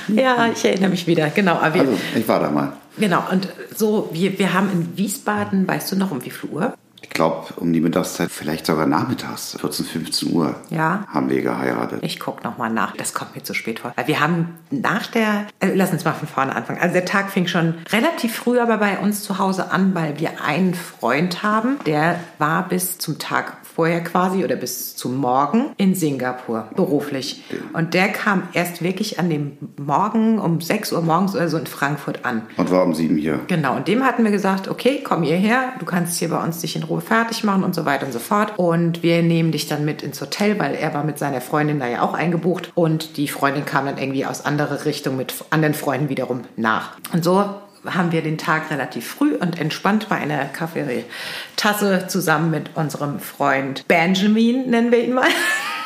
Ja, 0.10 0.50
ich 0.54 0.64
erinnere 0.66 0.90
mich 0.90 1.08
wieder. 1.08 1.30
Genau. 1.30 1.58
Also, 1.58 1.80
ich 2.16 2.28
war 2.28 2.40
da 2.40 2.52
mal. 2.52 2.74
genau. 2.98 3.24
Und 3.32 3.48
so, 3.76 4.10
wir, 4.12 4.38
wir 4.38 4.54
haben 4.54 4.72
in 4.72 4.98
Wiesbaden, 4.98 5.68
weißt 5.68 5.92
du 5.92 5.96
noch, 5.96 6.12
um 6.12 6.24
wie 6.24 6.32
viel 6.32 6.50
Uhr? 6.50 6.74
Ich 7.02 7.10
glaube, 7.10 7.48
um 7.58 7.72
die 7.74 7.82
Mittagszeit, 7.82 8.30
vielleicht 8.32 8.66
sogar 8.66 8.86
nachmittags, 8.86 9.58
14, 9.60 9.86
15 9.86 10.34
Uhr, 10.34 10.56
Ja. 10.70 11.06
haben 11.08 11.30
wir 11.30 11.42
geheiratet. 11.42 12.00
Ich 12.04 12.20
gucke 12.20 12.44
nochmal 12.44 12.70
nach. 12.70 12.96
Das 12.98 13.14
kommt 13.14 13.36
mir 13.36 13.44
zu 13.44 13.54
spät 13.54 13.80
vor. 13.80 13.94
Weil 13.96 14.08
Wir 14.08 14.20
haben 14.20 14.58
nach 14.70 15.08
der, 15.08 15.46
äh, 15.60 15.74
lass 15.74 15.92
uns 15.92 16.04
mal 16.06 16.14
von 16.14 16.28
vorne 16.28 16.56
anfangen. 16.56 16.80
Also 16.80 16.94
der 16.94 17.06
Tag 17.06 17.30
fing 17.32 17.48
schon 17.48 17.76
relativ 17.92 18.36
früh 18.36 18.60
aber 18.60 18.78
bei 18.78 18.98
uns 19.00 19.24
zu 19.24 19.38
Hause 19.40 19.72
an, 19.72 19.96
weil 19.96 20.20
wir 20.20 20.42
einen 20.44 20.74
Freund 20.74 21.44
haben, 21.44 21.78
der 21.86 22.20
war 22.38 22.68
bis 22.68 22.98
zum 22.98 23.18
Tag 23.20 23.58
vorher 23.74 24.02
quasi 24.04 24.44
oder 24.44 24.56
bis 24.56 24.96
zum 24.96 25.18
Morgen 25.18 25.72
in 25.78 25.96
Singapur 25.96 26.70
beruflich. 26.76 27.44
Und 27.74 27.94
der 27.94 28.10
kam 28.10 28.44
erst 28.54 28.84
wirklich 28.84 29.20
an 29.20 29.30
dem 29.30 29.58
Morgen 29.78 30.40
um 30.40 30.60
6 30.60 30.92
Uhr 30.94 31.02
morgens 31.02 31.36
oder 31.36 31.48
so 31.48 31.58
in 31.58 31.68
Frankfurt 31.68 32.26
an. 32.26 32.44
Und 32.58 32.72
war 32.72 32.84
um 32.84 32.94
sieben 32.94 33.18
hier. 33.18 33.40
Genau, 33.48 33.76
und 33.76 33.88
dem 33.88 34.04
hatten 34.04 34.24
wir 34.24 34.32
gesagt, 34.32 34.68
okay, 34.68 35.02
komm 35.04 35.24
hierher, 35.24 35.74
du 35.80 35.86
kannst 35.86 36.18
hier 36.20 36.30
bei 36.30 36.44
uns 36.44 36.60
dich 36.60 36.76
in 36.76 36.84
Ruhe 36.84 37.02
fertig 37.02 37.44
machen 37.44 37.64
und 37.64 37.76
so 37.76 37.86
weiter 37.86 38.06
und 38.06 38.12
so 38.12 38.20
fort. 38.20 38.54
Und 38.58 39.04
wir 39.04 39.22
nehmen 39.22 39.52
dich 39.52 39.68
dann 39.68 39.86
mit 39.86 40.02
ins 40.02 40.20
Hotel, 40.20 40.60
weil 40.60 40.76
er 40.76 40.94
war 40.94 41.04
mit 41.04 41.20
seiner 41.20 41.42
Freundin 41.42 41.80
da 41.80 41.88
ja 41.88 42.02
auch 42.02 42.14
eingebucht. 42.14 42.72
Und 42.76 43.18
die 43.18 43.28
Freundin 43.28 43.66
kam 43.66 43.86
dann 43.86 43.98
irgendwie 43.98 44.26
aus 44.26 44.46
anderer 44.46 44.86
Richtung 44.86 45.16
mit 45.16 45.34
anderen 45.52 45.74
Freunden 45.74 46.10
wiederum 46.10 46.42
nach. 46.56 46.98
Und 47.14 47.24
so 47.24 47.46
haben 47.86 48.12
wir 48.12 48.22
den 48.22 48.38
Tag 48.38 48.72
relativ 48.72 49.08
früh 49.08 49.36
und 49.36 49.60
entspannt 49.60 50.08
bei 50.10 50.18
einer 50.18 50.46
Kaffeetasse 50.46 52.08
zusammen 52.08 52.52
mit 52.52 52.76
unserem 52.76 53.20
Freund 53.20 53.88
Benjamin, 53.88 54.70
nennen 54.70 54.92
wir 54.92 55.04
ihn 55.04 55.14
mal. 55.14 55.30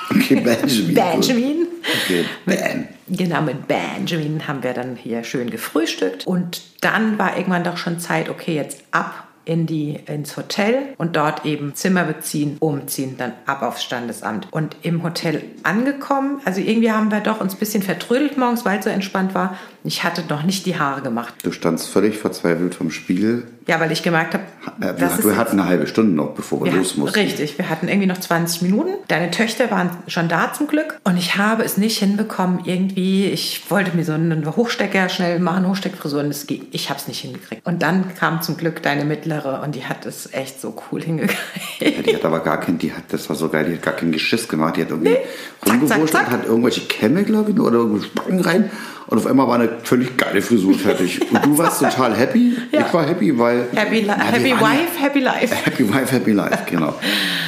Okay, 0.09 0.35
Benjamin. 0.35 0.93
Benjamin. 0.93 1.67
Okay, 2.03 2.25
Ben. 2.45 2.87
Genau, 3.07 3.41
mit 3.41 3.67
Benjamin 3.67 4.47
haben 4.47 4.63
wir 4.63 4.73
dann 4.73 4.95
hier 4.95 5.23
schön 5.23 5.49
gefrühstückt. 5.49 6.25
Und 6.25 6.61
dann 6.81 7.19
war 7.19 7.37
irgendwann 7.37 7.63
doch 7.63 7.77
schon 7.77 7.99
Zeit, 7.99 8.29
okay, 8.29 8.55
jetzt 8.55 8.83
ab 8.91 9.27
in 9.45 9.65
die, 9.65 9.99
ins 10.05 10.37
Hotel 10.37 10.93
und 10.97 11.15
dort 11.15 11.45
eben 11.45 11.75
Zimmer 11.75 12.03
beziehen, 12.03 12.57
umziehen, 12.59 13.15
dann 13.17 13.33
ab 13.45 13.61
aufs 13.61 13.83
Standesamt. 13.83 14.47
Und 14.51 14.75
im 14.83 15.03
Hotel 15.03 15.43
angekommen, 15.63 16.41
also 16.45 16.61
irgendwie 16.61 16.91
haben 16.91 17.11
wir 17.11 17.19
doch 17.19 17.41
uns 17.41 17.53
ein 17.53 17.59
bisschen 17.59 17.83
vertrödelt 17.83 18.37
morgens, 18.37 18.65
weil 18.65 18.79
es 18.79 18.85
so 18.85 18.89
entspannt 18.89 19.35
war. 19.35 19.57
Ich 19.83 20.03
hatte 20.03 20.23
noch 20.29 20.43
nicht 20.43 20.65
die 20.65 20.77
Haare 20.79 21.01
gemacht. 21.01 21.33
Du 21.43 21.51
standst 21.51 21.89
völlig 21.89 22.17
verzweifelt 22.17 22.75
vom 22.75 22.89
Spiegel. 22.89 23.47
Ja, 23.67 23.79
weil 23.79 23.91
ich 23.91 24.03
gemerkt 24.03 24.33
habe, 24.33 24.43
Äh, 24.81 24.99
wir, 24.99 25.23
wir 25.23 25.37
hatten 25.37 25.59
eine 25.59 25.69
halbe 25.69 25.87
Stunde 25.87 26.13
noch, 26.13 26.31
bevor 26.31 26.63
wir, 26.63 26.71
wir 26.71 26.79
los 26.79 26.97
mussten. 26.97 27.19
richtig, 27.19 27.57
wir 27.57 27.69
hatten 27.69 27.87
irgendwie 27.87 28.07
noch 28.07 28.17
20 28.19 28.61
Minuten. 28.63 28.89
Deine 29.07 29.31
Töchter 29.31 29.71
waren 29.71 29.89
schon 30.07 30.27
da 30.27 30.51
zum 30.53 30.67
Glück. 30.67 30.99
Und 31.03 31.17
ich 31.17 31.37
habe 31.37 31.63
es 31.63 31.77
nicht 31.77 31.97
hinbekommen, 31.99 32.61
irgendwie, 32.65 33.25
ich 33.27 33.63
wollte 33.69 33.95
mir 33.95 34.03
so 34.03 34.13
einen 34.13 34.45
Hochstecker 34.55 35.07
schnell 35.09 35.39
machen, 35.39 35.67
Hochsteckfrisur, 35.67 36.21
und 36.21 36.27
es 36.29 36.47
ging, 36.47 36.65
ich 36.71 36.89
habe 36.89 36.99
es 36.99 37.07
nicht 37.07 37.19
hingekriegt. 37.21 37.65
Und 37.65 37.81
dann 37.81 38.13
kam 38.15 38.41
zum 38.41 38.57
Glück 38.57 38.81
deine 38.83 39.05
mittlere 39.05 39.61
und 39.63 39.75
die 39.75 39.85
hat 39.85 40.05
es 40.05 40.33
echt 40.33 40.59
so 40.59 40.75
cool 40.91 41.01
hingekriegt. 41.01 41.37
Ja, 41.79 41.89
die 42.01 42.15
hat 42.15 42.25
aber 42.25 42.39
gar 42.39 42.59
kein, 42.59 42.77
die 42.77 42.91
hat, 42.93 43.03
das 43.09 43.29
war 43.29 43.35
so 43.35 43.49
geil, 43.49 43.65
die 43.65 43.73
hat 43.75 43.81
gar 43.81 43.93
kein 43.95 44.11
Geschiss 44.11 44.47
gemacht. 44.47 44.77
Die 44.77 44.81
hat 44.81 44.89
irgendwie 44.89 45.17
Zack, 45.65 45.73
rumgewurscht 45.81 46.15
und 46.15 46.31
hat 46.31 46.45
irgendwelche 46.45 46.81
Kämme, 46.81 47.23
glaube 47.23 47.51
ich, 47.51 47.59
oder 47.59 47.77
irgendwelche 47.77 48.07
Spacken 48.07 48.39
rein. 48.41 48.71
Und 49.07 49.17
auf 49.17 49.27
einmal 49.27 49.47
war 49.47 49.55
eine 49.55 49.69
völlig 49.83 50.17
geile 50.17 50.41
Frisur 50.41 50.73
fertig. 50.73 51.19
Und 51.31 51.45
du 51.45 51.57
warst 51.57 51.81
total 51.81 52.15
happy. 52.15 52.55
Ja. 52.71 52.81
Ich 52.87 52.93
war 52.93 53.05
happy, 53.07 53.37
weil. 53.37 53.65
Happy, 53.75 53.99
li 54.01 54.07
Ja, 54.07 54.17
wir 54.17 54.25
happy 54.25 54.51
Wife, 54.51 54.99
Happy 55.01 55.19
Life. 55.19 55.53
Ja, 55.53 55.61
happy 55.65 55.89
Wife, 55.93 56.11
Happy 56.13 56.31
Life, 56.31 56.59
genau. 56.69 56.93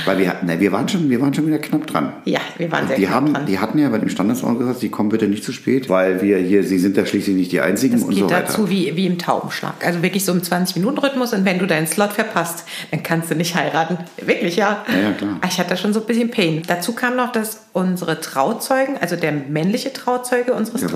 weil 0.06 0.18
wir, 0.20 0.36
ne, 0.44 0.60
wir, 0.60 0.72
waren 0.72 0.88
schon, 0.88 1.10
wir 1.10 1.20
waren 1.22 1.34
schon 1.34 1.48
wieder 1.48 1.60
knapp 1.60 1.88
dran. 1.88 2.14
Ja, 2.26 2.40
wir 2.58 2.72
waren 2.72 2.88
sehr 2.88 2.98
Die, 2.98 3.04
knapp 3.04 3.16
haben, 3.16 3.34
dran. 3.34 3.46
die 3.46 3.60
hatten 3.60 3.80
ja 3.80 3.90
bei 3.90 3.98
dem 3.98 4.10
Standesamt 4.10 4.60
gesagt, 4.60 4.80
sie 4.80 4.90
kommen 4.90 5.10
bitte 5.10 5.28
nicht 5.28 5.44
zu 5.44 5.52
spät, 5.52 5.90
weil 5.90 6.22
wir 6.22 6.38
hier, 6.38 6.64
sie 6.64 6.78
sind 6.80 6.98
ja 6.98 7.06
schließlich 7.06 7.36
nicht 7.36 7.52
die 7.52 7.62
Einzigen 7.62 7.96
Es 7.96 8.04
und 8.04 8.10
geht 8.10 8.20
so 8.20 8.26
weiter. 8.30 8.42
dazu 8.42 8.70
wie, 8.70 8.96
wie 8.96 9.06
im 9.08 9.18
Taubenschlag. 9.18 9.74
Also 9.86 10.02
wirklich 10.02 10.26
so 10.26 10.32
im 10.34 10.42
20-Minuten-Rhythmus. 10.42 11.34
Und 11.34 11.46
wenn 11.46 11.60
du 11.60 11.68
deinen 11.68 11.88
Slot 11.88 12.14
verpasst, 12.14 12.66
dann 12.92 13.02
kannst 13.04 13.32
du 13.32 13.36
nicht 13.36 13.56
heiraten. 13.56 13.98
Wirklich, 14.22 14.56
ja. 14.58 14.84
Ja, 14.90 15.10
ja, 15.10 15.12
klar. 15.14 15.40
Ich 15.48 15.58
hatte 15.60 15.70
da 15.70 15.78
schon 15.78 15.94
so 15.94 16.02
ein 16.02 16.06
bisschen 16.06 16.32
Pain. 16.32 16.62
Dazu 16.68 16.94
kam 16.94 17.16
noch, 17.16 17.32
dass 17.32 17.62
unsere 17.74 18.20
Trauzeugen, 18.22 18.98
also 19.00 19.16
der 19.16 19.32
männliche 19.32 19.92
Trauzeuge 19.94 20.54
unseres 20.54 20.82
Der 20.82 20.90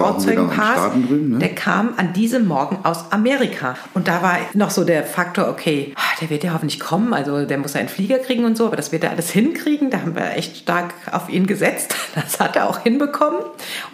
Trauzeugenpaars, 0.50 0.80
Staaten 0.80 1.08
drüben, 1.08 1.30
ne? 1.30 1.40
der 1.40 1.50
kam 1.56 1.90
an 1.98 2.14
diesem 2.14 2.46
Morgen 2.48 2.80
aus 2.84 3.12
Amerika. 3.12 3.76
Und 3.94 4.08
da 4.08 4.22
war 4.22 4.38
noch 4.54 4.70
so 4.72 4.84
der 4.84 5.04
Faktor, 5.04 5.48
okay, 5.50 5.94
ah, 5.96 6.02
der 6.22 6.30
wird 6.30 6.44
ja 6.44 6.54
hoffentlich 6.54 6.80
kommen, 6.80 7.14
also 7.14 7.46
der 7.46 7.58
muss 7.58 7.74
ja 7.74 7.80
einen 7.80 7.90
Flieger 7.90 8.20
kriegen 8.20 8.46
und 8.46 8.58
so, 8.58 8.68
aber 8.68 8.76
das 8.76 8.92
wird 8.92 9.04
er 9.04 9.12
alles 9.12 9.30
hinkriegen. 9.32 9.90
Da 9.90 10.02
haben 10.02 10.16
wir 10.16 10.36
echt 10.36 10.58
stark 10.58 10.94
auf 11.12 11.30
ihn 11.30 11.48
gesetzt. 11.48 11.96
Das 12.16 12.40
hat 12.40 12.56
er 12.56 12.68
auch 12.68 12.80
hinbekommen. 12.80 13.40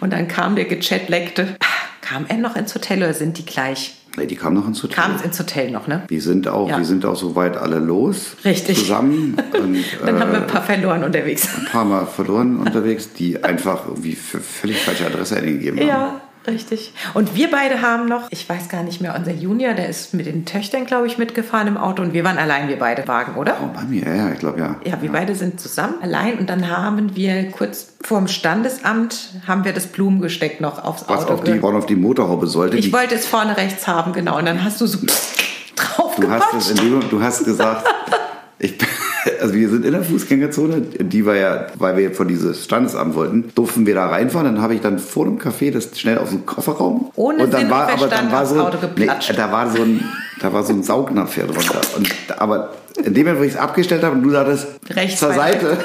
Und 0.00 0.12
dann 0.12 0.26
kam 0.26 0.56
der 0.56 0.64
gechatleckte. 0.64 1.56
Kam 2.00 2.24
er 2.28 2.36
noch 2.38 2.56
ins 2.56 2.74
Hotel 2.74 2.98
oder 3.02 3.12
sind 3.14 3.36
die 3.38 3.44
gleich? 3.44 3.94
Nee, 4.16 4.26
die 4.26 4.36
kamen 4.36 4.56
noch 4.56 4.66
ins 4.66 4.82
Hotel. 4.82 4.96
Kam 4.96 5.20
ins 5.22 5.38
Hotel 5.38 5.70
noch, 5.70 5.86
ne? 5.86 6.02
Wir 6.08 6.22
sind 6.22 6.48
auch, 6.48 6.68
Ja. 6.68 6.78
wir 6.78 6.84
sind 6.86 7.04
auch 7.04 7.16
soweit 7.16 7.56
alle 7.58 7.78
los. 7.78 8.36
Richtig. 8.44 8.78
Zusammen. 8.78 9.36
Und, 9.52 9.84
Dann 10.04 10.16
äh, 10.16 10.20
haben 10.20 10.32
wir 10.32 10.38
ein 10.40 10.46
paar 10.46 10.62
verloren 10.62 11.04
unterwegs. 11.04 11.48
ein 11.58 11.66
paar 11.66 11.84
Mal 11.84 12.06
verloren 12.06 12.56
unterwegs, 12.58 13.12
die 13.12 13.42
einfach 13.44 13.86
irgendwie 13.86 14.12
f- 14.12 14.38
völlig 14.42 14.80
falsche 14.82 15.04
Adresse 15.06 15.36
eingegeben 15.36 15.78
haben. 15.80 15.88
Ja, 15.88 16.20
richtig. 16.46 16.92
Und 17.14 17.34
wir 17.34 17.50
beide 17.50 17.82
haben 17.82 18.06
noch, 18.08 18.28
ich 18.30 18.48
weiß 18.48 18.68
gar 18.68 18.82
nicht 18.82 19.00
mehr, 19.00 19.14
unser 19.16 19.32
Junior, 19.32 19.74
der 19.74 19.88
ist 19.88 20.14
mit 20.14 20.26
den 20.26 20.44
Töchtern, 20.44 20.86
glaube 20.86 21.06
ich, 21.06 21.18
mitgefahren 21.18 21.68
im 21.68 21.76
Auto 21.76 22.02
und 22.02 22.12
wir 22.12 22.24
waren 22.24 22.38
allein, 22.38 22.68
wir 22.68 22.78
beide 22.78 23.06
Wagen, 23.08 23.34
oder? 23.36 23.56
Oh, 23.62 23.68
bei 23.74 23.82
mir, 23.84 24.02
ja, 24.06 24.14
ja, 24.14 24.32
ich 24.32 24.38
glaube 24.38 24.58
ja. 24.60 24.76
Ja, 24.84 25.00
wir 25.02 25.10
beide 25.12 25.34
sind 25.34 25.60
zusammen, 25.60 25.94
allein 26.02 26.38
und 26.38 26.48
dann 26.50 26.68
haben 26.68 27.16
wir 27.16 27.50
kurz 27.50 27.94
vorm 28.02 28.28
Standesamt, 28.28 29.30
haben 29.46 29.64
wir 29.64 29.72
das 29.72 29.86
Blumengesteck 29.86 30.60
noch 30.60 30.82
aufs 30.84 31.04
Was 31.08 31.24
Auto 31.24 31.34
auf 31.34 31.44
die, 31.44 31.62
was 31.62 31.74
auf 31.74 31.86
die 31.86 31.96
Motorhaube 31.96 32.46
sollte. 32.46 32.76
Ich 32.76 32.92
wollte 32.92 33.14
es 33.14 33.26
vorne 33.26 33.56
rechts 33.56 33.86
haben, 33.86 34.12
genau. 34.12 34.38
Und 34.38 34.46
dann 34.46 34.62
hast 34.62 34.80
du 34.80 34.86
so 34.86 34.98
drauf 35.76 36.16
du 36.16 36.30
hast 36.30 36.54
es 36.54 36.70
in 36.70 36.76
dem 36.76 37.08
du 37.08 37.20
hast 37.22 37.44
gesagt, 37.44 37.86
ich, 38.58 38.78
bin- 38.78 38.88
also 39.40 39.54
wir 39.54 39.68
sind 39.68 39.84
in 39.84 39.92
der 39.92 40.02
Fußgängerzone, 40.02 40.80
die 40.80 41.26
war 41.26 41.36
ja, 41.36 41.66
weil 41.76 41.96
wir 41.96 42.12
von 42.12 42.28
dieses 42.28 42.64
Standesamt 42.64 43.14
wollten, 43.14 43.52
durften 43.54 43.86
wir 43.86 43.94
da 43.94 44.08
reinfahren. 44.08 44.46
Dann 44.46 44.62
habe 44.62 44.74
ich 44.74 44.80
dann 44.80 44.98
vor 44.98 45.24
dem 45.24 45.38
Café 45.38 45.70
das 45.70 45.98
schnell 45.98 46.18
auf 46.18 46.30
den 46.30 46.46
Kofferraum. 46.46 47.10
Ohne 47.16 47.44
und 47.44 47.52
dann 47.52 47.62
Sinn 47.62 47.70
war, 47.70 47.88
aber 47.88 48.08
dann 48.08 48.30
war 48.30 48.46
so, 48.46 48.68
geplatscht. 48.80 49.36
da 49.36 49.52
war 49.52 49.70
so 49.70 49.82
ein, 49.82 50.04
da 50.40 50.52
war 50.52 50.64
so 50.64 50.72
ein 50.72 50.82
Saugnapf 50.82 51.34
drunter. 51.34 51.80
Und, 51.96 52.12
aber 52.38 52.74
in 52.96 53.14
dem 53.14 53.24
Moment, 53.24 53.40
wo 53.40 53.44
ich 53.44 53.52
es 53.52 53.58
abgestellt 53.58 54.02
habe 54.02 54.16
und 54.16 54.22
du 54.22 54.30
sagtest, 54.30 54.66
Rechts 54.90 55.20
zur. 55.20 55.32
Seite, 55.32 55.78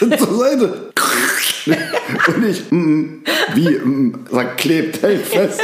zur 0.18 0.38
Seite. 0.38 0.74
Und 2.26 2.46
ich, 2.46 2.70
mm, 2.70 2.76
mm, 2.76 3.22
wie, 3.54 3.70
mm, 3.70 4.26
sag, 4.30 4.58
klebt, 4.58 5.02
hält 5.02 5.22
fest. 5.22 5.62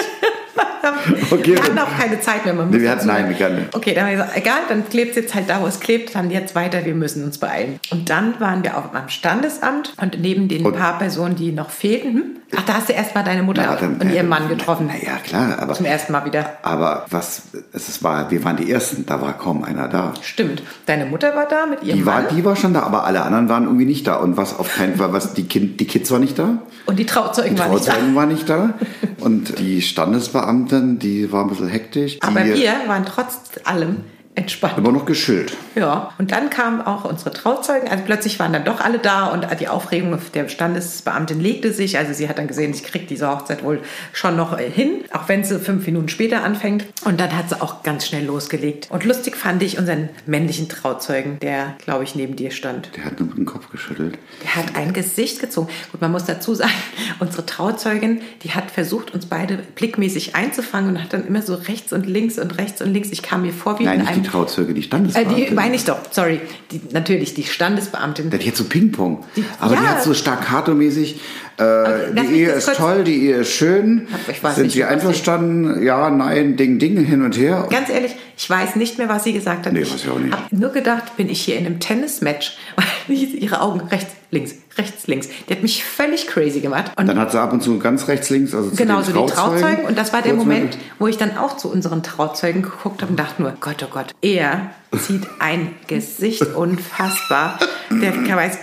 Okay, 1.31 1.55
wir 1.57 1.63
hatten 1.63 1.79
auch 1.79 1.99
keine 1.99 2.21
Zeit 2.21 2.45
mehr. 2.45 2.55
Man 2.55 2.71
Nee, 2.71 2.81
wir 2.81 2.91
hatten- 2.91 3.07
nein, 3.07 3.29
wir 3.29 3.37
können 3.37 3.57
nicht. 3.61 3.75
Okay, 3.75 3.95
dann 3.95 4.05
haben 4.05 4.11
wir 4.13 4.19
gesagt, 4.19 4.37
egal, 4.37 4.59
dann 4.69 4.89
klebt 4.89 5.11
es 5.11 5.17
jetzt 5.17 5.35
halt 5.35 5.49
da, 5.49 5.61
wo 5.63 5.67
es 5.67 5.81
klebt, 5.81 6.15
dann 6.15 6.31
jetzt 6.31 6.55
weiter, 6.55 6.85
wir 6.85 6.95
müssen 6.95 7.25
uns 7.25 7.39
beeilen. 7.39 7.79
Und 7.91 8.11
dann 8.11 8.39
waren 8.41 8.63
wir 8.65 8.77
auch 8.77 8.93
am 8.95 9.09
Standesamt 9.09 9.95
und 10.01 10.21
neben 10.21 10.49
den 10.49 10.65
Und- 10.67 10.77
paar 10.77 10.99
Personen, 10.99 11.37
die 11.37 11.53
noch 11.53 11.71
fehlten, 11.71 12.15
hm? 12.15 12.25
Ach, 12.57 12.63
da 12.65 12.75
hast 12.75 12.89
du 12.89 12.93
erst 12.93 13.15
mal 13.15 13.23
deine 13.23 13.43
Mutter 13.43 13.65
Na, 13.67 13.77
dann- 13.77 13.97
und 14.01 14.13
ihren 14.13 14.29
Mann 14.29 14.49
getroffen. 14.49 14.89
Na 14.89 14.95
ja, 14.97 15.17
klar, 15.19 15.59
aber, 15.61 15.75
Zum 15.75 15.87
ersten 15.87 16.13
Mal 16.13 16.25
wieder. 16.25 16.59
aber 16.63 17.07
was, 17.11 17.43
es 17.73 18.03
war, 18.03 18.31
wir 18.31 18.43
waren 18.45 18.57
die 18.57 18.71
Ersten, 18.71 19.07
da 19.07 19.21
war 19.21 19.33
kaum 19.39 19.65
einer 19.65 19.89
da. 19.89 20.13
Stimmt. 20.23 20.63
Deine 20.87 21.07
Mutter 21.07 21.35
war 21.35 21.47
da 21.47 21.67
mit 21.67 21.83
ihrem 21.83 21.99
Die 21.99 22.07
war, 22.07 22.23
Mann 22.23 22.35
die 22.37 22.45
war 22.45 22.57
schon 22.57 22.75
da, 22.75 22.83
aber 22.83 23.05
alle 23.05 23.23
anderen 23.23 23.49
waren 23.49 23.65
irgendwie 23.65 23.87
nicht 23.87 24.07
da. 24.07 24.17
Und 24.17 24.37
was 24.37 24.59
auf 24.59 24.75
keinen 24.77 24.97
Fall, 24.97 25.13
was 25.13 25.35
die, 25.35 25.45
kind, 25.45 25.81
die 25.81 25.87
Kids 25.87 26.11
waren 26.11 26.21
nicht 26.21 26.39
da, 26.39 26.59
und 26.87 26.99
die 26.99 27.07
Trauzeugen 27.07 27.55
die 27.55 27.61
waren 27.61 27.71
nicht 27.73 27.87
da. 27.87 27.93
Trauzeugen 27.93 28.15
waren 28.15 28.29
nicht 28.29 28.49
da 28.49 28.75
und 29.21 29.59
die 29.59 29.83
Standesbeamtin, 29.83 30.99
die 30.99 31.31
war 31.33 31.45
ein 31.45 31.49
bisschen 31.49 31.69
hektisch. 31.69 32.15
Die 32.19 32.23
Aber 32.23 32.45
wir 32.45 32.73
waren 32.87 33.05
trotz 33.05 33.39
allem 33.65 33.99
entspannt. 34.37 34.79
immer 34.79 34.93
noch 34.93 35.07
geschillt. 35.07 35.57
Ja, 35.75 36.13
und 36.19 36.31
dann 36.31 36.51
kamen 36.51 36.81
auch 36.81 37.05
unsere 37.05 37.33
Trauzeugen. 37.33 37.89
Also 37.89 38.05
plötzlich 38.05 38.39
waren 38.39 38.53
dann 38.53 38.65
doch 38.65 38.81
alle 38.81 38.99
da 38.99 39.27
und 39.27 39.47
die 39.59 39.67
Aufregung 39.67 40.17
der 40.35 40.49
Standesbeamtin 40.49 41.41
legte 41.41 41.73
sich. 41.73 41.99
Also 41.99 42.13
sie 42.13 42.29
hat 42.29 42.39
dann 42.39 42.47
gesehen, 42.47 42.73
sie 42.73 42.83
kriegt 42.83 43.11
diese 43.11 43.29
Hochzeit 43.29 43.65
wohl 43.65 43.81
schon 44.13 44.37
noch 44.37 44.57
äh, 44.57 44.71
hin, 44.71 45.05
auch 45.13 45.29
wenn 45.29 45.43
sie 45.43 45.59
fünf 45.59 45.85
Minuten 45.87 46.09
später 46.09 46.45
anfängt. 46.45 46.87
Und 47.05 47.21
dann 47.21 47.37
hat 47.37 47.49
sie 47.49 47.61
auch 47.61 47.83
ganz 47.83 48.07
schnell 48.07 48.25
losgelegt. 48.25 48.89
Und 48.91 49.05
lustig 49.05 49.37
fand 49.37 49.63
ich 49.65 49.79
unseren 49.79 50.11
männlichen 50.27 50.69
Trauzeugen, 50.69 51.41
der, 51.41 51.75
glaube 51.85 52.05
ich, 52.05 52.15
neben 52.15 52.37
dir 52.37 52.53
stand. 52.53 52.91
Der 52.97 53.07
hat 53.07 53.19
nur 53.19 53.29
mit 53.31 53.39
dem 53.39 53.47
Kopf 53.47 53.71
geschüttelt. 53.71 54.17
Der 54.45 54.55
hat 54.57 54.77
ein 54.77 54.93
Gesicht 54.93 55.41
gezogen. 55.41 55.69
Gut, 55.91 56.01
man 56.01 56.13
muss 56.13 56.25
dazu 56.25 56.55
sagen, 56.55 56.73
unsere 57.19 57.47
Trauzeugin, 57.47 58.21
die 58.45 58.53
hat 58.53 58.71
versucht, 58.71 59.13
uns 59.13 59.27
beide 59.27 59.59
blickmäßig 59.75 60.37
einzufangen 60.37 60.91
und 60.91 61.03
hat 61.03 61.13
dann 61.13 61.27
immer 61.27 61.43
so 61.43 61.55
rechts 61.55 61.93
und 61.93 62.07
links 62.07 62.39
und 62.39 62.59
rechts 62.59 62.81
und 62.81 62.93
links. 62.93 63.11
Ich 63.11 63.23
kam 63.23 63.43
mir 63.43 63.53
vor 63.53 63.81
wie 63.81 63.85
Nein, 63.85 64.01
in 64.01 64.20
nicht 64.20 64.20
die. 64.23 64.29
Trauzeuge, 64.29 64.75
die 64.75 64.81
Äh, 64.81 64.85
Standesbeamtin. 64.85 65.47
die 65.47 65.55
meine 65.55 65.77
ich 65.77 65.85
doch, 65.85 65.99
sorry. 66.11 66.41
Die, 66.71 66.81
natürlich, 66.93 67.35
die 67.35 67.45
Standesbeamtin. 67.45 68.31
Die 68.31 68.49
hat 68.49 68.57
so 68.57 68.65
Ping-Pong. 68.65 69.25
Aber 69.59 69.77
die 69.77 69.83
ja. 69.83 69.91
hat 69.91 70.03
so 70.03 70.13
staccato-mäßig, 70.15 71.17
äh, 71.59 72.15
die 72.15 72.35
Ehe 72.37 72.51
ist 72.53 72.75
toll, 72.75 73.05
die 73.05 73.27
Ehe 73.27 73.37
ist 73.37 73.51
schön. 73.53 74.09
Ich 74.31 74.41
Sind 74.55 74.73
Sie 74.73 74.85
einverstanden? 74.85 75.83
Ja, 75.83 76.11
nein, 76.11 76.57
Ding, 76.57 76.79
Ding, 76.79 76.97
hin 77.05 77.23
und 77.23 77.37
her. 77.37 77.67
Ganz 77.71 77.91
ehrlich, 77.91 78.15
ich 78.37 78.49
weiß 78.49 78.77
nicht 78.77 78.99
mehr, 78.99 79.09
was 79.09 79.25
sie 79.25 79.33
gesagt 79.33 79.67
hat. 79.67 79.73
Nee, 79.73 79.83
weiß 79.83 80.05
ich 80.05 80.09
auch 80.09 80.19
nicht. 80.19 80.33
habe 80.33 80.57
nur 80.57 80.71
gedacht, 80.71 81.17
bin 81.17 81.29
ich 81.29 81.43
hier 81.43 81.59
in 81.59 81.67
einem 81.67 81.81
Tennismatch, 81.81 82.57
weil 83.09 83.17
ihre 83.17 83.61
Augen 83.61 83.81
rechts, 83.89 84.13
links, 84.31 84.55
rechts, 84.79 85.07
links. 85.07 85.29
Die 85.49 85.55
hat 85.55 85.63
mich 85.63 85.85
völlig 85.85 86.27
crazy 86.27 86.61
gemacht. 86.61 86.93
Und 86.97 87.07
Dann 87.07 87.19
hat 87.19 87.33
sie 87.33 87.41
ab 87.41 87.53
und 87.53 87.63
zu 87.63 87.79
ganz 87.79 88.09
rechts, 88.09 88.31
links, 88.31 88.55
also 88.55 88.71
zu 88.71 88.77
Genau, 88.77 89.03
so 89.03 89.13
die 89.13 89.33
Trauzeugen. 89.33 89.85
Und 89.85 89.99
das 89.99 90.13
war 90.13 90.23
der 90.23 90.35
Moment, 90.35 90.79
wo 90.99 91.07
ich 91.07 91.17
dann 91.17 91.37
auch 91.37 91.57
zu 91.57 91.71
unseren 91.71 92.03
Trauzeugen 92.03 92.63
geguckt 92.63 93.03
habe 93.03 93.11
und 93.11 93.19
dachte 93.19 93.43
nur, 93.43 93.53
Gott, 93.61 93.85
oh 93.85 93.93
Gott, 93.93 94.15
er 94.23 94.71
zieht 94.99 95.27
ein 95.39 95.75
Gesicht 95.87 96.43
unfassbar. 96.55 97.59
Der 97.91 98.37
weiß, 98.37 98.59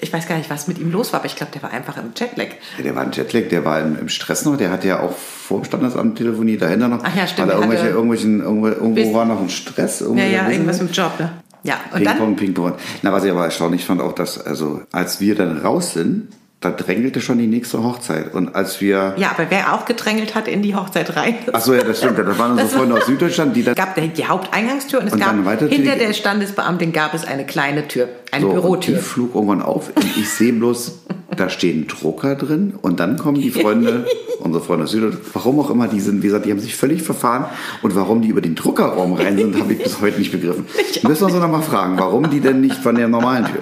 ich 0.00 0.12
weiß 0.12 0.28
gar 0.28 0.36
nicht, 0.36 0.50
was 0.50 0.68
mit 0.68 0.78
ihm 0.78 0.92
los 0.92 1.12
war, 1.12 1.20
aber 1.20 1.26
ich 1.26 1.36
glaube, 1.36 1.52
der 1.52 1.62
war 1.62 1.70
einfach 1.70 1.96
im 1.96 2.12
Jetlag. 2.16 2.48
Ja, 2.76 2.84
der 2.84 2.94
war 2.94 3.02
ein 3.02 3.12
Jetlag, 3.12 3.48
der 3.48 3.64
war 3.64 3.80
im, 3.80 3.98
im 3.98 4.08
Stress 4.08 4.44
noch, 4.44 4.56
der 4.56 4.70
hatte 4.70 4.88
ja 4.88 5.00
auch 5.00 5.12
vor 5.16 5.60
dem 5.60 5.64
Standesamt 5.64 6.18
telefoniert, 6.18 6.62
dahinter 6.62 6.88
noch. 6.88 7.00
Ach 7.02 7.16
ja, 7.16 7.26
stimmt, 7.26 7.48
Weil 7.48 7.56
der 7.56 7.56
irgendwelche, 7.56 7.88
irgendwelchen, 7.88 8.40
irgendwo, 8.40 9.14
war 9.14 9.24
noch 9.24 9.40
ein 9.40 9.48
Stress. 9.48 10.04
Ja, 10.14 10.24
ja, 10.24 10.48
irgendwas 10.48 10.80
im 10.80 10.90
Job, 10.90 11.18
ne? 11.18 11.32
Ja, 11.66 11.80
und 11.92 12.04
Ping-Pong, 12.04 12.36
Ping-Pong. 12.36 12.72
Na, 13.02 13.12
was 13.12 13.24
ich 13.24 13.30
aber 13.30 13.44
erstaunlich 13.44 13.84
fand, 13.84 14.00
auch, 14.00 14.12
dass, 14.12 14.44
also, 14.44 14.82
als 14.92 15.20
wir 15.20 15.34
dann 15.34 15.58
raus 15.58 15.92
sind, 15.94 16.28
da 16.60 16.70
drängelte 16.70 17.20
schon 17.20 17.38
die 17.38 17.46
nächste 17.46 17.82
Hochzeit. 17.82 18.32
Und 18.34 18.54
als 18.54 18.80
wir. 18.80 19.14
ja, 19.18 19.30
aber 19.30 19.46
wer 19.50 19.74
auch 19.74 19.84
gedrängelt 19.84 20.34
hat 20.34 20.48
in 20.48 20.62
die 20.62 20.74
Hochzeit 20.74 21.14
rein, 21.14 21.34
Ach 21.52 21.60
so, 21.60 21.74
ja, 21.74 21.82
das 21.82 21.98
stimmt. 21.98 22.18
Das 22.26 22.38
waren 22.38 22.52
unsere 22.52 22.68
Freunde 22.68 22.94
aus 22.96 23.06
Süddeutschland, 23.06 23.54
die 23.54 23.62
dann. 23.62 23.74
Es 23.74 23.76
gab 23.76 23.94
die 23.94 24.26
Haupteingangstür 24.26 25.00
und 25.00 25.08
es 25.08 25.12
Und 25.12 25.20
gab 25.20 25.34
hinter 25.68 25.96
der 25.96 26.12
Standesbeamtin 26.14 26.92
gab 26.92 27.12
es 27.14 27.24
eine 27.26 27.44
kleine 27.44 27.86
Tür, 27.88 28.08
eine 28.32 28.42
So, 28.42 28.48
und 28.48 28.54
die 28.56 28.60
Bürotür. 28.62 28.98
flog 28.98 29.34
irgendwann 29.34 29.60
auf 29.62 29.88
und 29.94 30.16
ich 30.16 30.28
sehe 30.30 30.52
bloß, 30.54 31.00
da 31.36 31.48
stehen 31.48 31.86
Drucker 31.86 32.34
drin 32.34 32.74
und 32.82 33.00
dann 33.00 33.16
kommen 33.18 33.40
die 33.40 33.50
Freunde, 33.50 34.06
unsere 34.40 34.62
Freunde 34.64 34.84
aus 34.84 34.90
Süddeutschland, 34.90 35.24
warum 35.34 35.60
auch 35.60 35.70
immer, 35.70 35.88
die 35.88 36.00
sind, 36.00 36.22
wie 36.22 36.26
gesagt, 36.26 36.46
die 36.46 36.50
haben 36.50 36.60
sich 36.60 36.74
völlig 36.76 37.02
verfahren 37.02 37.46
und 37.82 37.94
warum 37.94 38.22
die 38.22 38.28
über 38.28 38.40
den 38.40 38.54
Druckerraum 38.54 39.12
rein 39.14 39.36
sind, 39.36 39.58
habe 39.58 39.72
ich 39.74 39.82
bis 39.82 40.00
heute 40.00 40.18
nicht 40.18 40.32
begriffen. 40.32 40.66
Müssen 41.02 41.20
wir 41.20 41.26
uns 41.26 41.34
noch 41.34 41.48
mal 41.50 41.62
fragen, 41.62 41.98
warum 41.98 42.30
die 42.30 42.40
denn 42.40 42.60
nicht 42.60 42.76
von 42.76 42.94
der 42.94 43.08
normalen 43.08 43.44
Tür? 43.46 43.60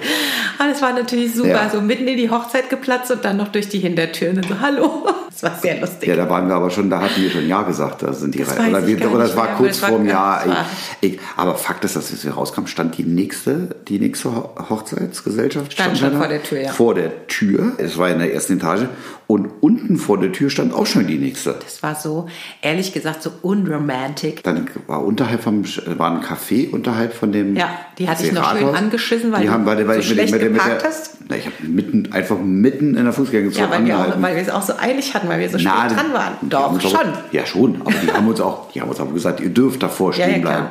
Ah, 0.57 0.67
das 0.69 0.81
war 0.81 0.93
natürlich 0.93 1.33
super, 1.35 1.49
Ja. 1.49 1.69
so 1.69 1.81
mitten 1.81 2.07
in 2.07 2.17
die 2.17 2.29
Hochzeit 2.29 2.69
geplatzt 2.69 3.11
und 3.11 3.23
dann 3.25 3.37
noch 3.37 3.49
durch 3.49 3.67
die 3.69 3.79
Hintertür 3.79 4.29
und 4.31 4.45
so, 4.47 4.59
hallo. 4.61 5.07
Das 5.37 5.51
war 5.51 5.59
sehr 5.61 5.81
lustig. 5.81 6.07
Ja, 6.07 6.15
da 6.15 6.29
waren 6.29 6.47
wir 6.47 6.55
aber 6.55 6.69
schon, 6.69 6.89
da 6.89 7.01
hatten 7.01 7.21
wir 7.21 7.29
schon 7.29 7.45
Ja 7.45 7.63
gesagt, 7.63 8.01
da 8.03 8.13
sind 8.13 8.33
die 8.35 8.39
Das 8.39 8.51
rein. 8.51 8.57
weiß 8.57 8.69
Oder, 8.69 8.79
ich 8.79 8.87
wir, 9.01 9.09
nicht 9.09 9.29
es 9.31 9.35
war 9.35 9.47
kurz 9.57 9.67
das 9.71 9.81
war- 9.81 9.89
vorm 9.89 10.05
Jahr. 10.07 10.41
das 10.47 10.55
Ich, 11.01 11.15
ich, 11.15 11.19
aber 11.35 11.55
Fakt 11.55 11.83
ist, 11.83 11.97
dass 11.97 12.23
wir 12.23 12.31
rauskamen, 12.31 12.69
stand 12.69 12.97
die 12.97 13.03
nächste, 13.03 13.75
die 13.89 13.99
nächste 13.99 14.33
Ho- 14.33 14.51
Hochzeitsgesellschaft 14.69 15.73
Stand 15.73 15.97
schon 15.97 16.13
da. 16.13 16.19
vor 16.19 16.27
der 16.29 16.41
Tür, 16.41 16.61
ja. 16.61 16.71
Vor 16.71 16.93
der 16.95 17.27
Tür. 17.27 17.64
Es 17.77 17.97
war 17.97 18.09
in 18.09 18.19
der 18.19 18.33
ersten 18.33 18.53
Etage. 18.53 18.87
Und 19.27 19.49
unten 19.61 19.97
vor 19.97 20.19
der 20.19 20.31
Tür 20.31 20.49
stand 20.51 20.73
auch 20.73 20.85
schon 20.85 21.07
die 21.07 21.17
nächste. 21.17 21.55
Das 21.59 21.81
war 21.81 21.95
so, 21.95 22.27
ehrlich 22.61 22.93
gesagt, 22.93 23.23
so 23.23 23.31
unromantic. 23.41 24.43
Dann 24.43 24.67
war 24.85 25.03
unterhalb 25.03 25.41
vom, 25.41 25.63
war 25.97 26.11
ein 26.11 26.21
Café 26.21 26.69
unterhalb 26.71 27.13
von 27.13 27.31
dem. 27.31 27.55
Ja, 27.55 27.69
die 27.97 28.07
hatte 28.07 28.25
ich 28.25 28.31
noch 28.33 28.55
schön 28.55 28.67
angeschissen, 28.67 29.31
weil 29.31 29.41
die 29.41 29.47
du 29.47 29.53
haben, 29.53 29.65
weil, 29.65 29.87
weil 29.87 30.01
so 30.01 30.13
ich 30.13 30.31
mit, 30.31 30.31
mit, 30.31 30.51
mit 30.51 30.61
der, 30.61 30.83
hast. 30.83 31.17
Na, 31.27 31.35
ich 31.37 31.45
habe 31.47 31.55
mitten, 31.63 32.11
einfach 32.11 32.37
mitten 32.39 32.95
in 32.95 33.03
der 33.03 33.13
Fußgängerzone 33.13 33.65
Ja, 33.65 33.71
weil 33.71 33.85
wir, 33.85 33.97
auch, 33.99 34.21
weil 34.21 34.35
wir 34.35 34.41
es 34.43 34.49
auch 34.49 34.61
so 34.61 34.73
eilig 34.79 35.13
hatten, 35.15 35.27
weil 35.27 35.39
wir 35.39 35.49
so 35.49 35.57
spät 35.57 35.71
Na, 35.75 35.87
dran 35.87 36.13
waren. 36.13 36.33
Doch, 36.43 36.73
auch- 36.75 36.81
schon. 36.81 37.13
Ja, 37.31 37.45
schon. 37.47 37.81
Aber 37.81 37.93
die 37.93 38.11
haben 38.11 38.27
uns 38.27 38.39
auch, 38.41 38.71
die 38.73 38.81
haben 38.81 38.89
uns 38.89 38.99
auch 38.99 39.11
gesagt, 39.11 39.39
ihr 39.39 39.49
dürft 39.49 39.81
davor 39.81 40.13
Ja, 40.13 40.25
stehen 40.25 40.35
ja, 40.35 40.39
klar. 40.41 40.53
bleiben. 40.53 40.67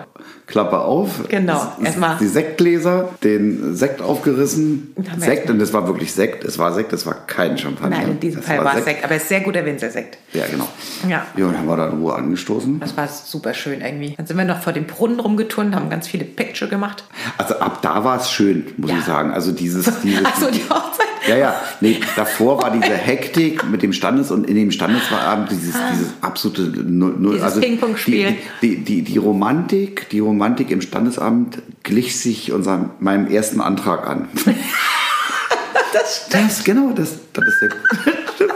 Klappe 0.46 0.78
auf. 0.80 1.26
Genau, 1.28 1.72
Es- 1.80 1.86
erstmal- 1.86 2.18
Die 2.20 2.26
Sektgläser, 2.26 3.08
den 3.24 3.74
Sekt 3.74 4.02
aufgerissen. 4.02 4.94
Sekt, 5.18 5.48
und 5.50 5.58
das 5.58 5.72
war 5.72 5.86
wirklich 5.86 6.12
Sekt. 6.12 6.44
Es 6.44 6.58
war 6.58 6.72
Sekt, 6.74 6.92
es 6.92 7.06
war 7.06 7.14
kein 7.26 7.56
Champagner. 7.56 7.96
Nein, 7.98 8.18
Fall 8.44 8.64
war 8.64 8.76
es 8.78 8.85
Sekt, 8.85 9.04
aber 9.04 9.14
es 9.14 9.22
ist 9.22 9.28
sehr 9.28 9.40
guter 9.40 9.64
Winzersekt. 9.64 10.18
Ja, 10.33 10.44
genau. 10.46 10.68
Ja. 11.09 11.26
Ja, 11.37 11.46
und 11.46 11.57
haben 11.59 11.66
wir 11.66 11.76
da 11.76 11.88
in 11.88 11.98
Ruhe 12.00 12.14
angestoßen. 12.14 12.80
Das 12.80 12.96
war 12.96 13.09
super 13.09 13.54
schön 13.54 13.80
irgendwie. 13.80 14.14
Dann 14.16 14.26
sind 14.26 14.37
wir 14.37 14.44
noch 14.44 14.61
vor 14.62 14.72
dem 14.72 14.85
Brunnen 14.87 15.20
rumgeturnt, 15.20 15.74
haben 15.74 15.90
ganz 15.90 16.07
viele 16.09 16.24
Picture 16.24 16.70
gemacht. 16.70 17.04
Also 17.38 17.57
ab 17.59 17.80
da 17.83 18.04
war 18.04 18.18
es 18.20 18.30
schön, 18.30 18.66
muss 18.76 18.90
Ja. 18.90 18.98
ich 18.98 19.04
sagen. 19.04 19.33
Also 19.33 19.52
dieses, 19.52 19.85
dieses 20.02 20.24
Also 20.24 20.50
die 20.50 20.62
Hochzeit. 20.68 21.07
Ja, 21.26 21.37
ja. 21.38 21.54
Nee, 21.80 22.00
davor 22.16 22.62
war 22.62 22.70
diese 22.70 22.92
Hektik 22.94 23.64
mit 23.70 23.83
dem 23.83 23.94
Standes 23.94 24.30
und 24.30 24.46
in 24.46 24.57
dem 24.57 24.70
Standesabend 24.70 25.50
dieses, 25.50 25.74
dieses 25.92 26.09
absolute 26.20 26.62
Null. 26.62 27.14
Null 27.18 27.40
Ah. 27.40 27.46
Dieses 27.46 27.61
Ping-Pong-Spiel. 27.61 28.37
Die, 28.61 28.76
die, 28.76 28.85
die, 28.85 29.02
die 29.02 29.18
Romantik, 29.18 30.09
die 30.11 30.20
Romantik 30.20 30.70
im 30.70 30.83
Standesamt 30.83 31.62
glich 31.83 32.18
sich 32.20 32.52
unserem, 32.52 32.90
meinem 33.00 33.26
ersten 33.26 33.61
Antrag 33.62 34.07
an. 34.07 34.28
Das 35.94 36.28
Das, 36.28 36.64
genau, 36.64 36.90
das, 36.94 37.12
das 37.33 37.44
ist 37.46 37.61
der. 37.62 37.70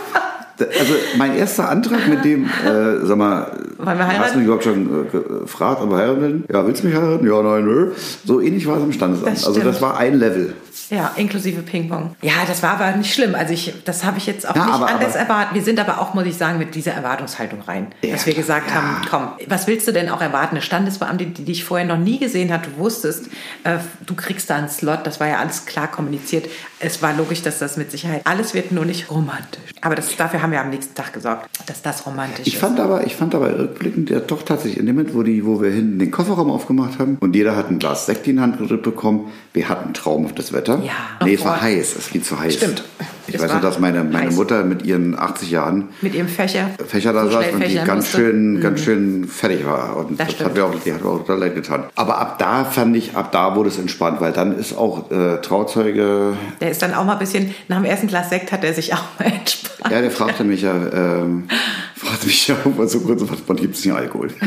Also 0.60 0.94
mein 1.16 1.36
erster 1.36 1.68
Antrag 1.68 2.08
mit 2.08 2.24
dem, 2.24 2.46
äh, 2.46 3.06
sag 3.06 3.16
mal, 3.16 3.52
hast 3.78 4.34
du 4.34 4.38
mich 4.38 4.46
überhaupt 4.46 4.64
schon 4.64 5.06
äh, 5.06 5.40
gefragt, 5.42 5.80
ob 5.80 5.90
wir 5.90 5.98
heiraten? 5.98 6.44
Ja, 6.52 6.66
willst 6.66 6.82
du 6.82 6.88
mich 6.88 6.96
heiraten? 6.96 7.24
Ja, 7.24 7.40
nein, 7.42 7.64
nö. 7.64 7.92
So 8.24 8.40
ähnlich 8.40 8.66
war 8.66 8.78
es 8.78 8.82
im 8.82 8.92
Standesamt. 8.92 9.28
Also 9.28 9.52
das 9.52 9.76
stimmt. 9.76 9.80
war 9.82 9.98
ein 9.98 10.18
Level. 10.18 10.54
Ja, 10.90 11.12
inklusive 11.16 11.62
Ping-Pong. 11.62 12.16
Ja, 12.22 12.32
das 12.46 12.62
war 12.62 12.70
aber 12.80 12.96
nicht 12.96 13.12
schlimm. 13.12 13.34
Also 13.34 13.52
ich, 13.52 13.74
das 13.84 14.04
habe 14.04 14.18
ich 14.18 14.26
jetzt 14.26 14.48
auch 14.48 14.56
Ja, 14.56 14.64
nicht 14.64 14.74
aber- 14.74 14.86
anders 14.88 15.10
aber- 15.14 15.18
erwartet. 15.20 15.54
Wir 15.54 15.62
sind 15.62 15.78
aber 15.80 16.00
auch, 16.00 16.14
muss 16.14 16.24
ich 16.26 16.36
sagen, 16.36 16.58
mit 16.58 16.74
dieser 16.74 16.92
Erwartungshaltung 16.92 17.60
rein. 17.62 17.88
Ja, 18.02 18.12
dass 18.12 18.26
wir 18.26 18.34
gesagt 18.34 18.70
ja. 18.70 18.76
haben, 18.76 19.02
komm, 19.08 19.28
was 19.48 19.66
willst 19.66 19.86
du 19.88 19.92
denn 19.92 20.08
auch 20.08 20.20
erwarten? 20.20 20.56
Eine 20.56 20.62
Standesbeamtin, 20.62 21.34
die 21.34 21.44
dich 21.44 21.64
vorher 21.64 21.86
noch 21.86 21.98
nie 21.98 22.18
gesehen 22.18 22.52
hat, 22.52 22.66
du 22.66 22.76
wusstest, 22.78 23.26
äh, 23.64 23.78
du 24.06 24.14
kriegst 24.14 24.48
da 24.50 24.56
einen 24.56 24.68
Slot, 24.68 25.00
das 25.04 25.20
war 25.20 25.26
ja 25.28 25.38
alles 25.38 25.66
klar 25.66 25.88
kommuniziert. 25.88 26.46
Es 26.80 27.02
war 27.02 27.12
logisch, 27.12 27.42
dass 27.42 27.58
das 27.58 27.76
mit 27.76 27.90
Sicherheit, 27.90 28.22
alles 28.24 28.54
wird 28.54 28.72
nur 28.72 28.84
nicht 28.84 29.10
romantisch. 29.10 29.62
Aber 29.80 29.94
das, 29.94 30.14
dafür 30.16 30.42
haben 30.42 30.52
wir 30.52 30.60
am 30.60 30.70
nächsten 30.70 30.94
Tag 30.94 31.12
gesorgt, 31.12 31.48
dass 31.66 31.82
das 31.82 32.06
romantisch 32.06 32.46
Ich 32.46 32.54
ist. 32.54 32.60
fand 32.60 32.78
aber, 32.80 33.04
ich 33.06 33.14
fand 33.16 33.34
aber 33.34 33.56
rückblickend, 33.58 34.10
ja 34.10 34.20
doch 34.20 34.42
tatsächlich 34.42 34.78
in 34.78 34.86
dem 34.86 34.96
Moment, 34.96 35.14
wo, 35.14 35.22
die, 35.22 35.44
wo 35.44 35.60
wir 35.60 35.70
hinten 35.70 35.98
den 35.98 36.10
Kofferraum 36.10 36.50
aufgemacht 36.50 36.98
haben 36.98 37.16
und 37.20 37.34
jeder 37.36 37.56
hat 37.56 37.70
ein 37.70 37.78
Glas 37.78 38.06
Sekt 38.06 38.26
in 38.26 38.36
die 38.36 38.42
Hand 38.42 38.58
gedrückt 38.58 38.82
bekommen, 38.84 39.30
wir 39.52 39.68
hatten 39.68 39.92
traumhaftes 39.94 40.52
Wetter. 40.52 40.57
Ja. 40.66 40.92
Nee, 41.24 41.34
es 41.34 41.44
war 41.44 41.60
heiß, 41.60 41.96
es 41.96 42.10
geht 42.10 42.24
zu 42.24 42.38
heiß. 42.38 42.54
Stimmt. 42.54 42.84
Ich 43.26 43.34
Es 43.34 43.42
weiß 43.42 43.52
noch, 43.52 43.60
dass 43.60 43.78
meine, 43.78 44.04
meine 44.04 44.28
heiß. 44.28 44.36
Mutter 44.36 44.64
mit 44.64 44.86
ihren 44.86 45.18
80 45.18 45.50
Jahren 45.50 45.88
mit 46.00 46.14
ihrem 46.14 46.28
Fächer. 46.28 46.70
Fächer 46.86 47.12
da 47.12 47.24
so 47.26 47.32
saß 47.32 47.52
und 47.52 47.62
die 47.68 47.74
ganz 47.74 48.06
musste. 48.06 48.18
Mhm. 48.18 48.22
schön, 48.24 48.60
ganz 48.62 48.80
schön 48.80 49.28
fertig 49.28 49.66
war. 49.66 49.96
Und 49.96 50.18
Das 50.18 50.28
das, 50.34 50.46
hat 50.46 50.54
mir 50.54 50.64
auch, 50.64 50.72
die 50.82 50.92
hat 50.94 51.04
mir 51.04 51.10
auch 51.10 51.18
total 51.18 51.38
leid 51.40 51.54
getan. 51.54 51.84
Aber 51.94 52.16
ab 52.18 52.38
da 52.38 52.64
fand 52.64 52.96
ich, 52.96 53.14
ab 53.16 53.30
da 53.32 53.54
wurde 53.54 53.68
es 53.68 53.78
entspannt, 53.78 54.20
weil 54.22 54.32
dann 54.32 54.56
ist 54.58 54.74
auch 54.76 55.10
äh, 55.10 55.42
Trauzeuge, 55.42 56.36
Der 56.62 56.70
ist 56.70 56.80
dann 56.80 56.94
auch 56.94 57.04
mal 57.04 57.12
ein 57.14 57.18
bisschen, 57.18 57.54
nach 57.68 57.76
dem 57.76 57.84
ersten 57.84 58.06
Glas 58.06 58.30
Sekt 58.30 58.50
hat 58.50 58.64
er 58.64 58.72
sich 58.72 58.94
auch 58.94 59.04
mal 59.18 59.26
entspannt. 59.26 59.92
ja, 59.92 60.00
der 60.00 60.10
fragte 60.10 60.44
mich 60.44 60.62
ja, 60.62 60.74
ähm, 60.74 61.48
fragte 61.96 62.26
mich 62.26 62.48
ja 62.48 62.56
irgendwann 62.64 62.88
so 62.88 63.00
kurz, 63.00 63.20
was, 63.22 63.38
wann 63.46 63.56
gibt's 63.58 63.82
denn 63.82 63.92
Alkohol? 63.92 64.28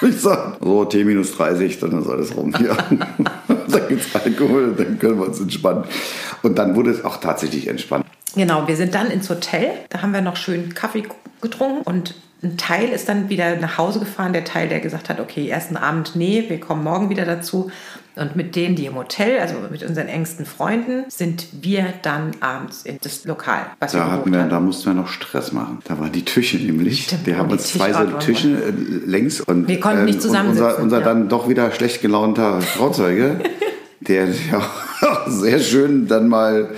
Ich 0.00 0.20
sag, 0.20 0.58
so 0.60 0.84
T 0.84 1.02
minus 1.02 1.36
30, 1.36 1.80
dann 1.80 2.00
ist 2.00 2.08
alles 2.08 2.36
rum 2.36 2.54
hier. 2.56 2.76
dann 3.48 3.88
gibt's 3.88 4.14
Alkohol, 4.14 4.74
dann 4.76 4.98
können 4.98 5.18
wir 5.18 5.26
uns 5.26 5.40
entspannen. 5.40 5.84
Und 6.42 6.56
dann 6.56 6.76
wurde 6.76 6.90
es 6.90 7.04
auch 7.04 7.16
tatsächlich 7.16 7.66
entspannt. 7.66 8.06
Genau, 8.34 8.68
wir 8.68 8.76
sind 8.76 8.94
dann 8.94 9.10
ins 9.10 9.28
Hotel. 9.28 9.70
Da 9.88 10.02
haben 10.02 10.12
wir 10.12 10.20
noch 10.20 10.36
schön 10.36 10.74
Kaffee 10.74 11.04
getrunken 11.40 11.82
und 11.82 12.14
ein 12.42 12.56
Teil 12.56 12.90
ist 12.90 13.08
dann 13.08 13.28
wieder 13.28 13.56
nach 13.56 13.78
Hause 13.78 13.98
gefahren. 13.98 14.32
Der 14.32 14.44
Teil, 14.44 14.68
der 14.68 14.78
gesagt 14.78 15.08
hat, 15.08 15.18
okay, 15.18 15.48
ersten 15.48 15.76
Abend, 15.76 16.14
nee, 16.14 16.44
wir 16.46 16.60
kommen 16.60 16.84
morgen 16.84 17.10
wieder 17.10 17.24
dazu. 17.24 17.70
Und 18.18 18.36
mit 18.36 18.56
denen, 18.56 18.74
die 18.74 18.86
im 18.86 18.96
Hotel, 18.96 19.38
also 19.40 19.54
mit 19.70 19.82
unseren 19.82 20.08
engsten 20.08 20.44
Freunden, 20.44 21.04
sind 21.08 21.46
wir 21.60 21.94
dann 22.02 22.32
abends 22.40 22.82
in 22.82 22.98
das 23.00 23.24
Lokal, 23.24 23.66
was 23.80 23.94
wir 23.94 24.00
Da, 24.00 24.06
hatten 24.06 24.16
gebucht 24.24 24.32
wir, 24.34 24.40
haben. 24.42 24.50
da 24.50 24.60
mussten 24.60 24.86
wir 24.86 24.94
noch 24.94 25.08
Stress 25.08 25.52
machen. 25.52 25.78
Da 25.84 25.98
waren 25.98 26.12
die 26.12 26.24
Tische 26.24 26.56
nämlich. 26.56 27.04
Stimmt, 27.04 27.26
wir 27.26 27.38
haben 27.38 27.50
uns 27.50 27.72
zwei 27.72 27.92
so. 27.92 28.04
Tische 28.18 28.48
äh, 28.48 28.70
längs 29.06 29.40
und, 29.40 29.60
ähm, 29.62 29.68
Wir 29.68 29.80
konnten 29.80 30.04
nicht 30.04 30.16
und 30.16 30.22
zusammensitzen, 30.22 30.66
unser, 30.66 30.82
unser 30.82 30.98
ja. 30.98 31.04
dann 31.04 31.28
doch 31.28 31.48
wieder 31.48 31.70
schlecht 31.70 32.02
gelaunter 32.02 32.60
Trauzeuge, 32.76 33.40
der 34.00 34.26
ja 34.50 34.62
sehr 35.26 35.58
schön 35.58 36.06
dann 36.08 36.28
mal 36.28 36.68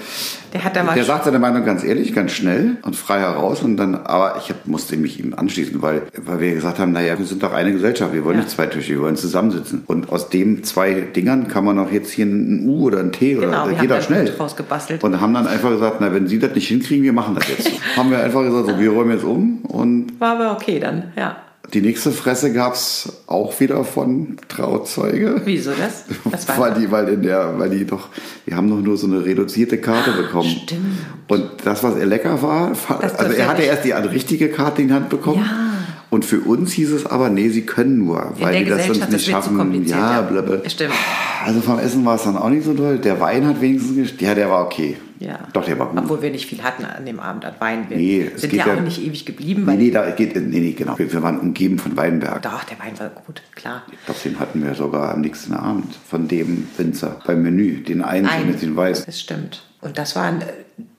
Der 0.53 0.65
hat 0.65 0.75
da 0.75 0.83
mal 0.83 0.95
der 0.95 1.05
sagt 1.05 1.25
seine 1.25 1.39
Meinung 1.39 1.65
ganz 1.65 1.85
ehrlich, 1.85 2.13
ganz 2.15 2.33
schnell 2.33 2.77
und 2.83 2.97
frei 2.97 3.21
heraus 3.21 3.63
und 3.63 3.77
dann, 3.77 3.95
aber 3.95 4.37
ich 4.39 4.51
hab, 4.51 4.67
musste 4.67 4.97
mich 4.97 5.21
ihm 5.21 5.35
anschließen, 5.35 5.81
weil, 5.83 6.03
weil 6.17 6.41
wir 6.41 6.55
gesagt 6.55 6.79
haben, 6.79 6.93
naja, 6.93 7.19
wir 7.19 7.27
sind 7.27 7.43
doch 7.43 7.53
eine 7.53 7.73
Gesellschaft, 7.73 8.13
wir 8.13 8.25
wollen 8.25 8.37
Ja. 8.39 8.43
nicht 8.43 8.51
zwei 8.51 8.67
Tische, 8.67 8.93
wir 8.95 9.03
wollen 9.03 9.17
zusammensitzen. 9.17 9.83
Und 9.87 10.11
aus 10.11 10.29
dem 10.29 10.65
zwei 10.65 10.93
Dingern 11.15 11.49
kann 11.49 11.65
man 11.65 11.79
auch 11.79 11.91
jetzt 11.93 12.11
hier 12.11 12.27
ein 12.27 12.67
U 12.67 12.87
oder 12.87 12.99
ein 13.01 13.13
T 13.13 13.35
Genau, 13.35 13.67
oder 13.67 13.87
dann 13.87 14.03
schnell. 14.03 14.31
rausgebastelt. 14.39 15.05
Und 15.05 15.21
haben 15.21 15.35
dann 15.35 15.47
einfach 15.47 15.71
gesagt, 15.71 15.97
na, 16.01 16.13
wenn 16.13 16.27
Sie 16.27 16.39
das 16.39 16.55
nicht 16.55 16.69
hinkriegen, 16.69 17.05
wir 17.05 17.13
machen 17.13 17.35
das 17.37 17.47
jetzt. 17.49 17.71
haben 17.97 18.11
wir 18.11 18.19
einfach 18.23 18.43
gesagt, 18.43 18.67
so, 18.69 18.79
wir 18.79 18.91
räumen 18.91 19.13
jetzt 19.13 19.25
um 19.25 19.59
und 19.63 20.19
War 20.21 20.33
aber 20.37 20.53
okay 20.53 20.81
dann, 20.81 21.13
ja. 21.17 21.37
Die 21.73 21.81
nächste 21.83 22.11
Fresse 22.11 22.53
gab's 22.53 23.23
auch 23.27 23.59
wieder 23.61 23.85
von 23.85 24.39
Trauzeuge. 24.49 25.43
Wieso 25.45 25.71
das? 25.71 26.05
Was 26.25 26.49
war 26.49 26.59
weil 26.59 26.75
die, 26.75 26.91
weil 26.91 27.09
in 27.09 27.23
der, 27.23 27.59
weil 27.59 27.71
die 27.71 27.85
doch, 27.85 28.09
wir 28.45 28.57
haben 28.57 28.69
doch 28.69 28.81
nur 28.81 28.97
so 28.97 29.07
eine 29.07 29.25
reduzierte 29.25 29.79
Karte 29.79 30.13
bekommen. 30.13 30.49
stimmt. 30.49 30.99
Und 31.29 31.45
das, 31.65 31.83
was 31.83 31.97
er 31.97 32.07
lecker 32.07 32.43
war, 32.43 32.73
Das 33.01 33.15
also 33.15 33.33
er 33.33 33.49
hatte 33.49 33.63
erst 33.63 33.85
die 33.85 33.93
richtige 33.93 34.49
Karte 34.49 34.83
in 34.83 34.89
die 34.89 34.95
Hand 34.95 35.11
bekommen. 35.11 35.45
Ja. 35.45 35.80
Und 36.11 36.25
für 36.25 36.41
uns 36.41 36.73
hieß 36.73 36.91
es 36.93 37.07
aber, 37.07 37.31
nee, 37.31 37.49
sie 37.51 37.63
können 37.63 37.99
nur, 37.99 38.33
weil 38.41 38.65
die 38.65 38.71
das 38.71 38.87
sonst 38.87 39.11
nicht 39.13 39.27
schaffen. 39.31 39.85
ja, 39.87 40.23
blablabla. 40.23 40.69
Stimmt. 40.69 40.93
Also 41.47 41.61
vom 41.61 41.79
Essen 41.79 42.05
war 42.05 42.17
es 42.17 42.25
dann 42.25 42.37
auch 42.37 42.51
nicht 42.51 42.65
so 42.65 42.75
toll. 42.75 42.99
Der 42.99 43.21
Wein 43.21 43.47
hat 43.47 43.61
wenigstens, 43.61 43.97
gest- 43.97 44.21
ja, 44.21 44.35
der 44.35 44.51
war 44.51 44.65
okay. 44.67 44.97
Ja. 45.21 45.39
Doch, 45.53 45.65
der 45.65 45.79
war 45.79 45.89
gut. 45.89 45.99
Obwohl 45.99 46.21
wir 46.23 46.31
nicht 46.31 46.47
viel 46.47 46.63
hatten 46.63 46.85
an 46.85 47.05
dem 47.07 47.21
Abend 47.21 47.45
an 47.45 47.55
Wein. 47.61 47.85
Wir 47.89 47.97
Nee, 47.97 48.31
es 48.35 48.41
sind 48.41 48.51
geht 48.51 48.67
ja 48.67 48.75
auch 48.75 48.81
nicht 48.81 49.01
ewig 49.05 49.25
geblieben, 49.25 49.65
Nee, 49.67 49.77
nee, 49.77 49.91
da 49.91 50.11
geht, 50.11 50.35
nee, 50.35 50.41
nee, 50.61 50.73
genau. 50.73 50.99
Wir, 50.99 51.13
wir 51.13 51.23
waren 51.23 51.39
umgeben 51.39 51.79
von 51.79 51.97
Weinberg. 51.97 52.43
doch, 52.43 52.65
der 52.65 52.79
Wein 52.81 52.99
war 52.99 53.11
gut, 53.11 53.43
klar. 53.55 53.83
Glaube, 54.07 54.21
den 54.25 54.41
hatten 54.41 54.65
wir 54.65 54.75
sogar 54.75 55.15
am 55.15 55.21
nächsten 55.21 55.53
Abend 55.53 55.95
von 56.09 56.27
dem 56.27 56.67
Winzer 56.77 57.21
beim 57.27 57.43
Menü. 57.43 57.83
Den 57.83 58.03
einen, 58.03 58.27
Ein. 58.27 58.47
mit 58.49 58.63
den 58.63 58.75
Weiß. 58.77 59.07
Das 59.07 59.21
stimmt. 59.21 59.63
Und 59.83 59.97
das 59.99 60.17
war 60.17 60.25
ein 60.25 60.41
äh, 60.43 60.45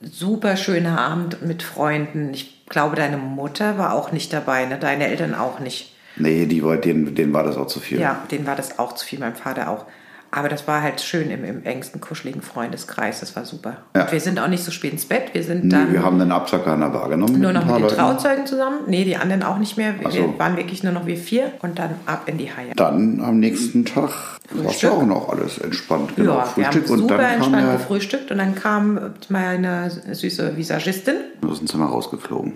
super 0.01 0.55
schöner 0.55 0.99
Abend 0.99 1.45
mit 1.45 1.61
Freunden. 1.63 2.29
Ich 2.33 2.60
glaube, 2.71 2.95
deine 2.95 3.17
Mutter 3.17 3.77
war 3.77 3.93
auch 3.93 4.11
nicht 4.11 4.33
dabei, 4.33 4.65
ne? 4.65 4.79
deine 4.79 5.07
Eltern 5.07 5.35
auch 5.35 5.59
nicht. 5.59 5.95
Nee, 6.15 6.45
die 6.45 6.61
denen, 6.61 7.13
denen 7.15 7.33
war 7.33 7.43
das 7.43 7.57
auch 7.57 7.67
zu 7.67 7.79
viel. 7.79 7.99
Ja, 7.99 8.23
denen 8.31 8.47
war 8.47 8.55
das 8.55 8.79
auch 8.79 8.93
zu 8.93 9.05
viel, 9.05 9.19
meinem 9.19 9.35
Vater 9.35 9.69
auch. 9.69 9.85
Aber 10.33 10.47
das 10.49 10.65
war 10.67 10.81
halt 10.81 11.01
schön 11.01 11.29
im, 11.29 11.43
im 11.43 11.63
engsten, 11.63 11.99
kuscheligen 11.99 12.41
Freundeskreis. 12.41 13.19
Das 13.19 13.35
war 13.35 13.43
super. 13.45 13.77
Ja. 13.95 14.03
Und 14.03 14.11
wir 14.13 14.19
sind 14.21 14.39
auch 14.39 14.47
nicht 14.47 14.63
so 14.63 14.71
spät 14.71 14.93
ins 14.93 15.05
Bett. 15.05 15.33
Wir 15.33 15.43
sind 15.43 15.65
Nee, 15.65 15.69
dann 15.71 15.91
wir 15.93 16.03
haben 16.03 16.21
einen 16.21 16.31
Absacker 16.31 16.71
an 16.71 16.79
der 16.79 16.87
Bar 16.87 17.09
genommen. 17.09 17.39
nur 17.39 17.51
noch 17.51 17.65
mit 17.65 17.75
den 17.75 17.81
Leuten. 17.83 17.95
Trauzeugen 17.95 18.45
zusammen. 18.45 18.77
Nee, 18.87 19.03
die 19.03 19.17
anderen 19.17 19.43
auch 19.43 19.57
nicht 19.57 19.75
mehr. 19.77 19.93
Wir 19.99 20.09
so. 20.09 20.33
waren 20.39 20.55
wirklich 20.55 20.83
nur 20.83 20.93
noch 20.93 21.05
wir 21.05 21.17
vier 21.17 21.51
und 21.61 21.77
dann 21.79 21.91
ab 22.05 22.23
in 22.27 22.37
die 22.37 22.47
Haie. 22.49 22.71
Dann 22.75 23.21
am 23.21 23.39
nächsten 23.39 23.83
Tag 23.85 24.09
war 24.51 24.65
es 24.65 24.71
Frühstück. 24.79 24.91
auch 24.91 25.05
noch 25.05 25.29
alles 25.29 25.57
entspannt. 25.57 26.15
Genau, 26.15 26.37
Ja, 26.37 26.53
wir 26.55 26.67
haben 26.67 26.85
super 26.87 27.17
kam 27.17 27.25
entspannt 27.33 27.63
ja 27.67 27.73
gefrühstückt 27.73 28.31
und 28.31 28.37
dann 28.37 28.55
kam 28.55 28.99
meine 29.29 29.89
süße 30.13 30.55
Visagistin. 30.57 31.15
aus 31.47 31.57
dem 31.59 31.67
Zimmer 31.67 31.87
rausgeflogen. 31.87 32.53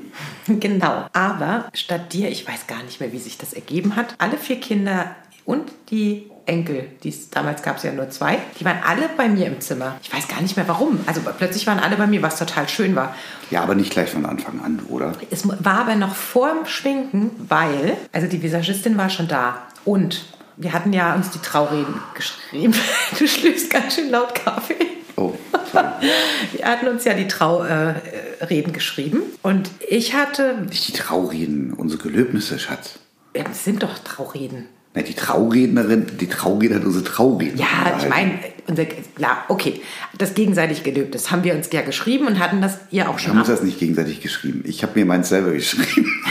Genau. 0.47 1.05
Aber 1.13 1.65
statt 1.73 2.13
dir, 2.13 2.29
ich 2.29 2.47
weiß 2.47 2.67
gar 2.67 2.81
nicht 2.83 2.99
mehr, 2.99 3.11
wie 3.11 3.17
sich 3.19 3.37
das 3.37 3.53
ergeben 3.53 3.95
hat, 3.95 4.15
alle 4.19 4.37
vier 4.37 4.59
Kinder 4.59 5.07
und 5.43 5.63
die 5.89 6.29
Enkel, 6.45 6.87
die's, 7.03 7.29
damals 7.29 7.63
gab 7.63 7.77
es 7.77 7.83
ja 7.83 7.91
nur 7.91 8.09
zwei, 8.09 8.37
die 8.59 8.65
waren 8.65 8.77
alle 8.85 9.09
bei 9.17 9.27
mir 9.27 9.47
im 9.47 9.59
Zimmer. 9.61 9.95
Ich 10.03 10.13
weiß 10.13 10.27
gar 10.27 10.41
nicht 10.41 10.55
mehr 10.55 10.67
warum. 10.67 10.99
Also 11.07 11.21
plötzlich 11.37 11.65
waren 11.67 11.79
alle 11.79 11.95
bei 11.95 12.07
mir, 12.07 12.21
was 12.21 12.37
total 12.37 12.69
schön 12.69 12.95
war. 12.95 13.15
Ja, 13.49 13.61
aber 13.63 13.75
nicht 13.75 13.91
gleich 13.91 14.11
von 14.11 14.25
Anfang 14.25 14.61
an, 14.63 14.79
oder? 14.89 15.13
Es 15.31 15.47
war 15.47 15.79
aber 15.81 15.95
noch 15.95 16.15
vorm 16.15 16.65
Schminken, 16.65 17.31
weil, 17.49 17.97
also 18.11 18.27
die 18.27 18.41
Visagistin 18.41 18.97
war 18.97 19.09
schon 19.09 19.27
da 19.27 19.57
und 19.85 20.25
wir 20.57 20.71
hatten 20.71 20.93
ja 20.93 21.15
uns 21.15 21.31
die 21.31 21.39
Traureden 21.39 21.95
geschrieben. 22.13 22.73
Du 23.19 23.27
schlürfst 23.27 23.69
ganz 23.69 23.95
schön 23.95 24.09
laut 24.09 24.33
Kaffee. 24.35 24.75
Oh, 25.17 25.33
sorry. 25.71 25.85
Wir 26.53 26.65
hatten 26.65 26.87
uns 26.89 27.05
ja 27.05 27.13
die 27.13 27.27
Traureden 27.27 28.01
äh, 28.49 28.73
geschrieben 28.73 29.21
und 29.41 29.69
ich 29.87 30.13
hatte, 30.13 30.65
nicht 30.69 30.89
die 30.89 30.91
Traureden, 30.91 31.73
unsere 31.73 32.03
Gelöbnisse, 32.03 32.59
Schatz. 32.59 32.99
ja, 33.35 33.43
das 33.43 33.63
sind 33.63 33.83
doch 33.83 33.97
Traureden. 33.99 34.67
Na, 34.95 35.01
die 35.01 35.13
Traurednerin, 35.13 36.05
die 36.19 36.27
Trauredner 36.27 36.83
unsere 36.85 37.03
Traureden. 37.03 37.57
Ja, 37.59 37.97
ich 37.99 38.07
meine, 38.09 38.39
unser, 38.67 38.85
klar, 38.85 39.43
okay, 39.49 39.81
das 40.17 40.33
gegenseitig 40.33 40.83
Gelöbnis 40.83 41.29
haben 41.31 41.43
wir 41.43 41.53
uns 41.53 41.69
ja 41.71 41.81
geschrieben 41.81 42.27
und 42.27 42.39
hatten 42.39 42.61
das 42.61 42.79
ihr 42.91 43.09
auch 43.09 43.15
Wir 43.15 43.19
schon 43.19 43.31
haben 43.33 43.39
uns 43.39 43.47
das 43.49 43.61
nicht 43.61 43.77
gegenseitig 43.77 44.21
geschrieben. 44.21 44.63
Ich 44.65 44.83
habe 44.83 44.93
mir 44.97 45.05
meins 45.05 45.29
selber 45.29 45.51
geschrieben. 45.51 46.09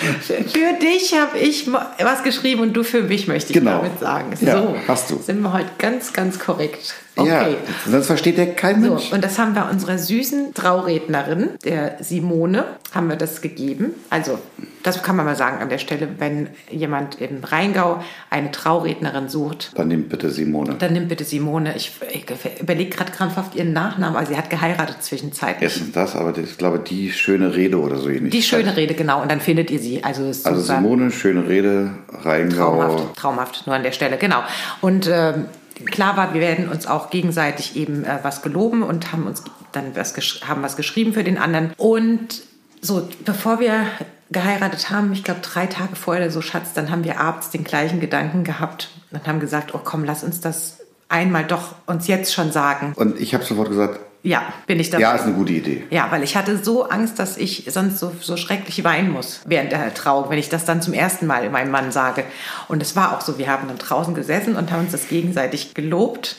Für 0.00 0.72
dich 0.80 1.14
habe 1.14 1.38
ich 1.38 1.70
was 1.70 2.22
geschrieben 2.24 2.62
und 2.62 2.72
du 2.72 2.82
für 2.82 3.02
mich, 3.02 3.28
möchte 3.28 3.52
ich 3.52 3.58
Genau. 3.58 3.78
damit 3.82 4.00
sagen. 4.00 4.32
Ja, 4.40 4.56
so, 4.62 4.74
hast 4.88 5.10
du. 5.10 5.18
Sind 5.22 5.40
wir 5.42 5.52
heute 5.52 5.68
ganz, 5.78 6.12
ganz 6.12 6.38
korrekt. 6.38 6.94
Okay. 7.20 7.28
Ja, 7.86 7.90
sonst 7.90 8.06
versteht 8.06 8.38
ja 8.38 8.46
kein 8.46 8.82
So, 8.82 8.90
Mensch. 8.90 9.12
und 9.12 9.22
das 9.24 9.38
haben 9.38 9.54
wir 9.54 9.68
unserer 9.70 9.98
süßen 9.98 10.54
Traurednerin, 10.54 11.50
der 11.64 11.96
Simone, 12.00 12.64
haben 12.94 13.08
wir 13.08 13.16
das 13.16 13.40
gegeben. 13.40 13.90
Also, 14.10 14.38
das 14.82 15.02
kann 15.02 15.14
man 15.16 15.26
mal 15.26 15.36
sagen 15.36 15.60
an 15.60 15.68
der 15.68 15.78
Stelle, 15.78 16.08
wenn 16.18 16.48
jemand 16.70 17.20
im 17.20 17.44
Rheingau 17.44 18.02
eine 18.30 18.50
Traurednerin 18.50 19.28
sucht, 19.28 19.72
Dann 19.74 19.88
nimmt 19.88 20.08
bitte 20.08 20.30
Simone. 20.30 20.74
dann 20.78 20.92
nimm 20.94 21.06
bitte 21.08 21.24
Simone. 21.24 21.74
Ich, 21.76 21.92
ich 22.12 22.24
überlege 22.60 22.90
gerade 22.90 23.12
krampfhaft 23.12 23.54
ihren 23.54 23.72
Nachnamen, 23.72 24.16
aber 24.16 24.26
sie 24.26 24.36
hat 24.36 24.48
geheiratet 24.50 25.02
zwischenzeitlich. 25.02 25.62
Erstens 25.62 25.92
das, 25.92 26.16
aber 26.16 26.32
das, 26.32 26.50
ich 26.50 26.58
glaube, 26.58 26.78
die 26.78 27.12
schöne 27.12 27.54
Rede 27.54 27.78
oder 27.78 27.98
so 27.98 28.08
ähnlich. 28.08 28.32
Die 28.32 28.42
schöne 28.42 28.76
Rede, 28.76 28.94
genau, 28.94 29.20
und 29.22 29.30
dann 29.30 29.40
findet 29.40 29.70
ihr 29.70 29.78
sie. 29.78 30.02
Also, 30.02 30.24
ist 30.28 30.46
Also. 30.46 30.60
Simone, 30.62 31.10
schöne 31.10 31.46
Rede, 31.46 31.90
Rheingau. 32.22 32.56
Traumhaft, 32.80 33.16
traumhaft, 33.16 33.66
nur 33.66 33.76
an 33.76 33.82
der 33.82 33.92
Stelle, 33.92 34.16
genau. 34.16 34.42
Und 34.80 35.08
ähm, 35.12 35.44
klar 35.86 36.16
war, 36.16 36.34
wir 36.34 36.40
werden 36.40 36.68
uns 36.68 36.86
auch 36.86 37.10
gegenseitig 37.10 37.76
eben 37.76 38.04
äh, 38.04 38.18
was 38.22 38.42
geloben 38.42 38.82
und 38.82 39.12
haben 39.12 39.26
uns 39.26 39.42
dann 39.72 39.94
was, 39.94 40.14
haben 40.46 40.62
was 40.62 40.76
geschrieben 40.76 41.12
für 41.12 41.24
den 41.24 41.38
anderen. 41.38 41.72
Und 41.76 42.42
so, 42.80 43.08
bevor 43.24 43.60
wir 43.60 43.86
geheiratet 44.30 44.90
haben, 44.90 45.12
ich 45.12 45.24
glaube 45.24 45.40
drei 45.40 45.66
Tage 45.66 45.96
vorher 45.96 46.30
so, 46.30 46.40
Schatz, 46.40 46.72
dann 46.72 46.90
haben 46.90 47.04
wir 47.04 47.20
abends 47.20 47.50
den 47.50 47.64
gleichen 47.64 48.00
Gedanken 48.00 48.44
gehabt 48.44 48.90
und 49.10 49.26
haben 49.26 49.40
gesagt, 49.40 49.74
oh 49.74 49.80
komm, 49.82 50.04
lass 50.04 50.22
uns 50.22 50.40
das 50.40 50.78
einmal 51.08 51.44
doch 51.44 51.74
uns 51.86 52.06
jetzt 52.06 52.32
schon 52.32 52.52
sagen. 52.52 52.92
Und 52.96 53.20
ich 53.20 53.34
habe 53.34 53.44
sofort 53.44 53.68
gesagt, 53.68 54.00
Ja, 54.22 54.52
bin 54.66 54.78
ich 54.78 54.90
dabei. 54.90 55.02
ja, 55.02 55.14
ist 55.14 55.22
eine 55.22 55.32
gute 55.32 55.52
Idee. 55.54 55.84
Ja, 55.90 56.08
weil 56.10 56.22
ich 56.22 56.36
hatte 56.36 56.62
so 56.62 56.84
Angst, 56.84 57.18
dass 57.18 57.38
ich 57.38 57.64
sonst 57.68 57.98
so, 57.98 58.12
so 58.20 58.36
schrecklich 58.36 58.84
weinen 58.84 59.10
muss 59.10 59.40
während 59.46 59.72
der 59.72 59.94
Trauung, 59.94 60.28
wenn 60.28 60.38
ich 60.38 60.50
das 60.50 60.66
dann 60.66 60.82
zum 60.82 60.92
ersten 60.92 61.26
Mal 61.26 61.48
meinem 61.48 61.70
Mann 61.70 61.90
sage. 61.90 62.24
Und 62.68 62.82
es 62.82 62.96
war 62.96 63.16
auch 63.16 63.22
so, 63.22 63.38
wir 63.38 63.48
haben 63.48 63.68
dann 63.68 63.78
draußen 63.78 64.14
gesessen 64.14 64.56
und 64.56 64.70
haben 64.72 64.80
uns 64.80 64.92
das 64.92 65.08
gegenseitig 65.08 65.72
gelobt 65.72 66.36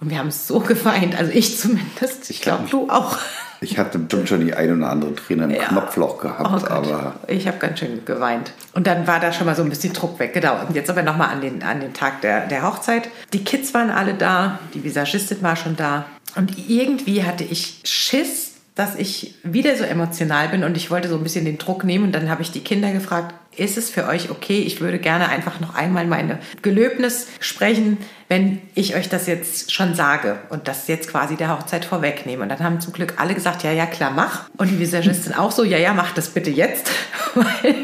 und 0.00 0.10
wir 0.10 0.18
haben 0.18 0.30
so 0.30 0.60
geweint, 0.60 1.16
also 1.16 1.30
ich 1.32 1.58
zumindest. 1.58 2.30
Ich 2.30 2.40
glaube, 2.40 2.64
du 2.68 2.90
auch. 2.90 3.16
Ich 3.62 3.78
hatte 3.78 3.98
bestimmt 3.98 4.28
schon 4.28 4.40
die 4.40 4.54
ein 4.54 4.74
oder 4.76 4.90
andere 4.90 5.14
Träne 5.14 5.44
im 5.44 5.50
Ja. 5.50 5.64
Knopfloch 5.64 6.16
Oh 6.16 6.22
gehabt, 6.22 6.50
Gott, 6.50 6.70
aber 6.70 7.14
ich 7.26 7.46
habe 7.46 7.58
ganz 7.58 7.78
schön 7.78 8.04
geweint. 8.04 8.52
Und 8.72 8.86
dann 8.86 9.06
war 9.06 9.20
da 9.20 9.32
schon 9.32 9.46
mal 9.46 9.54
so 9.54 9.62
ein 9.62 9.68
bisschen 9.68 9.92
Druck 9.92 10.18
weg. 10.18 10.32
Genau. 10.32 10.56
Und 10.66 10.74
jetzt 10.74 10.88
aber 10.88 11.02
nochmal 11.02 11.28
an 11.28 11.40
den, 11.42 11.62
an 11.62 11.80
den 11.80 11.92
Tag 11.92 12.22
der, 12.22 12.46
der 12.46 12.62
Hochzeit. 12.62 13.08
Die 13.32 13.44
Kids 13.44 13.74
waren 13.74 13.90
alle 13.90 14.14
da, 14.14 14.58
die 14.72 14.82
Visagistin 14.82 15.42
war 15.42 15.56
schon 15.56 15.76
da. 15.76 16.06
Und 16.36 16.52
irgendwie 16.68 17.24
hatte 17.24 17.44
ich 17.44 17.80
Schiss, 17.84 18.52
dass 18.74 18.94
ich 18.94 19.34
wieder 19.42 19.76
so 19.76 19.84
emotional 19.84 20.48
bin 20.48 20.64
und 20.64 20.76
ich 20.76 20.90
wollte 20.90 21.08
so 21.08 21.16
ein 21.16 21.22
bisschen 21.22 21.44
den 21.44 21.58
Druck 21.58 21.84
nehmen. 21.84 22.04
Und 22.04 22.12
dann 22.12 22.30
habe 22.30 22.42
ich 22.42 22.50
die 22.50 22.60
Kinder 22.60 22.92
gefragt, 22.92 23.34
ist 23.56 23.76
es 23.76 23.90
für 23.90 24.06
euch 24.06 24.30
okay? 24.30 24.60
Ich 24.60 24.80
würde 24.80 24.98
gerne 24.98 25.28
einfach 25.28 25.60
noch 25.60 25.74
einmal 25.74 26.06
meine 26.06 26.38
Gelöbnis 26.62 27.26
sprechen, 27.40 27.98
wenn 28.28 28.62
ich 28.74 28.94
euch 28.94 29.08
das 29.08 29.26
jetzt 29.26 29.72
schon 29.72 29.94
sage 29.94 30.38
und 30.50 30.68
das 30.68 30.86
jetzt 30.86 31.10
quasi 31.10 31.36
der 31.36 31.50
Hochzeit 31.50 31.84
vorwegnehme. 31.84 32.44
Und 32.44 32.48
dann 32.48 32.60
haben 32.60 32.80
zum 32.80 32.92
Glück 32.92 33.14
alle 33.16 33.34
gesagt, 33.34 33.64
ja, 33.64 33.72
ja, 33.72 33.86
klar, 33.86 34.12
mach. 34.12 34.48
Und 34.56 34.70
die 34.70 34.78
Visagistin 34.78 35.34
auch 35.34 35.50
so, 35.50 35.64
ja, 35.64 35.78
ja, 35.78 35.92
mach 35.92 36.12
das 36.14 36.28
bitte 36.28 36.50
jetzt. 36.50 36.88
Weil 37.34 37.74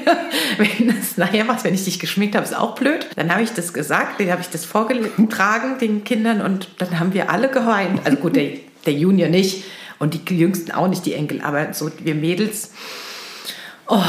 wenn 0.56 0.88
das 0.88 1.16
nachher 1.16 1.48
was, 1.48 1.64
wenn 1.64 1.74
ich 1.74 1.84
dich 1.84 1.98
geschminkt 1.98 2.36
habe, 2.36 2.46
ist 2.46 2.56
auch 2.56 2.76
blöd. 2.76 3.08
Dann 3.16 3.32
habe 3.32 3.42
ich 3.42 3.52
das 3.52 3.72
gesagt, 3.72 4.20
dann 4.20 4.30
habe 4.30 4.40
ich 4.40 4.48
das 4.48 4.64
vorgetragen 4.64 5.78
den 5.80 6.04
Kindern 6.04 6.40
und 6.40 6.68
dann 6.78 7.00
haben 7.00 7.12
wir 7.12 7.28
alle 7.30 7.48
geweint. 7.48 8.00
Also 8.04 8.18
gut, 8.18 8.36
der, 8.36 8.50
der 8.86 8.92
Junior 8.92 9.28
nicht 9.28 9.64
und 9.98 10.14
die 10.14 10.36
Jüngsten 10.36 10.72
auch 10.72 10.88
nicht, 10.88 11.06
die 11.06 11.14
Enkel, 11.14 11.40
aber 11.40 11.72
so 11.72 11.90
wir 12.02 12.14
Mädels. 12.14 12.70
Oh, 13.88 14.02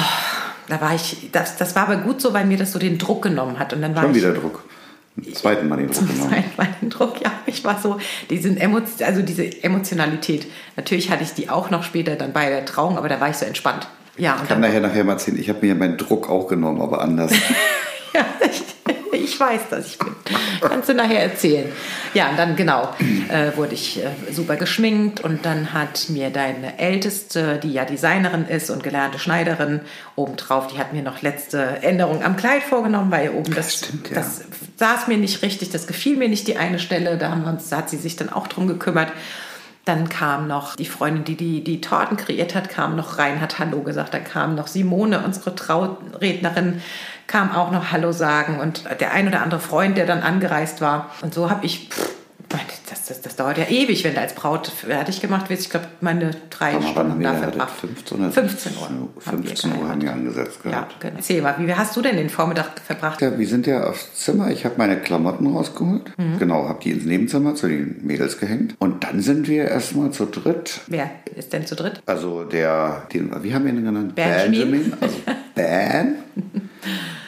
da 0.67 0.81
war 0.81 0.95
ich, 0.95 1.29
das, 1.31 1.57
das 1.57 1.75
war 1.75 1.83
aber 1.83 1.97
gut 1.97 2.21
so, 2.21 2.33
weil 2.33 2.45
mir 2.45 2.57
das 2.57 2.71
so 2.71 2.79
den 2.79 2.97
Druck 2.97 3.21
genommen 3.23 3.59
hat. 3.59 3.73
Und 3.73 3.81
dann 3.81 3.95
war 3.95 4.03
schon 4.03 4.11
ich, 4.11 4.17
wieder 4.17 4.33
Druck. 4.33 4.63
Zum 5.15 5.33
zweiten 5.33 5.67
Mal 5.67 5.77
den 5.77 5.87
Druck 5.87 6.07
genommen. 6.07 6.29
Mein, 6.29 6.43
mein 6.81 6.89
Druck, 6.89 7.21
ja, 7.21 7.31
ich 7.45 7.63
war 7.63 7.79
so, 7.81 7.97
diesen 8.29 8.57
Emo 8.57 8.81
also 9.03 9.21
diese 9.21 9.63
Emotionalität. 9.63 10.47
Natürlich 10.75 11.09
hatte 11.09 11.23
ich 11.23 11.33
die 11.33 11.49
auch 11.49 11.69
noch 11.69 11.83
später 11.83 12.15
dann 12.15 12.33
bei 12.33 12.49
der 12.49 12.65
Trauung, 12.65 12.97
aber 12.97 13.09
da 13.09 13.19
war 13.19 13.29
ich 13.29 13.37
so 13.37 13.45
entspannt. 13.45 13.87
Ja, 14.17 14.33
und 14.33 14.43
Ich 14.43 14.49
kann 14.49 14.61
dann, 14.61 14.69
nachher 14.69 14.81
nachher 14.81 15.03
mal 15.03 15.13
erzählen, 15.13 15.39
ich 15.39 15.49
habe 15.49 15.65
mir 15.65 15.75
meinen 15.75 15.97
Druck 15.97 16.29
auch 16.29 16.47
genommen, 16.47 16.81
aber 16.81 17.01
anders. 17.01 17.31
ja, 18.13 18.25
ich, 18.49 18.63
ich 19.11 19.39
weiß, 19.39 19.69
dass 19.69 19.87
ich 19.87 19.97
bin. 19.97 20.15
Kannst 20.61 20.89
du 20.89 20.93
nachher 20.93 21.21
erzählen. 21.21 21.71
Ja, 22.13 22.29
und 22.29 22.37
dann 22.37 22.55
genau 22.55 22.93
äh, 23.29 23.55
wurde 23.55 23.73
ich 23.73 24.03
äh, 24.03 24.09
super 24.31 24.55
geschminkt 24.55 25.21
und 25.21 25.45
dann 25.45 25.73
hat 25.73 26.09
mir 26.09 26.29
deine 26.29 26.79
Älteste, 26.79 27.59
die 27.61 27.73
ja 27.73 27.85
Designerin 27.85 28.45
ist 28.45 28.69
und 28.69 28.83
gelernte 28.83 29.19
Schneiderin, 29.19 29.81
obendrauf, 30.15 30.67
die 30.67 30.77
hat 30.77 30.93
mir 30.93 31.03
noch 31.03 31.21
letzte 31.21 31.81
Änderung 31.81 32.23
am 32.23 32.37
Kleid 32.37 32.63
vorgenommen, 32.63 33.11
weil 33.11 33.31
oben 33.31 33.53
das, 33.53 33.75
stimmt, 33.75 34.09
ja. 34.09 34.15
das 34.15 34.41
saß 34.77 35.07
mir 35.07 35.17
nicht 35.17 35.41
richtig, 35.41 35.69
das 35.69 35.87
gefiel 35.87 36.17
mir 36.17 36.29
nicht 36.29 36.47
die 36.47 36.57
eine 36.57 36.79
Stelle, 36.79 37.17
da, 37.17 37.31
haben 37.31 37.43
wir 37.43 37.51
uns, 37.51 37.69
da 37.69 37.77
hat 37.77 37.89
sie 37.89 37.97
sich 37.97 38.15
dann 38.15 38.31
auch 38.31 38.47
drum 38.47 38.67
gekümmert. 38.67 39.11
Dann 39.85 40.09
kam 40.09 40.47
noch 40.47 40.75
die 40.75 40.85
Freundin, 40.85 41.23
die, 41.23 41.37
die 41.37 41.63
die 41.63 41.79
Torten 41.79 42.17
kreiert 42.17 42.55
hat, 42.55 42.67
kam 42.67 42.97
noch 42.97 43.19
rein, 43.19 43.39
hat 43.39 43.57
Hallo 43.57 43.79
gesagt. 43.83 44.13
Dann 44.13 44.25
kam 44.25 44.53
noch 44.53 44.67
Simone, 44.67 45.23
unsere 45.23 45.55
Traurednerin, 45.55 46.81
kam 47.27 47.51
auch 47.51 47.71
noch 47.71 47.91
Hallo 47.91 48.11
sagen. 48.11 48.59
Und 48.59 48.83
der 48.99 49.11
ein 49.13 49.27
oder 49.27 49.41
andere 49.41 49.59
Freund, 49.59 49.97
der 49.97 50.05
dann 50.05 50.19
angereist 50.21 50.81
war. 50.81 51.11
Und 51.21 51.33
so 51.33 51.49
habe 51.49 51.65
ich, 51.65 51.89
pff, 51.89 52.13
das, 52.89 53.03
das, 53.05 53.21
das 53.21 53.35
dauert 53.35 53.57
ja 53.57 53.65
ewig, 53.65 54.05
wenn 54.05 54.13
du 54.15 54.21
als 54.21 54.33
Braut 54.33 54.67
fertig 54.67 55.19
gemacht 55.21 55.49
wirst. 55.49 55.63
Ich 55.63 55.69
glaube, 55.69 55.87
meine 55.99 56.31
drei 56.49 56.75
Aber 56.75 56.87
Stunden 56.87 57.19
wir 57.19 57.27
da 57.27 57.31
geheiratet? 57.33 57.55
verbracht. 57.55 57.79
15 57.79 58.17
oder 58.19 58.31
15 58.31 58.71
Uhr. 58.77 59.09
15 59.19 59.71
Uhr 59.77 59.89
haben 59.89 60.01
wir 60.01 60.13
angesetzt 60.13 60.59
Ja, 60.63 60.71
gehabt. 60.71 60.99
genau. 61.01 61.13
Erzähl 61.17 61.41
mal, 61.41 61.55
wie 61.59 61.73
hast 61.73 61.95
du 61.97 62.01
denn 62.01 62.15
den 62.15 62.29
Vormittag 62.29 62.79
verbracht? 62.85 63.21
Ja, 63.21 63.37
wir 63.37 63.47
sind 63.47 63.67
ja 63.67 63.83
aufs 63.83 64.13
Zimmer. 64.15 64.49
Ich 64.51 64.63
habe 64.63 64.75
meine 64.77 64.95
Klamotten 64.97 65.47
rausgeholt. 65.47 66.17
Mhm. 66.17 66.39
Genau, 66.39 66.69
habe 66.69 66.79
die 66.81 66.91
ins 66.91 67.03
Nebenzimmer 67.05 67.55
zu 67.55 67.67
den 67.67 67.97
Mädels 68.05 68.39
gehängt. 68.39 68.75
Und 68.79 69.03
dann 69.03 69.19
sind 69.21 69.49
wir 69.49 69.65
erstmal 69.65 70.11
zu 70.11 70.25
dritt. 70.25 70.79
Wer 70.87 71.09
ist 71.35 71.51
denn 71.51 71.65
zu 71.67 71.75
dritt? 71.75 72.01
Also 72.05 72.45
der, 72.45 73.03
den, 73.13 73.31
wie 73.43 73.53
haben 73.53 73.65
wir 73.65 73.73
ihn 73.73 73.83
genannt? 73.83 74.15
Benjamin. 74.15 74.93
Also 75.01 75.15
Ben. 75.55 76.15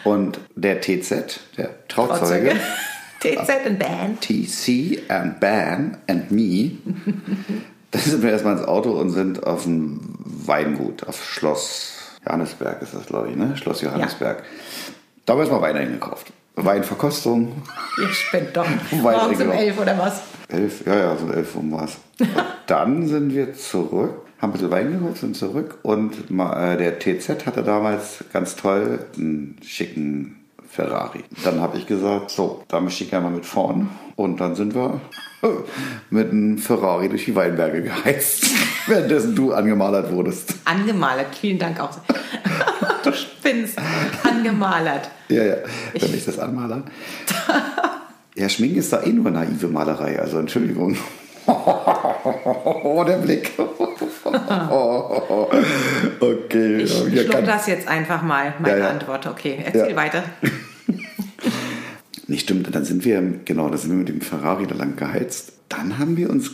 Und 0.04 0.39
der 0.56 0.82
TZ, 0.82 1.39
der 1.58 1.88
Trauzeuge. 1.88 2.56
TZ 3.20 3.50
and 3.66 3.80
Band. 3.80 4.22
TC 4.22 5.04
and 5.10 5.39
Ban 5.39 5.97
and 6.08 6.32
me. 6.32 6.72
Dann 7.91 8.02
sind 8.02 8.24
wir 8.24 8.32
erstmal 8.32 8.58
ins 8.58 8.68
Auto 8.68 8.91
und 8.91 9.10
sind 9.12 9.43
auf 9.43 9.64
dem 9.64 10.00
Weingut, 10.24 11.08
auf 11.08 11.24
Schloss 11.24 12.00
Johannesberg 12.26 12.82
ist 12.82 12.93
das, 12.93 13.06
glaube 13.06 13.30
ich, 13.30 13.36
ne? 13.36 13.56
Schloss 13.58 13.82
Johannesberg. 13.82 14.43
Da 15.26 15.34
haben 15.34 15.39
wir 15.39 15.43
erstmal 15.43 15.62
Wein 15.62 15.78
eingekauft. 15.78 16.32
Weinverkostung. 16.56 17.64
Ihr 17.97 18.10
spinnt 18.10 18.56
doch. 18.56 18.68
Morgens 18.91 19.41
um 19.41 19.52
elf 19.52 19.80
oder 19.80 19.97
was? 19.97 20.22
Elf, 20.50 20.86
ja, 20.86 20.95
ja, 20.95 21.18
so 21.18 21.32
elf 21.32 21.56
um 21.56 21.72
was. 21.72 21.97
Und 22.20 22.30
dann 22.68 23.08
sind 23.08 23.34
wir 23.34 23.54
zurück, 23.54 24.26
haben 24.41 24.49
ein 24.49 24.51
bisschen 24.53 24.71
Wein 24.71 24.91
gekauft, 24.91 25.17
sind 25.17 25.35
zurück 25.35 25.79
und 25.83 26.13
äh, 26.31 26.77
der 26.77 26.99
TZ 26.99 27.45
hatte 27.45 27.63
damals 27.63 28.23
ganz 28.31 28.55
toll 28.55 28.99
einen 29.17 29.57
schicken 29.61 30.39
Ferrari. 30.69 31.23
Dann 31.43 31.59
habe 31.59 31.77
ich 31.77 31.87
gesagt, 31.87 32.29
so, 32.29 32.63
da 32.67 32.79
möchte 32.79 33.03
ich 33.03 33.09
gerne 33.09 33.25
mal 33.25 33.35
mit 33.35 33.45
vorne. 33.45 33.87
Und 34.15 34.39
dann 34.39 34.55
sind 34.55 34.75
wir 34.75 35.01
mit 36.09 36.31
einem 36.31 36.57
Ferrari 36.57 37.09
durch 37.09 37.25
die 37.25 37.35
Weinberge 37.35 37.81
geheizt, 37.81 38.45
währenddessen 38.87 39.35
du 39.35 39.51
angemalert 39.51 40.11
wurdest. 40.11 40.53
Angemalert. 40.65 41.35
Vielen 41.35 41.57
Dank 41.57 41.79
auch. 41.79 41.89
du 43.03 43.11
spinnst. 43.11 43.77
Angemalert. 44.23 45.09
Ja, 45.29 45.43
ja, 45.43 45.55
wenn 45.93 46.13
ich 46.13 46.25
das 46.25 46.39
anmalern. 46.39 46.83
Ja, 48.35 48.47
Schminken 48.47 48.77
ist 48.79 48.93
da 48.93 49.03
eh 49.03 49.11
nur 49.11 49.31
naive 49.31 49.67
Malerei, 49.67 50.19
also 50.19 50.39
Entschuldigung. 50.39 50.95
Oh, 51.45 53.03
der 53.05 53.17
Blick. 53.17 53.51
Okay. 56.19 56.84
Ich 56.84 57.13
ja, 57.13 57.23
schluck 57.23 57.45
das 57.45 57.67
jetzt 57.67 57.88
einfach 57.88 58.21
mal, 58.21 58.53
meine 58.59 58.77
Ja, 58.77 58.86
ja. 58.86 58.89
Antwort. 58.91 59.27
Okay, 59.27 59.59
erzähl 59.65 59.95
weiter. 59.95 60.23
Nicht 62.27 62.43
stimmt, 62.43 62.73
dann 62.73 62.86
sind 62.86 63.05
wir, 63.05 63.23
genau, 63.45 63.69
da 63.69 63.77
sind 63.77 63.89
wir 63.89 63.97
mit 63.97 64.09
dem 64.09 64.21
Ferrari 64.21 64.67
da 64.67 64.75
lang 64.75 64.95
geheizt. 64.95 65.53
Dann 65.67 65.97
haben 65.97 66.15
wir 66.15 66.30
uns, 66.30 66.51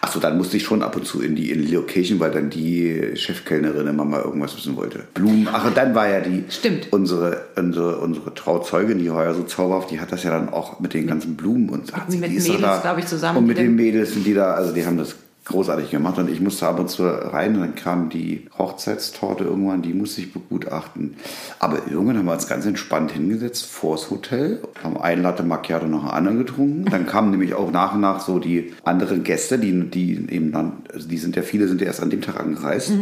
achso, 0.00 0.20
dann 0.20 0.38
musste 0.38 0.56
ich 0.56 0.64
schon 0.64 0.82
ab 0.82 0.96
und 0.96 1.06
zu 1.06 1.20
in 1.20 1.36
die, 1.36 1.50
in 1.50 1.66
die 1.66 1.74
Location, 1.74 2.18
weil 2.18 2.30
dann 2.30 2.48
die 2.48 3.12
Chefkellnerin 3.14 3.86
immer 3.86 4.04
mal 4.06 4.22
irgendwas 4.22 4.56
wissen 4.56 4.76
wollte. 4.76 5.04
Blumen, 5.14 5.48
ach, 5.52 5.66
und 5.66 5.76
dann 5.76 5.94
war 5.94 6.08
ja 6.08 6.20
die, 6.20 6.44
Stimmt. 6.48 6.88
unsere, 6.92 7.44
unsere, 7.56 7.98
unsere 7.98 8.34
Trauzeugin, 8.34 8.98
die 8.98 9.06
ja 9.06 9.34
so 9.34 9.42
zauberhaft, 9.42 9.90
die 9.90 10.00
hat 10.00 10.12
das 10.12 10.22
ja 10.22 10.30
dann 10.30 10.48
auch 10.48 10.80
mit 10.80 10.94
den 10.94 11.06
ganzen 11.06 11.36
Blumen 11.36 11.68
und 11.68 11.92
hat 11.92 12.08
mit 12.10 12.30
die 12.30 12.36
ist 12.36 12.48
doch 12.48 12.54
Mädels, 12.54 12.82
glaub 12.82 12.98
ich, 12.98 13.06
zusammen, 13.06 13.38
Und 13.38 13.46
mit 13.46 13.58
den 13.58 13.74
Mädels 13.74 14.12
sind 14.12 14.26
die 14.26 14.34
da, 14.34 14.54
also 14.54 14.72
die 14.72 14.84
haben 14.84 14.96
das 14.96 15.14
großartig 15.48 15.90
gemacht 15.90 16.18
und 16.18 16.30
ich 16.30 16.40
musste 16.40 16.66
ab 16.66 16.78
und 16.78 16.88
zu 16.88 17.04
rein 17.04 17.54
und 17.54 17.60
dann 17.60 17.74
kam 17.74 18.08
die 18.08 18.46
Hochzeitstorte 18.56 19.44
irgendwann, 19.44 19.82
die 19.82 19.94
musste 19.94 20.20
ich 20.20 20.32
begutachten. 20.32 21.16
Aber 21.58 21.88
irgendwann 21.90 22.18
haben 22.18 22.26
wir 22.26 22.34
uns 22.34 22.46
ganz 22.46 22.66
entspannt 22.66 23.12
hingesetzt 23.12 23.66
vors 23.66 24.10
Hotel, 24.10 24.60
haben 24.82 24.96
einen 24.96 25.22
Latte 25.22 25.42
Macchiato 25.42 25.86
nach 25.86 26.00
dem 26.00 26.10
anderen 26.10 26.38
getrunken. 26.38 26.84
Dann 26.84 27.06
kamen 27.06 27.30
nämlich 27.30 27.54
auch 27.54 27.70
nach 27.70 27.94
und 27.94 28.00
nach 28.00 28.20
so 28.20 28.38
die 28.38 28.72
anderen 28.84 29.24
Gäste, 29.24 29.58
die, 29.58 29.88
die 29.90 30.26
eben 30.30 30.52
dann, 30.52 30.72
also 30.92 31.08
die 31.08 31.18
sind 31.18 31.34
ja 31.36 31.42
viele, 31.42 31.66
sind 31.66 31.80
ja 31.80 31.86
erst 31.86 32.02
an 32.02 32.10
dem 32.10 32.20
Tag 32.20 32.38
angereist, 32.38 32.92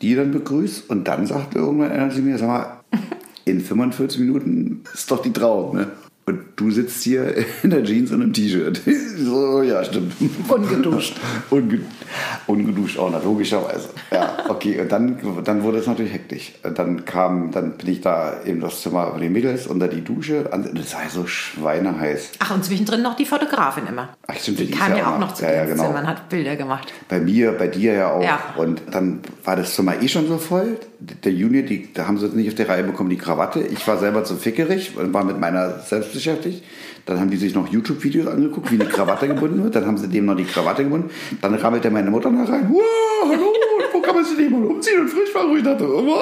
die 0.00 0.14
dann 0.14 0.30
begrüßt 0.30 0.88
und 0.88 1.08
dann 1.08 1.26
sagte 1.26 1.58
irgendwann 1.58 1.90
einer 1.90 2.10
zu 2.10 2.20
mir, 2.20 2.38
sag 2.38 2.48
mal, 2.48 2.80
in 3.44 3.60
45 3.60 4.20
Minuten 4.20 4.82
ist 4.92 5.10
doch 5.10 5.22
die 5.22 5.32
Trauung, 5.32 5.76
ne? 5.76 5.88
Und 6.28 6.40
du 6.56 6.72
sitzt 6.72 7.04
hier 7.04 7.32
in 7.62 7.70
der 7.70 7.84
Jeans 7.84 8.10
und 8.10 8.20
im 8.20 8.32
T-Shirt. 8.32 8.80
So, 9.18 9.62
ja, 9.62 9.82
stimmt. 9.82 10.12
Ungeduscht. 10.46 11.14
Unge 11.50 11.80
ungeduscht 12.46 12.98
auch, 12.98 13.24
logischerweise. 13.24 13.88
Ja, 14.10 14.35
okay. 14.48 14.80
Und 14.80 14.92
dann, 14.92 15.18
dann 15.44 15.62
wurde 15.62 15.78
es 15.78 15.86
natürlich 15.86 16.12
hektisch. 16.12 16.52
Und 16.62 16.78
Dann 16.78 17.04
kam, 17.04 17.50
dann 17.50 17.72
bin 17.72 17.88
ich 17.88 18.00
da 18.00 18.30
in 18.44 18.60
das 18.60 18.82
Zimmer 18.82 19.10
von 19.12 19.20
den 19.20 19.32
Mädels 19.32 19.66
unter 19.66 19.88
die 19.88 20.02
Dusche. 20.02 20.48
Und 20.48 20.78
Das 20.78 20.94
war 20.94 21.08
so 21.08 21.26
schweineheiß. 21.26 22.32
Ach, 22.38 22.54
und 22.54 22.64
zwischendrin 22.64 23.02
noch 23.02 23.16
die 23.16 23.24
Fotografin 23.24 23.86
immer. 23.86 24.10
Ach, 24.26 24.36
stimmt, 24.36 24.60
die 24.60 24.66
die 24.66 24.72
kam 24.72 24.92
ja 24.92 24.98
ja 24.98 25.14
auch 25.14 25.18
noch. 25.18 25.34
zu 25.34 25.44
Ja, 25.44 25.52
ja, 25.52 25.64
genau. 25.64 25.84
Zimmer 25.84 26.00
und 26.00 26.06
hat 26.06 26.28
Bilder 26.28 26.56
gemacht. 26.56 26.92
Bei 27.08 27.20
mir, 27.20 27.52
bei 27.52 27.68
dir 27.68 27.94
ja 27.94 28.12
auch. 28.12 28.22
Ja. 28.22 28.38
Und 28.56 28.82
dann 28.90 29.20
war 29.44 29.56
das 29.56 29.74
Zimmer 29.74 30.02
eh 30.02 30.08
schon 30.08 30.28
so 30.28 30.38
voll. 30.38 30.78
Der 30.98 31.32
Junior, 31.32 31.62
die, 31.62 31.92
da 31.92 32.06
haben 32.06 32.18
sie 32.18 32.28
nicht 32.28 32.48
auf 32.48 32.54
die 32.54 32.62
Reihe 32.62 32.82
bekommen, 32.82 33.10
die 33.10 33.18
Krawatte. 33.18 33.60
Ich 33.60 33.86
war 33.86 33.98
selber 33.98 34.24
zu 34.24 34.36
fickerig 34.36 34.96
und 34.96 35.12
war 35.12 35.24
mit 35.24 35.38
meiner 35.38 35.80
selbst 35.80 36.12
beschäftigt. 36.12 36.64
Dann 37.06 37.20
haben 37.20 37.30
die 37.30 37.36
sich 37.36 37.54
noch 37.54 37.68
YouTube-Videos 37.68 38.26
angeguckt, 38.26 38.70
wie 38.72 38.74
eine 38.74 38.90
Krawatte 38.90 39.28
gebunden 39.28 39.62
wird. 39.62 39.76
Dann 39.76 39.86
haben 39.86 39.96
sie 39.96 40.08
dem 40.08 40.26
noch 40.26 40.34
die 40.34 40.44
Krawatte 40.44 40.82
gebunden. 40.82 41.08
Dann 41.40 41.54
rammelte 41.54 41.88
meine 41.88 42.10
Mutter 42.10 42.30
noch 42.30 42.48
rein. 42.48 42.68
Wow, 42.68 43.30
hallo, 43.30 43.52
wo 43.92 44.00
kann 44.00 44.16
man 44.16 44.24
sich 44.24 44.36
nicht 44.36 44.50
mal 44.50 44.64
umziehen 44.64 45.00
und 45.02 45.08
frisch 45.08 45.32
machen? 45.32 45.52
Und 45.52 45.58
ich 45.58 45.64
dachte, 45.64 45.86
oh, 45.88 46.18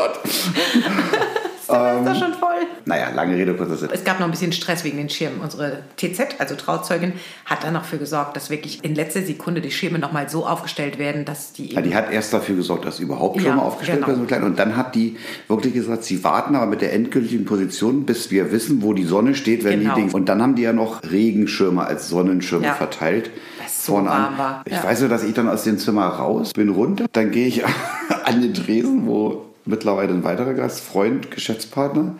what? 1.68 1.76
Das 2.06 2.14
ist 2.16 2.22
doch 2.22 2.26
schon 2.28 2.34
voll. 2.34 2.50
Naja, 2.86 3.10
lange 3.14 3.36
Rede, 3.36 3.54
kurzer 3.54 3.76
Sinn. 3.76 3.88
Es 3.92 4.04
gab 4.04 4.18
noch 4.20 4.26
ein 4.26 4.30
bisschen 4.30 4.52
Stress 4.52 4.84
wegen 4.84 4.96
den 4.98 5.08
Schirmen. 5.08 5.40
Unsere 5.40 5.78
TZ, 5.96 6.38
also 6.38 6.54
Trauzeugin, 6.54 7.12
hat 7.46 7.64
dann 7.64 7.74
noch 7.74 7.84
für 7.84 7.98
gesorgt, 7.98 8.36
dass 8.36 8.50
wirklich 8.50 8.84
in 8.84 8.94
letzter 8.94 9.22
Sekunde 9.22 9.60
die 9.60 9.70
Schirme 9.70 9.98
nochmal 9.98 10.28
so 10.28 10.46
aufgestellt 10.46 10.98
werden, 10.98 11.24
dass 11.24 11.52
die 11.52 11.74
Ja, 11.74 11.80
die 11.80 11.94
hat 11.94 12.12
erst 12.12 12.32
dafür 12.32 12.56
gesorgt, 12.56 12.84
dass 12.84 13.00
überhaupt 13.00 13.40
schon 13.40 13.56
Ja, 13.56 13.62
aufgestellt 13.62 13.98
genau. 13.98 14.08
werden, 14.08 14.20
so 14.20 14.26
klein. 14.26 14.42
Und 14.44 14.58
dann 14.58 14.76
hat 14.76 14.94
die 14.94 15.16
wirklich 15.48 15.74
gesagt, 15.74 16.04
sie 16.04 16.22
warten 16.24 16.54
aber 16.56 16.66
mit 16.66 16.80
der 16.80 16.92
endgültigen 16.92 17.44
Position, 17.44 18.04
bis 18.06 18.30
wir 18.30 18.52
wissen, 18.52 18.82
wo 18.82 18.92
die 18.92 19.04
Sonne 19.04 19.34
steht, 19.34 19.64
wenn 19.64 19.80
Genau. 19.80 19.94
die 19.94 20.00
Dings. 20.02 20.14
Und 20.14 20.28
dann 20.28 20.42
haben 20.42 20.54
die 20.54 20.62
ja 20.62 20.72
noch 20.72 21.02
Regenschirme 21.10 21.84
als 21.86 22.08
Sonnenschirme 22.08 22.66
Ja. 22.66 22.74
verteilt. 22.74 23.30
Es 23.64 23.86
so 23.86 23.92
Vorne 23.94 24.10
an. 24.10 24.22
warm 24.22 24.38
war. 24.38 24.62
Ich 24.66 24.72
Ja. 24.72 24.84
weiß 24.84 25.00
nur, 25.00 25.08
dass 25.08 25.24
ich 25.24 25.34
dann 25.34 25.48
aus 25.48 25.64
dem 25.64 25.78
Zimmer 25.78 26.06
raus 26.06 26.52
bin 26.52 26.68
runter. 26.68 27.06
Dann 27.12 27.30
gehe 27.30 27.46
ich 27.46 27.62
an 28.24 28.40
den 28.42 28.54
Tresen, 28.54 29.06
wo 29.06 29.44
mittlerweile 29.66 30.12
ein 30.12 30.24
weiterer 30.24 30.54
Gast, 30.54 30.80
Freund, 30.80 31.30
Geschäftspartner, 31.30 32.14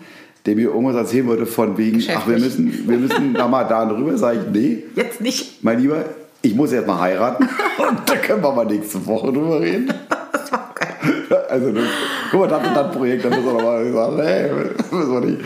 der 0.47 0.57
mir 0.57 0.69
irgendwas 0.69 0.97
erzählen 0.97 1.27
wollte 1.27 1.47
von 1.47 1.79
wegen, 1.79 2.03
ach, 2.15 2.27
wir 2.29 2.39
müssen, 2.39 2.89
wir 2.89 2.99
müssen 2.99 3.35
da 3.35 3.49
mal 3.49 3.65
da 3.65 3.87
drüber. 3.87 4.17
Sag 4.19 4.35
ich, 4.35 4.41
nee, 4.53 4.85
jetzt 4.95 5.21
nicht. 5.21 5.65
mein 5.65 5.81
Lieber, 5.81 6.05
ich 6.43 6.55
muss 6.55 6.73
erst 6.73 6.87
mal 6.87 7.01
heiraten 7.01 7.45
und 7.79 8.09
da 8.09 8.17
können 8.17 8.43
wir 8.43 8.53
mal 8.53 8.67
nächste 8.67 9.05
Woche 9.07 9.33
drüber 9.33 9.61
reden. 9.61 9.93
Das 10.33 10.51
war 10.51 10.75
geil. 10.75 11.47
Also, 11.49 11.73
das, 11.73 11.85
guck 12.31 12.41
mal, 12.41 12.49
das 12.49 12.67
und 12.67 12.75
das 12.75 12.93
Projekt, 12.93 13.25
dann 13.25 13.31
müssen 13.31 13.47
wir 13.47 13.53
nochmal 13.53 13.93
sagen, 13.93 14.17
nee, 14.17 14.97
müssen 14.97 15.13
wir 15.13 15.21
nicht. 15.21 15.41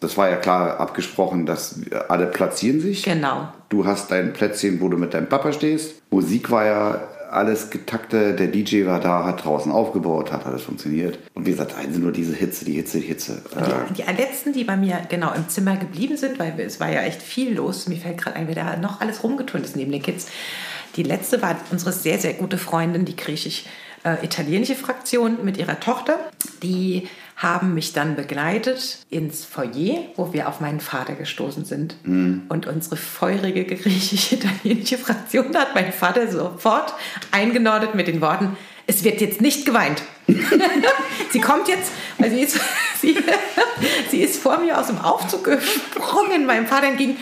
Das 0.00 0.16
war 0.18 0.28
ja 0.28 0.36
klar 0.36 0.80
abgesprochen, 0.80 1.46
dass 1.46 1.80
alle 2.08 2.26
platzieren 2.26 2.80
sich. 2.80 3.04
Genau. 3.04 3.48
Du 3.68 3.86
hast 3.86 4.10
dein 4.10 4.32
Plätzchen, 4.32 4.80
wo 4.80 4.88
du 4.88 4.98
mit 4.98 5.14
deinem 5.14 5.28
Papa 5.28 5.52
stehst. 5.52 6.02
Musik 6.10 6.50
war 6.50 6.66
ja 6.66 7.00
alles 7.36 7.70
getakte, 7.70 8.34
der 8.34 8.48
DJ 8.48 8.86
war 8.86 9.00
da, 9.00 9.24
hat 9.24 9.44
draußen 9.44 9.70
aufgebaut, 9.70 10.32
hat 10.32 10.46
alles 10.46 10.62
funktioniert. 10.62 11.18
Und 11.34 11.46
wie 11.46 11.50
gesagt, 11.50 11.76
also 11.76 12.00
nur 12.00 12.12
diese 12.12 12.34
Hitze, 12.34 12.64
die 12.64 12.72
Hitze, 12.72 13.00
die 13.00 13.06
Hitze. 13.06 13.42
Äh, 13.54 13.94
Die, 13.94 14.02
die 14.02 14.22
letzten, 14.22 14.52
die 14.52 14.64
bei 14.64 14.76
mir 14.76 15.00
genau 15.08 15.32
im 15.32 15.48
Zimmer 15.48 15.76
geblieben 15.76 16.16
sind, 16.16 16.38
weil 16.38 16.58
es 16.60 16.80
war 16.80 16.90
ja 16.90 17.02
echt 17.02 17.22
viel 17.22 17.54
los. 17.54 17.88
Mir 17.88 17.98
fällt 17.98 18.18
gerade 18.18 18.36
ein, 18.36 18.48
wer 18.48 18.54
da 18.54 18.76
noch 18.76 19.00
alles 19.00 19.22
rumgeturnt 19.22 19.64
ist 19.64 19.76
neben 19.76 19.92
den 19.92 20.02
Kids. 20.02 20.26
Die 20.96 21.02
letzte 21.02 21.42
war 21.42 21.56
unsere 21.70 21.92
sehr, 21.92 22.18
sehr 22.18 22.32
gute 22.32 22.58
Freundin, 22.58 23.04
die 23.04 23.16
griechisch-italienische 23.16 24.74
Fraktion 24.74 25.44
mit 25.44 25.58
ihrer 25.58 25.78
Tochter. 25.78 26.18
Die 26.62 27.08
haben 27.36 27.74
mich 27.74 27.92
dann 27.92 28.16
begleitet 28.16 28.98
ins 29.10 29.44
Foyer, 29.44 30.04
wo 30.16 30.32
wir 30.32 30.48
auf 30.48 30.60
meinen 30.60 30.80
Vater 30.80 31.14
gestoßen 31.14 31.66
sind. 31.66 31.94
Und 32.48 32.66
unsere 32.66 32.96
feurige 32.96 33.64
griechisch-italienische 33.66 34.96
Fraktion, 34.98 35.54
hat 35.54 35.74
mein 35.74 35.92
Vater 35.92 36.30
sofort 36.30 36.94
eingenordet 37.32 37.94
mit 37.94 38.08
den 38.08 38.22
Worten, 38.22 38.56
es 38.86 39.04
wird 39.04 39.20
jetzt 39.20 39.40
nicht 39.40 39.66
geweint. 39.66 40.02
sie 41.30 41.40
kommt 41.40 41.68
jetzt, 41.68 41.92
weil 42.18 42.30
sie 42.30 42.40
ist, 42.40 42.58
sie, 43.00 43.16
sie 44.10 44.22
ist 44.22 44.40
vor 44.40 44.58
mir 44.58 44.78
aus 44.78 44.86
dem 44.86 44.98
Aufzug 44.98 45.44
gesprungen, 45.44 46.46
meinem 46.46 46.66
Vater 46.66 46.86
entgegen. 46.86 47.16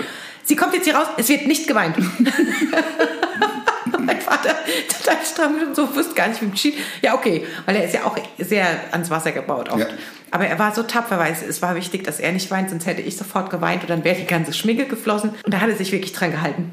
Sie 0.45 0.57
kommt 0.57 0.75
jetzt 0.75 0.85
hier 0.85 0.95
raus, 0.95 1.07
es 1.17 1.29
wird 1.29 1.47
nicht 1.47 1.67
geweint. 1.67 1.97
mein 4.07 4.21
Vater 4.21 4.55
total 4.89 5.17
stramm 5.25 5.55
und 5.67 5.77
so 5.77 5.95
wusste 5.95 6.15
gar 6.15 6.29
nicht, 6.29 6.41
wie 6.43 6.51
geschieht. 6.51 6.75
Ja, 7.03 7.15
okay, 7.15 7.45
weil 7.67 7.77
er 7.77 7.85
ist 7.85 7.95
ja 7.95 8.05
auch 8.05 8.17
sehr 8.39 8.67
ans 8.93 9.11
Wasser 9.11 9.33
gebaut 9.33 9.69
oft. 9.71 9.81
Ja. 9.81 9.87
Aber 10.31 10.47
er 10.47 10.59
war 10.59 10.75
so 10.75 10.83
tapfer, 10.83 11.19
weil 11.19 11.33
es, 11.33 11.43
es 11.43 11.63
war 11.63 11.77
wichtig, 11.77 12.03
dass 12.05 12.19
er 12.19 12.33
nicht 12.33 12.51
weint, 12.51 12.71
sonst 12.71 12.87
hätte 12.87 13.03
ich 13.03 13.17
sofort 13.17 13.51
geweint 13.51 13.83
und 13.83 13.91
dann 13.91 14.03
wäre 14.03 14.17
die 14.17 14.27
ganze 14.27 14.53
Schminke 14.53 14.87
geflossen. 14.87 15.31
Und 15.45 15.55
da 15.55 15.61
hat 15.61 15.69
er 15.69 15.77
sich 15.77 15.93
wirklich 15.93 16.13
dran 16.13 16.33
gehalten. 16.33 16.73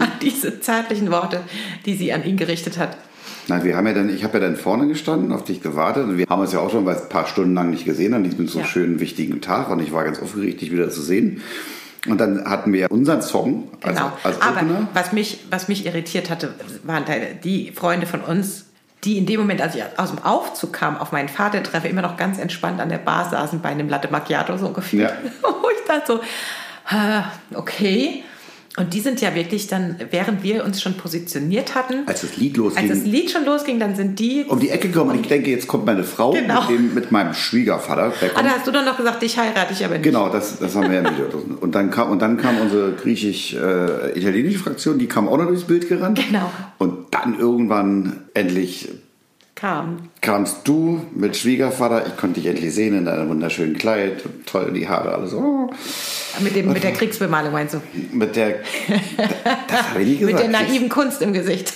an 0.00 0.08
diese 0.22 0.60
zärtlichen 0.60 1.10
Worte, 1.10 1.40
die 1.86 1.94
sie 1.94 2.12
an 2.12 2.24
ihn 2.24 2.36
gerichtet 2.36 2.76
hat. 2.78 2.96
Na, 3.48 3.64
wir 3.64 3.76
haben 3.76 3.86
ja 3.86 3.94
dann, 3.94 4.14
ich 4.14 4.22
habe 4.22 4.34
ja 4.34 4.40
dann 4.44 4.54
vorne 4.56 4.86
gestanden, 4.86 5.32
auf 5.32 5.44
dich 5.44 5.62
gewartet 5.62 6.04
und 6.04 6.18
wir 6.18 6.26
haben 6.28 6.40
uns 6.40 6.52
ja 6.52 6.60
auch 6.60 6.70
schon 6.70 6.86
ein 6.86 7.08
paar 7.08 7.26
Stunden 7.26 7.54
lang 7.54 7.70
nicht 7.70 7.84
gesehen 7.86 8.12
an 8.14 8.22
diesem 8.22 8.46
so 8.46 8.60
Ja. 8.60 8.64
schönen, 8.66 9.00
wichtigen 9.00 9.40
Tag 9.40 9.70
und 9.70 9.80
ich 9.80 9.92
war 9.92 10.04
ganz 10.04 10.20
aufgeregt, 10.20 10.60
dich 10.60 10.70
wieder 10.70 10.90
zu 10.90 11.00
sehen. 11.00 11.42
Und 12.08 12.18
dann 12.18 12.44
hatten 12.48 12.72
wir 12.72 12.90
unseren 12.90 13.20
Song 13.20 13.68
als, 13.82 13.96
Genau. 13.96 14.12
als 14.22 14.40
Aber 14.40 14.62
was 14.94 15.12
mich, 15.12 15.40
was 15.50 15.68
mich 15.68 15.84
irritiert 15.84 16.30
hatte, 16.30 16.54
waren 16.82 17.04
die 17.44 17.72
Freunde 17.72 18.06
von 18.06 18.20
uns, 18.20 18.66
die 19.04 19.18
in 19.18 19.26
dem 19.26 19.40
Moment, 19.40 19.60
als 19.60 19.74
ich 19.74 19.82
aus 19.96 20.10
dem 20.10 20.24
Aufzug 20.24 20.72
kam, 20.72 20.96
auf 20.98 21.12
meinen 21.12 21.28
Vater 21.28 21.62
treffe, 21.62 21.88
immer 21.88 22.02
noch 22.02 22.16
ganz 22.16 22.38
entspannt 22.38 22.80
an 22.80 22.88
der 22.88 22.98
Bar 22.98 23.28
saßen 23.30 23.60
bei 23.60 23.70
einem 23.70 23.88
Latte 23.88 24.08
Macchiato 24.10 24.56
so 24.56 24.70
gefühlt. 24.72 25.10
Ja. 25.10 25.12
Wo 25.42 25.68
ich 25.70 25.86
dachte 25.86 26.20
so, 27.52 27.58
okay. 27.58 28.24
Und 28.76 28.94
die 28.94 29.00
sind 29.00 29.20
ja 29.20 29.34
wirklich 29.34 29.66
dann, 29.66 29.96
während 30.12 30.44
wir 30.44 30.64
uns 30.64 30.80
schon 30.80 30.94
positioniert 30.94 31.74
hatten, 31.74 32.06
Als 32.06 32.20
das 32.20 32.36
Lied 32.36 32.56
losging, 32.56 32.88
als 32.88 32.98
das 33.00 33.04
Lied 33.06 33.28
schon 33.30 33.44
losging, 33.44 33.80
dann 33.80 33.96
sind 33.96 34.18
die. 34.20 34.44
um 34.46 34.60
die 34.60 34.70
Ecke 34.70 34.88
gekommen 34.88 35.10
und 35.10 35.20
ich 35.20 35.26
denke, 35.26 35.50
jetzt 35.50 35.66
kommt 35.66 35.86
meine 35.86 36.04
Frau 36.04 36.30
Genau. 36.30 36.60
mit, 36.62 36.70
dem, 36.70 36.94
mit 36.94 37.10
meinem 37.10 37.34
Schwiegervater. 37.34 38.12
Ah, 38.36 38.42
da 38.42 38.48
hast 38.50 38.66
du 38.68 38.70
dann 38.70 38.84
noch 38.84 38.96
gesagt, 38.96 39.22
dich 39.22 39.36
heirate 39.36 39.72
ich 39.72 39.84
aber 39.84 39.94
nicht. 39.94 40.04
Genau, 40.04 40.28
das, 40.28 40.60
das 40.60 40.76
haben 40.76 40.88
wir 40.88 41.02
ja 41.02 41.10
nicht. 41.10 41.20
Und 41.60 41.74
dann 41.74 41.90
kam, 41.90 42.10
und 42.10 42.20
dann 42.22 42.36
kam 42.36 42.60
unsere 42.60 42.92
griechisch-italienische 42.92 44.58
Fraktion, 44.60 44.98
die 44.98 45.06
kam 45.06 45.28
auch 45.28 45.36
noch 45.38 45.46
durchs 45.48 45.64
Bild 45.64 45.88
gerannt. 45.88 46.20
Genau. 46.24 46.50
Und 46.78 47.08
dann 47.12 47.38
irgendwann 47.38 48.24
endlich 48.34 48.88
Kam. 49.60 50.08
kamst 50.22 50.66
du 50.66 51.04
mit 51.14 51.36
Schwiegervater. 51.36 52.06
Ich 52.06 52.16
konnte 52.16 52.40
dich 52.40 52.48
endlich 52.48 52.74
sehen 52.74 52.96
in 52.96 53.04
deinem 53.04 53.28
wunderschönen 53.28 53.76
Kleid. 53.76 54.22
Toll, 54.46 54.72
die 54.72 54.88
Haare, 54.88 55.12
alles. 55.12 55.34
Oh. 55.34 55.70
Mit, 56.40 56.56
dem, 56.56 56.72
mit 56.72 56.82
der 56.82 56.92
Kriegsbemalung 56.92 57.52
meinst 57.52 57.74
du? 57.74 57.82
Mit 58.10 58.36
der. 58.36 58.60
Das 59.68 59.90
habe 59.90 60.02
ich 60.02 60.20
Mit 60.20 60.30
gesagt. 60.30 60.44
der 60.44 60.48
naiven 60.48 60.88
Kunst 60.88 61.20
im 61.20 61.34
Gesicht. 61.34 61.74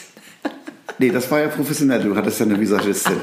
Nee, 0.98 1.10
das 1.10 1.30
war 1.30 1.40
ja 1.40 1.48
professionell. 1.48 2.02
Du 2.02 2.16
hattest 2.16 2.40
ja 2.40 2.46
eine 2.46 2.58
Visagistin. 2.58 3.16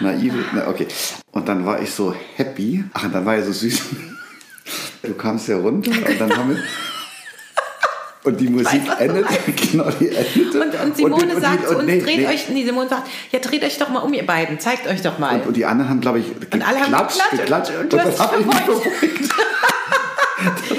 Naive, 0.00 0.44
na, 0.52 0.66
okay. 0.66 0.88
Und 1.30 1.48
dann 1.48 1.64
war 1.64 1.80
ich 1.80 1.92
so 1.92 2.14
happy. 2.34 2.82
Ach, 2.94 3.04
und 3.04 3.14
dann 3.14 3.24
war 3.26 3.36
er 3.36 3.44
so 3.44 3.52
süß. 3.52 3.80
Du 5.04 5.14
kamst 5.14 5.46
ja 5.46 5.56
runter 5.56 5.92
und 5.92 6.20
dann 6.20 6.36
haben 6.36 6.50
wir. 6.50 6.58
Und 8.22 8.38
die 8.38 8.48
Musik 8.48 8.82
endete. 8.98 9.26
Genau, 9.72 9.88
die 9.98 10.08
endete. 10.08 10.60
Und, 10.60 10.74
und 10.88 10.96
Simone 10.96 11.14
und 11.24 11.36
die- 11.36 11.40
sagt 11.40 11.64
zu 11.66 11.70
und 11.70 11.76
uns, 11.76 11.86
nee, 11.86 12.00
dreht 12.00 12.18
nee. 12.18 12.26
euch, 12.26 12.48
nee, 12.50 12.64
Simone 12.64 12.88
sagt, 12.88 13.08
ja, 13.32 13.38
dreht 13.38 13.64
euch 13.64 13.78
doch 13.78 13.88
mal 13.88 14.00
um, 14.00 14.12
ihr 14.12 14.26
beiden, 14.26 14.58
zeigt 14.60 14.86
euch 14.86 15.00
doch 15.02 15.18
mal. 15.18 15.36
Und, 15.40 15.46
und 15.48 15.56
die 15.56 15.64
anderen 15.64 15.88
haben, 15.90 16.00
glaube 16.00 16.18
ich, 16.18 16.26
Und 16.52 16.66
alle 16.68 16.80
haben 16.80 16.90
geklatscht, 16.90 17.20
geklatscht 17.30 17.72
geklatscht. 17.72 17.94
und 17.94 17.94
das 17.94 18.20
habe 18.20 18.40
ich 18.40 18.46
nicht 18.46 18.58
verbeugt. 18.60 19.30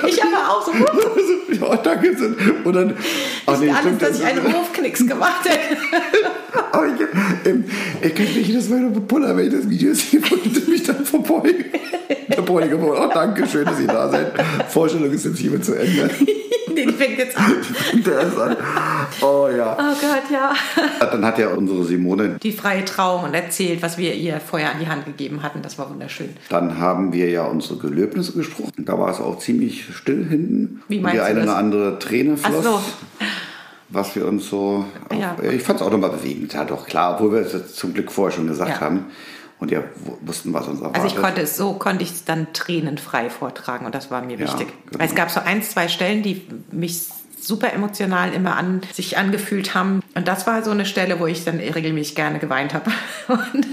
ich 0.07 0.23
aber 0.23 0.49
auch 0.49 0.65
so, 0.65 0.71
ja, 1.65 1.75
danke. 1.77 2.15
Und 2.63 2.73
dann. 2.73 2.97
Ach, 3.45 3.59
nicht 3.59 3.69
alles, 3.69 3.79
stimmt, 3.81 4.01
dass 4.01 4.11
ich 4.11 4.19
das- 4.19 4.29
einen 4.29 4.53
Hofknicks 4.53 5.07
gemacht 5.07 5.45
hätte. 5.45 5.77
Aber 6.71 6.85
ich, 6.87 7.47
ähm, 7.47 7.65
ich 8.01 8.15
kriege 8.15 8.53
nicht 8.53 8.69
Mal 8.69 8.79
nur 8.81 9.07
Puller, 9.07 9.35
wenn 9.35 9.47
ich 9.47 9.53
das 9.53 9.69
Video 9.69 9.93
sehe 9.93 10.21
und 10.31 10.67
mich 10.69 10.83
dann 10.83 11.05
verbeuge. 11.05 11.65
Der 12.29 12.41
Bräutigam, 12.41 12.83
oh, 12.83 13.09
danke 13.13 13.47
schön, 13.47 13.65
dass 13.65 13.77
Sie 13.77 13.87
da 13.87 14.09
seid. 14.09 14.31
Vorstellung 14.69 15.11
ist 15.11 15.25
jetzt 15.25 15.39
hiermit 15.39 15.65
zu 15.65 15.73
Ende. 15.73 16.09
nee, 16.75 16.85
die 16.85 16.93
fängt 16.93 17.17
jetzt 17.17 17.37
an. 17.37 17.55
Der 18.05 18.19
ist 18.21 18.37
an. 18.37 18.57
Oh 19.21 19.47
ja. 19.55 19.77
Oh 19.79 19.95
Gott, 19.99 20.31
ja. 20.31 20.53
Dann 20.99 21.25
hat 21.25 21.37
ja 21.39 21.49
unsere 21.49 21.83
Simone, 21.83 22.37
Die 22.41 22.51
freie 22.51 22.85
Trauung 22.85 23.23
und 23.25 23.33
erzählt, 23.33 23.81
was 23.81 23.97
wir 23.97 24.13
ihr 24.13 24.39
vorher 24.39 24.71
an 24.71 24.79
die 24.79 24.87
Hand 24.87 25.05
gegeben 25.05 25.43
hatten. 25.43 25.61
Das 25.61 25.77
war 25.77 25.89
wunderschön. 25.89 26.29
dann 26.49 26.79
haben 26.79 27.13
wir 27.13 27.29
ja 27.29 27.43
unsere 27.45 27.77
Gelöbnisse 27.77 28.33
gesprochen. 28.33 28.71
Da 28.85 28.97
war 28.99 29.09
es 29.11 29.19
auch 29.19 29.39
ziemlich 29.39 29.85
still 29.95 30.25
hinten. 30.27 30.81
Wie 30.87 30.97
Und 30.97 31.03
meinst 31.03 31.15
die 31.15 31.19
du 31.19 31.25
eine 31.25 31.43
oder 31.43 31.57
andere 31.57 31.99
Träne 31.99 32.35
Ach 32.41 32.49
floss. 32.49 32.63
so. 32.63 32.81
Was 33.89 34.15
wir 34.15 34.25
uns 34.25 34.49
so. 34.49 34.85
Ja. 35.11 35.35
Ich 35.51 35.63
fand 35.63 35.81
es 35.81 35.85
auch 35.85 35.91
nochmal 35.91 36.11
bewegend, 36.11 36.53
ja 36.53 36.63
doch 36.63 36.85
klar, 36.87 37.15
obwohl 37.15 37.33
wir 37.33 37.41
es 37.41 37.75
zum 37.75 37.93
Glück 37.93 38.09
vorher 38.11 38.33
schon 38.35 38.47
gesagt 38.47 38.69
Ja. 38.71 38.79
haben. 38.79 39.07
Und 39.61 39.69
ja 39.71 39.83
wussten, 40.21 40.51
was 40.53 40.67
uns 40.67 40.79
erwartet. 40.79 41.03
Also 41.03 41.15
ich 41.15 41.21
konnte 41.21 41.41
es 41.41 41.55
so, 41.55 41.73
konnte 41.73 42.03
ich 42.03 42.11
es 42.11 42.25
dann 42.25 42.51
tränenfrei 42.51 43.29
vortragen 43.29 43.85
und 43.85 43.93
das 43.95 44.09
war 44.11 44.21
mir 44.23 44.33
Ja, 44.37 44.39
wichtig. 44.47 44.67
genau. 44.87 44.99
Weil 44.99 45.07
es 45.07 45.15
gab 45.15 45.29
so 45.31 45.39
ein, 45.39 45.61
zwei 45.63 45.87
Stellen, 45.87 46.23
die 46.23 46.41
mich 46.71 47.07
super 47.41 47.73
emotional 47.73 48.33
immer 48.33 48.55
an 48.55 48.81
sich 48.93 49.17
angefühlt 49.17 49.73
haben. 49.73 50.01
Und 50.15 50.27
das 50.27 50.47
war 50.47 50.63
so 50.63 50.71
eine 50.71 50.85
Stelle, 50.85 51.19
wo 51.19 51.27
ich 51.27 51.43
dann 51.43 51.57
regelmäßig 51.59 52.15
gerne 52.15 52.39
geweint 52.39 52.73
habe. 52.73 52.91
Und, 53.27 53.65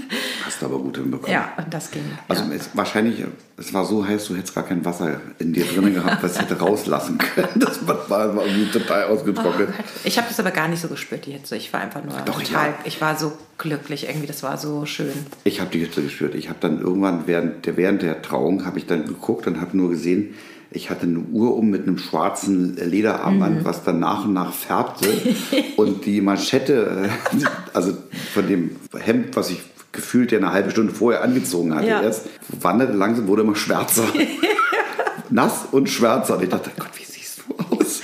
Hast 0.45 0.61
du 0.61 0.65
aber 0.65 0.79
gut 0.79 0.97
hinbekommen. 0.97 1.31
ja, 1.31 1.53
und 1.57 1.71
das 1.71 1.91
ging. 1.91 2.03
Also 2.27 2.43
ja. 2.43 2.53
es, 2.53 2.69
wahrscheinlich, 2.73 3.23
es 3.57 3.73
war 3.73 3.85
so 3.85 4.05
heiß, 4.05 4.25
du 4.25 4.35
hättest 4.35 4.55
gar 4.55 4.63
kein 4.63 4.83
Wasser 4.83 5.19
in 5.37 5.53
dir 5.53 5.65
drin 5.65 5.93
gehabt, 5.93 6.23
was 6.23 6.39
hätte 6.41 6.57
rauslassen 6.57 7.17
können. 7.19 7.59
Das 7.59 7.87
war, 7.87 8.09
war 8.09 8.45
irgendwie 8.45 8.71
total 8.71 9.03
ausgetrocknet. 9.05 9.69
Ich 10.03 10.17
habe 10.17 10.27
das 10.27 10.39
aber 10.39 10.51
gar 10.51 10.67
nicht 10.67 10.81
so 10.81 10.87
gespürt, 10.87 11.25
die 11.25 11.33
Hitze. 11.33 11.55
Ich 11.55 11.71
war 11.71 11.81
einfach 11.81 12.03
nur 12.03 12.13
Doch, 12.25 12.41
total, 12.41 12.69
ja. 12.69 12.75
ich 12.85 12.99
war 12.99 13.17
so 13.17 13.37
glücklich 13.57 14.07
irgendwie, 14.07 14.27
das 14.27 14.41
war 14.41 14.57
so 14.57 14.85
schön. 14.85 15.13
Ich 15.43 15.61
habe 15.61 15.69
die 15.69 15.79
Hitze 15.79 16.01
gespürt. 16.01 16.33
Ich 16.33 16.49
habe 16.49 16.59
dann 16.61 16.81
irgendwann 16.81 17.27
während 17.27 17.65
der, 17.65 17.77
während 17.77 18.01
der 18.01 18.21
Trauung 18.21 18.65
habe 18.65 18.79
ich 18.79 18.87
dann 18.87 19.05
geguckt 19.05 19.45
und 19.45 19.61
habe 19.61 19.77
nur 19.77 19.89
gesehen, 19.89 20.33
ich 20.71 20.89
hatte 20.89 21.03
eine 21.03 21.19
Uhr 21.19 21.55
um 21.55 21.69
mit 21.69 21.83
einem 21.87 21.97
schwarzen 21.97 22.75
Lederarmband, 22.77 23.65
was 23.65 23.83
dann 23.83 23.99
nach 23.99 24.25
und 24.25 24.33
nach 24.33 24.53
färbte. 24.53 25.07
und 25.77 26.05
die 26.05 26.21
Manschette, 26.21 27.09
äh, 27.09 27.45
also 27.73 27.93
von 28.33 28.47
dem 28.47 28.75
Hemd, 28.97 29.35
was 29.35 29.49
ich 29.49 29.59
gefühlt 29.91 30.31
ja 30.31 30.37
eine 30.37 30.51
halbe 30.51 30.69
Stunde 30.69 30.93
vorher 30.93 31.23
angezogen 31.23 31.73
hatte 31.73 31.87
Ja. 31.87 32.01
erst, 32.01 32.27
wanderte 32.61 32.93
langsam, 32.93 33.27
wurde 33.27 33.41
immer 33.41 33.55
schwärzer. 33.55 34.03
Nass 35.31 35.65
und 35.71 35.89
schwärzer. 35.89 36.37
Und 36.37 36.43
ich 36.43 36.49
dachte, 36.49 36.69
Gott, 36.77 36.89
wie 36.95 37.03
siehst 37.03 37.41
du 37.47 37.75
aus? 37.75 38.01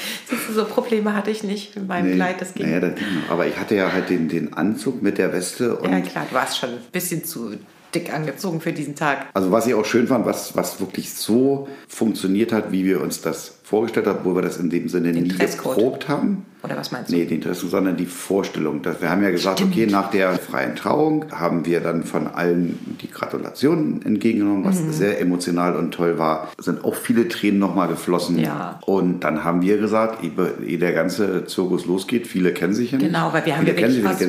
So 0.54 0.66
Probleme 0.66 1.14
hatte 1.16 1.32
ich 1.32 1.44
nicht 1.44 1.76
mit 1.76 1.88
meinem 1.88 2.16
Kleid, 2.16 2.42
das 2.42 2.54
ging. 2.54 2.66
Naja, 2.68 2.80
das 2.80 2.96
ging 2.96 3.06
noch. 3.22 3.30
Aber 3.34 3.46
ich 3.48 3.58
hatte 3.58 3.76
ja 3.76 3.92
halt 3.92 4.10
den, 4.10 4.28
den 4.30 4.54
Anzug 4.54 5.02
mit 5.02 5.18
der 5.18 5.34
Weste 5.34 5.76
und 5.76 5.92
Ja 5.92 6.00
klar, 6.02 6.26
du 6.30 6.36
warst 6.36 6.58
schon 6.58 6.70
ein 6.70 6.78
bisschen 6.92 7.24
zu 7.26 7.54
dick 7.96 8.14
angezogen 8.14 8.60
für 8.62 8.74
diesen 8.74 8.96
Tag. 8.96 9.28
Also 9.34 9.52
was 9.52 9.66
ich 9.66 9.74
auch 9.74 9.86
schön 9.86 10.08
fand, 10.08 10.26
was, 10.26 10.56
was 10.56 10.80
wirklich 10.80 11.14
so 11.14 11.68
funktioniert 11.88 12.52
hat, 12.52 12.72
wie 12.72 12.84
wir 12.86 13.02
uns 13.02 13.22
das 13.22 13.56
vorgestellt 13.64 14.06
haben, 14.06 14.20
wo 14.24 14.36
wir 14.36 14.42
das 14.44 14.58
in 14.58 14.70
dem 14.70 14.90
Sinne 14.90 15.12
Den 15.12 15.24
nie 15.24 15.30
Dresscode. 15.30 15.76
geprobt 15.76 16.08
haben. 16.10 16.46
Oder 16.64 16.78
was 16.78 16.92
meinst 16.92 17.12
du? 17.12 17.16
Nee, 17.16 17.26
den 17.26 17.42
Dresscode, 17.42 17.72
sondern 17.72 17.98
die 17.98 18.06
Vorstellung. 18.06 18.82
Das- 18.84 19.02
Wir 19.02 19.10
haben 19.10 19.24
ja 19.24 19.32
gesagt, 19.32 19.62
okay, 19.62 19.88
nach 19.88 20.12
der 20.12 20.34
freien 20.34 20.76
Trauung 20.76 21.26
haben 21.32 21.66
wir 21.66 21.80
dann 21.80 22.04
von 22.04 22.28
allen 22.28 22.98
die 23.02 23.10
Gratulationen 23.10 24.04
entgegengenommen, 24.06 24.66
was 24.66 24.82
Mhm. 24.82 24.92
sehr 24.92 25.20
emotional 25.22 25.76
und 25.76 25.92
toll 25.94 26.18
war. 26.20 26.50
Es 26.60 26.66
sind 26.66 26.84
auch 26.84 26.96
viele 26.96 27.28
Tränen 27.28 27.60
nochmal 27.60 27.88
geflossen. 27.88 28.38
Ja. 28.40 28.80
Und 28.86 29.22
dann 29.24 29.44
haben 29.44 29.62
wir 29.62 29.78
gesagt, 29.78 30.24
ehe 30.24 30.78
der 30.78 30.94
ganze 30.94 31.46
Zirkus 31.46 31.86
losgeht, 31.86 32.28
viele 32.28 32.52
kennen 32.54 32.74
sich 32.74 32.92
ja 32.92 32.98
nicht. 32.98 33.08
Genau, 33.08 33.32
weil 33.34 33.46
wir 33.46 33.58
haben 33.58 33.66
ja 33.66 33.76
wirklich 33.76 34.04
was, 34.04 34.20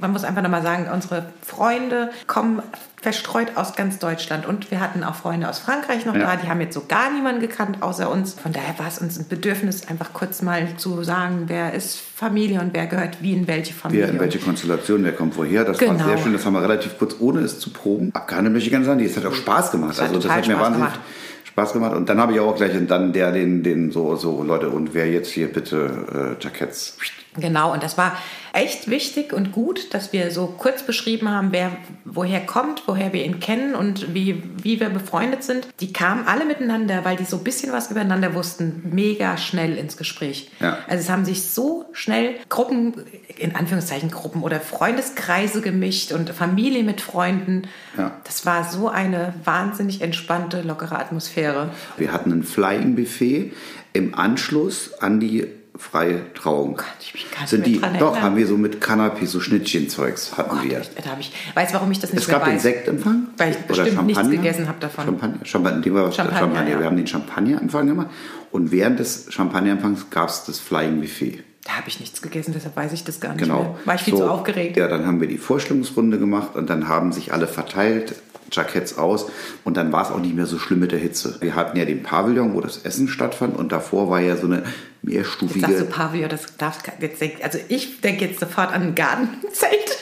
man 0.00 0.12
muss 0.12 0.22
einfach 0.24 0.42
nochmal 0.42 0.62
sagen, 0.62 0.86
unsere 0.92 1.26
Freunde 1.44 2.10
kommen 2.28 2.62
verstreut 3.00 3.52
aus 3.56 3.74
ganz 3.76 3.98
Deutschland 3.98 4.46
und 4.46 4.70
wir 4.70 4.80
hatten 4.80 5.04
auch 5.04 5.14
Freunde 5.14 5.48
aus 5.48 5.58
Frankreich 5.60 6.04
noch 6.04 6.14
Ja. 6.14 6.20
da, 6.34 6.36
die 6.36 6.48
haben 6.48 6.60
jetzt 6.60 6.74
so 6.74 6.82
gar 6.88 7.10
niemanden 7.12 7.40
gekannt 7.40 7.78
außer 7.82 8.10
uns. 8.10 8.34
Von 8.34 8.52
daher 8.52 8.78
war 8.78 8.88
es 8.88 8.98
uns 8.98 9.18
ein 9.18 9.28
Bedürfnis, 9.28 9.86
einfach 9.88 10.12
kurz 10.12 10.42
mal 10.42 10.66
zu 10.76 11.04
sagen, 11.04 11.44
wer 11.46 11.74
ist 11.74 11.96
Familie 11.98 12.60
und 12.60 12.70
wer 12.74 12.86
gehört 12.86 13.22
wie 13.22 13.32
in 13.34 13.46
welche 13.46 13.72
Familie. 13.72 14.06
Wer 14.06 14.14
in 14.14 14.20
welche 14.20 14.38
Konstellation, 14.40 15.04
wer 15.04 15.12
kommt 15.12 15.36
woher. 15.36 15.64
Das 15.64 15.80
war 15.80 15.88
Genau. 15.88 16.04
sehr 16.04 16.18
schön. 16.18 16.32
Das 16.32 16.44
haben 16.44 16.54
wir 16.54 16.62
relativ 16.62 16.98
kurz, 16.98 17.16
ohne 17.20 17.40
es 17.40 17.60
zu 17.60 17.70
proben, 17.70 18.10
abgehandelt, 18.14 18.52
möchte 18.54 18.66
ich 18.66 18.72
ganz 18.72 18.86
sagen. 18.86 19.02
Das 19.02 19.16
hat 19.16 19.26
auch 19.26 19.34
Spaß 19.34 19.70
gemacht. 19.70 19.90
Das 19.92 20.00
hat 20.00 20.08
also 20.08 20.20
das 20.20 20.30
hat 20.30 20.46
mir 20.46 20.54
Spaß 20.54 20.64
wahnsinnig 20.64 20.88
gemacht. 20.92 21.00
Spaß 21.44 21.72
gemacht. 21.72 21.94
Und 21.96 22.08
dann 22.08 22.20
habe 22.20 22.32
ich 22.32 22.40
auch 22.40 22.54
gleich 22.56 22.72
dann 22.86 23.12
der, 23.12 23.32
den, 23.32 23.62
den 23.62 23.90
so, 23.90 24.16
so, 24.16 24.42
Leute, 24.42 24.70
und 24.70 24.94
wer 24.94 25.10
jetzt 25.10 25.30
hier 25.30 25.52
bitte 25.52 26.36
äh, 26.40 26.42
Jacketts. 26.42 26.96
Genau, 27.40 27.72
und 27.72 27.82
das 27.82 27.96
war 27.98 28.16
echt 28.52 28.88
wichtig 28.88 29.32
und 29.32 29.52
gut, 29.52 29.94
dass 29.94 30.12
wir 30.12 30.30
so 30.30 30.46
kurz 30.58 30.82
beschrieben 30.82 31.28
haben, 31.28 31.52
wer 31.52 31.70
woher 32.04 32.40
kommt, 32.44 32.82
woher 32.86 33.12
wir 33.12 33.24
ihn 33.24 33.40
kennen 33.40 33.74
und 33.74 34.14
wie, 34.14 34.42
wie 34.62 34.80
wir 34.80 34.88
befreundet 34.88 35.44
sind. 35.44 35.68
Die 35.80 35.92
kamen 35.92 36.26
alle 36.26 36.44
miteinander, 36.44 37.04
weil 37.04 37.16
die 37.16 37.24
so 37.24 37.38
ein 37.38 37.44
bisschen 37.44 37.72
was 37.72 37.90
übereinander 37.90 38.34
wussten, 38.34 38.82
mega 38.92 39.36
schnell 39.36 39.76
ins 39.76 39.96
Gespräch. 39.96 40.50
Ja. 40.60 40.78
Also 40.88 41.02
es 41.02 41.10
haben 41.10 41.24
sich 41.24 41.44
so 41.44 41.86
schnell 41.92 42.36
Gruppen, 42.48 42.94
in 43.36 43.54
Anführungszeichen 43.54 44.10
Gruppen 44.10 44.42
oder 44.42 44.60
Freundeskreise 44.60 45.60
gemischt 45.60 46.12
und 46.12 46.30
Familie 46.30 46.82
mit 46.82 47.00
Freunden. 47.00 47.62
Ja. 47.96 48.16
Das 48.24 48.46
war 48.46 48.64
so 48.64 48.88
eine 48.88 49.34
wahnsinnig 49.44 50.00
entspannte, 50.00 50.62
lockere 50.62 50.98
Atmosphäre. 50.98 51.70
Wir 51.96 52.12
hatten 52.12 52.32
ein 52.32 52.42
Flying 52.42 52.96
Buffet 52.96 53.52
im 53.92 54.14
Anschluss 54.14 54.94
an 55.00 55.20
die 55.20 55.46
freie 55.78 56.32
Trauung. 56.34 56.76
Gott, 56.76 56.86
ich 57.00 57.14
mich 57.14 57.30
gar 57.30 57.40
nicht 57.40 57.48
Sind 57.50 57.60
mehr 57.60 57.68
die, 57.68 57.80
dran 57.80 57.98
doch, 57.98 58.20
haben 58.20 58.36
wir 58.36 58.46
so 58.46 58.56
mit 58.56 58.82
Canapé, 58.82 59.26
so 59.26 59.40
Schnittchenzeugs 59.40 60.36
hatten 60.36 60.56
Gott, 60.56 60.64
wir. 60.64 60.82
da 61.02 61.10
habe 61.10 61.20
ich, 61.20 61.32
weiß, 61.54 61.72
warum 61.74 61.90
ich 61.92 62.00
das 62.00 62.12
nicht 62.12 62.22
Es 62.22 62.28
mehr 62.28 62.38
gab 62.38 62.46
den 62.46 62.54
weiß. 62.56 62.62
Sektempfang. 62.62 63.28
Weil 63.36 63.50
ich 63.52 63.56
oder 63.58 63.66
bestimmt 63.84 64.06
nichts 64.06 64.18
Champagner. 64.22 64.42
gegessen 64.42 64.68
habe 64.68 64.80
davon. 64.80 65.04
Champagner, 65.04 65.44
Champagner, 65.46 65.94
war 65.94 66.12
Champagner, 66.12 66.38
Champagner. 66.40 66.70
ja. 66.70 66.78
Wir 66.80 66.86
haben 66.86 66.96
den 66.96 67.06
Champagnerempfang 67.06 67.86
gemacht. 67.86 68.08
Und 68.50 68.70
während 68.72 68.98
des 68.98 69.26
Champagnerempfangs 69.30 70.10
gab 70.10 70.28
es 70.28 70.44
das 70.44 70.58
Flying 70.58 71.00
Buffet. 71.00 71.42
Da 71.64 71.72
habe 71.74 71.88
ich 71.88 72.00
nichts 72.00 72.22
gegessen, 72.22 72.52
deshalb 72.54 72.76
weiß 72.76 72.92
ich 72.94 73.04
das 73.04 73.20
gar 73.20 73.34
nicht 73.34 73.42
Genau. 73.42 73.60
mehr. 73.62 73.74
War 73.84 73.94
ich 73.94 74.00
viel 74.02 74.14
So, 74.16 74.20
zu 74.24 74.30
aufgeregt. 74.30 74.76
Ja, 74.78 74.88
dann 74.88 75.06
haben 75.06 75.20
wir 75.20 75.28
die 75.28 75.36
Vorstellungsrunde 75.36 76.18
gemacht 76.18 76.56
und 76.56 76.70
dann 76.70 76.88
haben 76.88 77.12
sich 77.12 77.32
alle 77.32 77.46
verteilt, 77.46 78.14
Jacketts 78.50 78.96
aus 78.98 79.26
und 79.64 79.76
dann 79.76 79.92
war 79.92 80.02
es 80.04 80.10
auch 80.10 80.18
nicht 80.20 80.34
mehr 80.34 80.46
so 80.46 80.58
schlimm 80.58 80.80
mit 80.80 80.92
der 80.92 80.98
Hitze. 80.98 81.36
Wir 81.40 81.54
hatten 81.54 81.76
ja 81.78 81.84
den 81.84 82.02
Pavillon, 82.02 82.54
wo 82.54 82.60
das 82.60 82.78
Essen 82.78 83.08
stattfand 83.08 83.56
und 83.56 83.72
davor 83.72 84.10
war 84.10 84.20
ja 84.20 84.36
so 84.36 84.46
eine 84.46 84.62
mehrstufige... 85.02 85.60
Sagst 85.66 85.80
du 85.80 85.84
Pavillon, 85.86 86.28
das 86.28 86.56
darf 86.56 86.78
jetzt 87.00 87.20
denk, 87.20 87.42
also 87.44 87.58
ich 87.68 88.00
denke 88.00 88.24
jetzt 88.26 88.40
sofort 88.40 88.72
an 88.72 88.82
ein 88.82 88.94
Gartenzelt. 88.94 89.98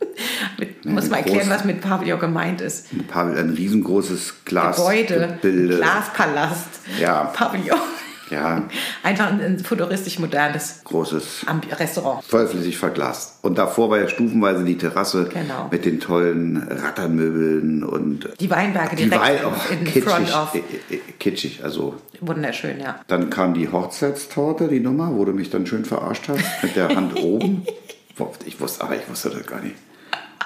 mit, 0.58 0.84
muss 0.84 1.04
ein 1.04 1.10
mal 1.10 1.16
erklären, 1.18 1.48
groß- 1.48 1.50
was 1.50 1.64
mit 1.64 1.80
Pavillon 1.80 2.18
gemeint 2.20 2.60
ist. 2.60 2.92
ein, 2.92 3.06
Pavillon, 3.06 3.38
ein 3.38 3.50
riesengroßes 3.50 4.34
Glas 4.44 4.76
Gebäude. 4.76 5.38
Glaspalast, 5.42 6.68
Ja. 7.00 7.24
Pavillon. 7.34 7.78
Ja, 8.30 8.62
Einfach 9.02 9.26
ein, 9.28 9.40
ein 9.40 9.58
futuristisch 9.58 10.18
modernes 10.18 10.80
großes 10.84 11.46
Ambi- 11.46 11.78
Restaurant. 11.78 12.24
vollflüssig 12.24 12.78
verglast. 12.78 13.38
Und 13.42 13.58
davor 13.58 13.90
war 13.90 13.98
ja 13.98 14.08
stufenweise 14.08 14.64
die 14.64 14.78
Terrasse 14.78 15.28
Genau. 15.32 15.68
mit 15.70 15.84
den 15.84 16.00
tollen 16.00 16.56
Rattermöbeln 16.70 17.84
und 17.84 18.28
Die 18.40 18.50
Weinberge 18.50 18.96
die 18.96 19.04
direkt 19.10 19.22
Wein, 19.22 19.36
in- 19.38 19.44
oh, 19.46 19.72
in 19.72 19.84
kitschig, 19.84 20.04
Front 20.04 20.34
of. 20.34 20.54
äh, 20.54 20.94
äh, 20.94 20.98
kitschig, 21.18 21.62
also 21.64 21.94
Wunderschön, 22.20 22.80
ja. 22.80 23.00
Dann 23.08 23.28
kam 23.30 23.52
die 23.54 23.70
Hochzeitstorte, 23.70 24.68
die 24.68 24.80
Nummer, 24.80 25.14
wo 25.14 25.24
du 25.24 25.32
mich 25.32 25.50
dann 25.50 25.66
schön 25.66 25.84
verarscht 25.84 26.28
hast, 26.28 26.44
mit 26.62 26.76
der 26.76 26.88
Hand 26.94 27.16
oben. 27.22 27.66
Ich 28.46 28.60
wusste, 28.60 28.84
aber 28.84 28.96
ich 28.96 29.08
wusste 29.08 29.30
das 29.30 29.44
gar 29.46 29.60
nicht. 29.60 29.74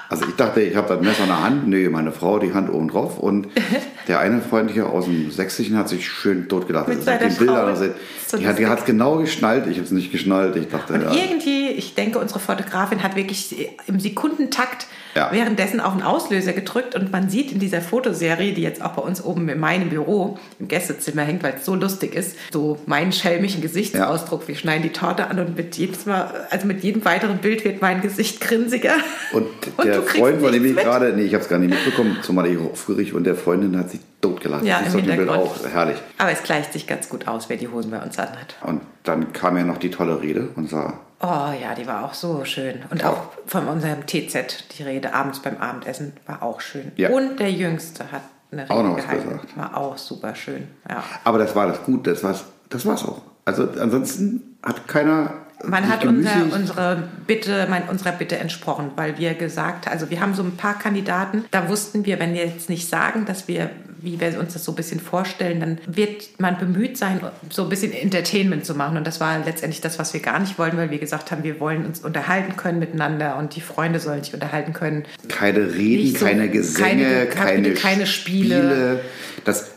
Also 0.07 0.25
ich 0.27 0.35
dachte, 0.35 0.61
ich 0.61 0.75
habe 0.75 0.87
das 0.87 1.01
Messer 1.01 1.23
in 1.23 1.29
der 1.29 1.43
Hand. 1.43 1.67
Nee, 1.67 1.89
meine 1.89 2.11
Frau, 2.11 2.39
die 2.39 2.53
Hand 2.53 2.71
oben 2.71 2.87
drauf. 2.87 3.19
Und 3.19 3.47
der 4.07 4.19
eine 4.19 4.41
Freundliche 4.41 4.85
aus 4.85 5.05
dem 5.05 5.29
Sächsischen 5.31 5.77
hat 5.77 5.89
sich 5.89 6.07
schön 6.07 6.47
totgelacht. 6.47 6.87
Mit 6.87 6.99
Das 6.99 7.03
ist 7.05 7.09
auf 7.09 7.19
seiner 7.19 7.29
den 7.29 7.37
Bildern. 7.37 7.55
Frau. 7.57 7.65
Also, 7.67 7.85
So 8.27 8.37
die 8.37 8.47
hat 8.47 8.59
die 8.59 8.67
hat 8.67 8.85
genau 8.85 9.17
geschnallt. 9.17 9.67
Ich 9.67 9.77
habe 9.77 9.85
es 9.85 9.91
nicht 9.91 10.11
geschnallt. 10.11 10.55
Ich 10.55 10.67
dachte, 10.69 10.93
Und 10.93 11.01
ja. 11.03 11.11
irgendwie, 11.13 11.69
ich 11.69 11.95
denke, 11.95 12.19
unsere 12.19 12.39
Fotografin 12.39 13.03
hat 13.03 13.15
wirklich 13.15 13.69
im 13.87 13.99
Sekundentakt 13.99 14.87
Ja. 15.19 15.31
währenddessen 15.31 15.79
auf 15.79 15.93
den 15.93 16.03
Auslöser 16.03 16.53
gedrückt 16.53 16.95
und 16.95 17.11
man 17.11 17.29
sieht 17.29 17.51
in 17.51 17.59
dieser 17.59 17.81
Fotoserie, 17.81 18.53
die 18.53 18.61
jetzt 18.61 18.81
auch 18.81 18.93
bei 18.93 19.01
uns 19.01 19.23
oben 19.23 19.47
in 19.49 19.59
meinem 19.59 19.89
Büro 19.89 20.37
im 20.59 20.67
Gästezimmer 20.67 21.23
hängt, 21.23 21.43
weil 21.43 21.55
es 21.57 21.65
so 21.65 21.75
lustig 21.75 22.15
ist, 22.15 22.35
so 22.51 22.79
meinen 22.85 23.11
schelmischen 23.11 23.61
Gesichtsausdruck. 23.61 24.47
Wir 24.47 24.55
schneiden 24.55 24.83
die 24.83 24.93
Torte 24.93 25.27
an 25.27 25.39
und 25.39 25.57
mit 25.57 25.75
jedes 25.75 26.05
Mal, 26.05 26.47
also 26.49 26.65
mit 26.67 26.83
jedem 26.83 27.03
weiteren 27.05 27.39
Bild 27.39 27.65
wird 27.65 27.81
mein 27.81 28.01
Gesicht 28.01 28.41
grinsiger. 28.41 28.93
Und 29.33 29.47
Und 29.77 29.85
der 29.85 30.01
Freund, 30.03 30.41
von 30.41 30.51
dem 30.51 30.61
nichts 30.61 30.69
ich 30.69 30.75
mit. 30.75 30.83
gerade, 30.83 31.13
nee, 31.13 31.23
ich 31.23 31.33
habe 31.33 31.43
es 31.43 31.49
gar 31.49 31.59
nicht 31.59 31.69
mitbekommen, 31.69 32.17
zumal 32.21 32.47
ich 32.47 32.57
aufgeregt 32.57 33.13
und 33.13 33.23
der 33.23 33.35
Freundin 33.35 33.77
hat 33.77 33.89
sich 33.91 33.99
totgelacht. 34.21 34.63
Ja, 34.63 34.79
das 34.79 34.89
ist 34.89 34.93
im 34.95 34.99
Hintergrund. 35.01 35.29
auch 35.39 35.55
herrlich. 35.67 35.97
Aber 36.17 36.31
es 36.31 36.43
gleicht 36.43 36.73
sich 36.73 36.87
ganz 36.87 37.09
gut 37.09 37.27
aus, 37.27 37.49
wer 37.49 37.57
die 37.57 37.67
Hosen 37.67 37.91
bei 37.91 37.99
uns 38.01 38.17
anhat. 38.19 38.55
Und 38.61 38.81
dann 39.03 39.33
kam 39.33 39.57
ja 39.57 39.63
noch 39.63 39.77
die 39.77 39.89
tolle 39.91 40.21
Rede 40.21 40.49
und 40.55 40.69
sah 40.69 40.93
Oh 41.21 41.51
ja, 41.61 41.75
die 41.77 41.85
war 41.85 42.05
auch 42.05 42.13
so 42.13 42.45
schön. 42.45 42.75
Und 42.91 43.03
auch 43.03 43.17
von 43.45 43.67
unserem 43.67 44.05
TZ, 44.07 44.63
die 44.77 44.83
Rede 44.83 45.13
abends 45.13 45.39
beim 45.39 45.57
Abendessen, 45.57 46.13
war 46.25 46.41
auch 46.41 46.61
schön. 46.61 46.93
Ja. 46.95 47.09
Und 47.09 47.39
der 47.41 47.51
Jüngste 47.51 48.05
hat 48.09 48.21
eine 48.51 48.63
Rede 48.63 48.73
Auch 48.73 48.83
noch 48.83 48.97
was 48.97 49.03
gehalten. 49.03 49.29
gesagt. 49.29 49.57
War 49.57 49.75
auch 49.75 49.97
super 49.97 50.33
schön. 50.33 50.67
Ja. 50.89 51.03
Aber 51.25 51.37
das 51.37 51.53
war 51.55 51.67
das 51.67 51.83
gut, 51.83 52.07
das 52.07 52.23
war's, 52.23 52.45
das 52.69 52.85
war's 52.85 53.03
auch. 53.03 53.21
Also 53.43 53.67
ansonsten 53.81 54.57
hat 54.63 54.87
keiner. 54.87 55.33
Man 55.65 55.89
hat 55.89 56.05
unser, 56.05 56.45
unsere 56.55 57.03
Bitte, 57.27 57.67
mein, 57.69 57.89
unserer 57.89 58.13
Bitte 58.13 58.37
entsprochen, 58.37 58.91
weil 58.95 59.17
wir 59.17 59.33
gesagt, 59.33 59.89
also 59.89 60.09
wir 60.09 60.21
haben 60.21 60.33
so 60.33 60.41
ein 60.41 60.55
paar 60.55 60.79
Kandidaten, 60.79 61.43
da 61.51 61.67
wussten 61.67 62.05
wir, 62.05 62.17
wenn 62.21 62.33
wir 62.33 62.45
jetzt 62.45 62.69
nicht 62.69 62.87
sagen, 62.87 63.25
dass 63.25 63.49
wir, 63.49 63.69
wie 64.01 64.19
wir 64.19 64.39
uns 64.39 64.53
das 64.53 64.63
so 64.65 64.71
ein 64.71 64.75
bisschen 64.75 64.99
vorstellen, 64.99 65.59
dann 65.59 65.77
wird 65.87 66.39
man 66.39 66.57
bemüht 66.57 66.97
sein, 66.97 67.19
so 67.49 67.63
ein 67.63 67.69
bisschen 67.69 67.91
Entertainment 67.93 68.65
zu 68.65 68.75
machen. 68.75 68.97
Und 68.97 69.05
das 69.07 69.19
war 69.19 69.37
letztendlich 69.45 69.81
das, 69.81 69.99
was 69.99 70.13
wir 70.13 70.19
gar 70.21 70.39
nicht 70.39 70.57
wollten, 70.57 70.77
weil 70.77 70.89
wir 70.91 70.99
gesagt 70.99 71.31
haben, 71.31 71.43
wir 71.43 71.59
wollen 71.59 71.85
uns 71.85 71.99
unterhalten 71.99 72.55
können 72.57 72.79
miteinander 72.79 73.37
und 73.37 73.55
die 73.55 73.61
Freunde 73.61 73.99
sollen 73.99 74.23
sich 74.23 74.33
unterhalten 74.33 74.73
können. 74.73 75.05
keine 75.27 75.73
Reden, 75.73 76.15
so- 76.17 76.25
keine 76.25 76.39
keine- 76.41 76.49
Gesänge, 76.51 77.25
keine, 77.27 77.73
keine 77.73 78.05
Spiele. 78.07 79.01
Das, 79.45 79.71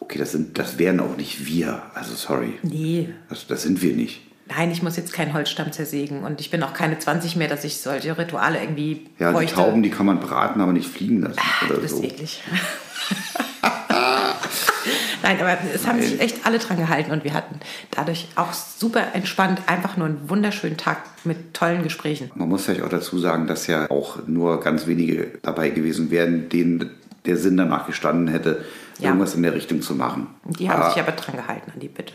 okay, 0.00 0.18
das, 0.18 0.32
sind, 0.32 0.58
das 0.58 0.78
wären 0.78 1.00
auch 1.00 1.16
nicht 1.16 1.46
wir. 1.46 1.82
Also 1.94 2.14
sorry. 2.14 2.54
Nee, 2.62 3.08
Das, 3.28 3.46
das 3.46 3.62
sind 3.62 3.82
wir 3.82 3.94
nicht. 3.94 4.20
Nein, 4.46 4.70
ich 4.70 4.82
muss 4.82 4.96
jetzt 4.98 5.14
keinen 5.14 5.32
Holzstamm 5.32 5.72
zersägen 5.72 6.22
und 6.22 6.38
ich 6.38 6.50
bin 6.50 6.62
auch 6.62 6.74
keine 6.74 6.98
20 6.98 7.34
mehr, 7.36 7.48
dass 7.48 7.64
ich 7.64 7.78
solche 7.78 8.16
Rituale 8.18 8.60
irgendwie 8.60 9.06
Ja, 9.18 9.28
die 9.30 9.34
bräuchte. 9.36 9.54
Tauben, 9.54 9.82
die 9.82 9.88
kann 9.88 10.04
man 10.04 10.20
braten, 10.20 10.60
aber 10.60 10.74
nicht 10.74 10.86
fliegen 10.86 11.22
lassen. 11.22 11.38
oder 11.64 11.76
Du 11.76 11.80
bist 11.80 11.96
so. 11.96 12.02
eklig. 12.02 12.42
Nein, 15.24 15.40
aber 15.40 15.56
es 15.74 15.86
haben 15.86 16.02
sich 16.02 16.20
echt 16.20 16.44
alle 16.46 16.58
dran 16.58 16.76
gehalten 16.76 17.10
und 17.10 17.24
wir 17.24 17.32
hatten 17.32 17.58
dadurch 17.90 18.28
auch 18.36 18.52
super 18.52 19.14
entspannt 19.14 19.62
einfach 19.66 19.96
nur 19.96 20.06
einen 20.06 20.28
wunderschönen 20.28 20.76
Tag 20.76 20.98
mit 21.24 21.54
tollen 21.54 21.82
Gesprächen. 21.82 22.30
Man 22.34 22.50
muss 22.50 22.66
vielleicht 22.66 22.82
auch 22.82 22.90
dazu 22.90 23.18
sagen, 23.18 23.46
dass 23.46 23.66
ja 23.66 23.90
auch 23.90 24.18
nur 24.26 24.60
ganz 24.60 24.86
wenige 24.86 25.28
dabei 25.40 25.70
gewesen 25.70 26.10
wären, 26.10 26.50
denen 26.50 26.90
der 27.24 27.38
Sinn 27.38 27.56
danach 27.56 27.86
gestanden 27.86 28.28
hätte, 28.28 28.64
Ja. 28.98 29.08
irgendwas 29.08 29.34
in 29.34 29.42
der 29.42 29.54
Richtung 29.54 29.80
zu 29.80 29.94
machen. 29.94 30.26
Die 30.44 30.68
haben 30.68 30.82
Ah, 30.82 30.90
sich 30.90 31.02
aber 31.02 31.12
dran 31.12 31.36
gehalten 31.36 31.70
an 31.72 31.80
die 31.80 31.88
Bitte. 31.88 32.12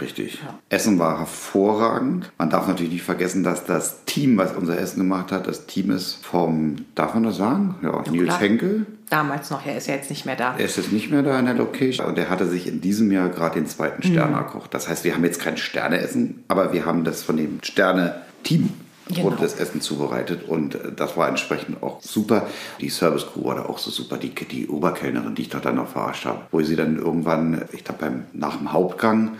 Richtig. 0.00 0.38
Essen 0.68 0.98
war 0.98 1.18
hervorragend. 1.18 2.32
Man 2.38 2.50
darf 2.50 2.66
natürlich 2.66 2.92
nicht 2.92 3.02
vergessen, 3.02 3.42
dass 3.42 3.64
das 3.64 4.04
Team, 4.04 4.36
was 4.38 4.54
unser 4.56 4.78
Essen 4.78 4.98
gemacht 5.00 5.30
hat, 5.32 5.46
das 5.46 5.66
Team 5.66 5.90
ist 5.90 6.18
vom, 6.24 6.76
darf 6.94 7.14
man 7.14 7.24
das 7.24 7.36
sagen? 7.36 7.74
Ja, 7.82 8.02
Nils 8.10 8.26
klar. 8.28 8.40
Henkel. 8.40 8.86
Damals 9.10 9.50
noch, 9.50 9.66
er 9.66 9.76
ist 9.76 9.88
ja 9.88 9.94
jetzt 9.94 10.08
nicht 10.08 10.24
mehr 10.24 10.36
da. 10.36 10.54
Er 10.56 10.64
ist 10.64 10.76
jetzt 10.78 10.92
nicht 10.92 11.10
mehr 11.10 11.22
da 11.22 11.38
in 11.38 11.44
der 11.44 11.54
Location 11.54 12.06
und 12.06 12.16
er 12.16 12.30
hatte 12.30 12.46
sich 12.46 12.66
in 12.66 12.80
diesem 12.80 13.12
Jahr 13.12 13.28
gerade 13.28 13.56
den 13.56 13.66
zweiten 13.66 14.02
Stern 14.02 14.30
Mhm. 14.30 14.36
erkocht. 14.36 14.72
Das 14.72 14.88
heißt, 14.88 15.04
wir 15.04 15.14
haben 15.14 15.24
jetzt 15.24 15.40
kein 15.40 15.56
Sterneessen, 15.58 16.44
aber 16.48 16.72
wir 16.72 16.86
haben 16.86 17.04
das 17.04 17.22
von 17.22 17.36
dem 17.36 17.58
Sterne-Team 17.62 18.70
Genau. 19.08 19.28
und 19.28 19.42
das 19.42 19.56
Essen 19.56 19.80
zubereitet 19.80 20.48
und 20.48 20.76
äh, 20.76 20.92
das 20.94 21.16
war 21.16 21.28
entsprechend 21.28 21.82
auch 21.82 22.00
super. 22.00 22.46
Die 22.80 22.88
Service 22.88 23.26
Crew 23.26 23.44
war 23.44 23.56
da 23.56 23.64
auch 23.66 23.78
so 23.78 23.90
super. 23.90 24.16
Die, 24.16 24.30
die 24.30 24.68
Oberkellnerin, 24.68 25.34
die 25.34 25.42
ich 25.42 25.48
dort 25.50 25.64
dann 25.66 25.74
noch 25.74 25.88
verarscht 25.88 26.24
habe, 26.24 26.42
wo 26.52 26.62
sie 26.62 26.76
dann 26.76 26.96
irgendwann, 26.96 27.62
ich 27.72 27.82
glaube 27.84 28.00
beim 28.00 28.22
nach 28.32 28.56
dem 28.56 28.72
Hauptgang 28.72 29.32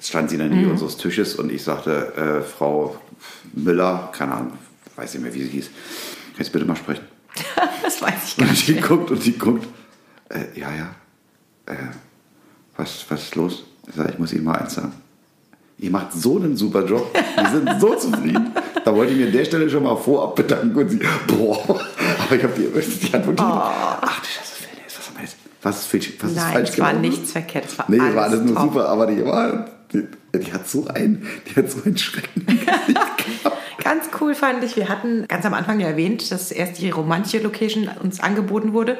stand 0.00 0.30
sie 0.30 0.36
in 0.36 0.40
der 0.40 0.48
Mhm. 0.50 0.56
Nähe 0.62 0.70
unseres 0.70 0.96
Tisches 0.96 1.34
und 1.36 1.50
ich 1.52 1.62
sagte, 1.62 2.14
äh, 2.16 2.42
Frau 2.42 2.96
Müller, 3.52 4.10
keine 4.12 4.32
Ahnung, 4.34 4.52
weiß 4.96 5.14
nicht 5.14 5.22
mehr, 5.22 5.34
wie 5.34 5.42
sie 5.42 5.48
hieß, 5.50 5.70
kannst 6.36 6.50
du 6.50 6.52
bitte 6.58 6.64
mal 6.66 6.76
sprechen? 6.76 7.04
Das 7.82 8.02
weiß 8.02 8.12
ich 8.26 8.36
gar 8.36 8.44
Und 8.46 8.50
nicht. 8.52 8.68
die 8.68 8.72
Mehr. 8.74 8.82
guckt 8.82 9.10
und 9.10 9.24
die 9.24 9.38
guckt. 9.38 9.66
Äh, 10.28 10.58
ja, 10.60 10.68
ja. 10.74 10.90
Äh, 11.66 11.76
was, 12.76 13.04
was 13.08 13.22
ist 13.22 13.34
los? 13.34 13.64
Ich 13.88 13.94
sag, 13.94 14.10
ich 14.10 14.18
muss 14.18 14.32
Ihnen 14.32 14.44
mal 14.44 14.56
eins 14.56 14.74
sagen. 14.74 14.92
Ihr 15.78 15.90
macht 15.90 16.12
so 16.12 16.36
einen 16.36 16.56
super 16.56 16.84
Job. 16.84 17.10
Wir 17.36 17.48
sind 17.50 17.80
so 17.80 17.94
zufrieden. 17.94 18.52
Da 18.84 18.94
wollte 18.94 19.12
ich 19.12 19.18
mir 19.18 19.26
an 19.26 19.32
der 19.32 19.44
Stelle 19.44 19.70
schon 19.70 19.84
mal 19.84 19.96
vorab 19.96 20.34
bedanken 20.36 20.76
und 20.76 20.88
sie, 20.90 21.00
boah. 21.28 21.58
Aber 22.20 22.36
ich 22.36 22.42
habe 22.42 22.52
die, 22.56 22.62
die 23.06 23.12
hat 23.12 23.24
wirklich, 23.26 23.40
ach 23.40 24.20
du 24.20 24.26
Scheiße, 24.26 24.54
Phyllis, 24.54 24.98
was 24.98 25.06
haben 25.08 25.16
wir 25.16 25.22
jetzt? 25.22 25.36
Was 25.62 25.78
ist, 25.80 25.86
falsch- 25.92 26.12
was 26.20 26.30
ist 26.30 26.36
Nein, 26.36 26.52
falsch 26.52 26.68
es 26.70 26.78
war 26.78 26.92
nichts 26.92 27.32
verkehrt. 27.32 27.64
Es 27.66 27.78
war 27.78 27.86
Nee, 27.88 28.00
alles 28.00 28.14
war 28.16 28.24
alles 28.24 28.40
nur 28.42 28.54
top. 28.54 28.62
super, 28.64 28.88
aber 28.88 29.06
die 29.06 29.24
war, 29.24 29.70
die, 29.92 30.06
die 30.38 30.52
hat 30.52 30.68
so 30.68 30.86
einen, 30.86 31.26
die 31.48 31.56
hat 31.56 31.70
so 31.70 31.82
einen 31.84 31.96
Schrecken. 31.98 32.46
Ganz 33.82 34.08
cool 34.20 34.34
fand 34.34 34.62
ich, 34.64 34.76
wir 34.76 34.88
hatten 34.88 35.26
ganz 35.28 35.46
am 35.46 35.54
Anfang 35.54 35.80
ja 35.80 35.86
erwähnt, 35.86 36.30
dass 36.30 36.50
erst 36.50 36.78
die 36.80 36.90
romantische 36.90 37.38
Location 37.38 37.88
uns 38.02 38.20
angeboten 38.20 38.72
wurde. 38.72 38.98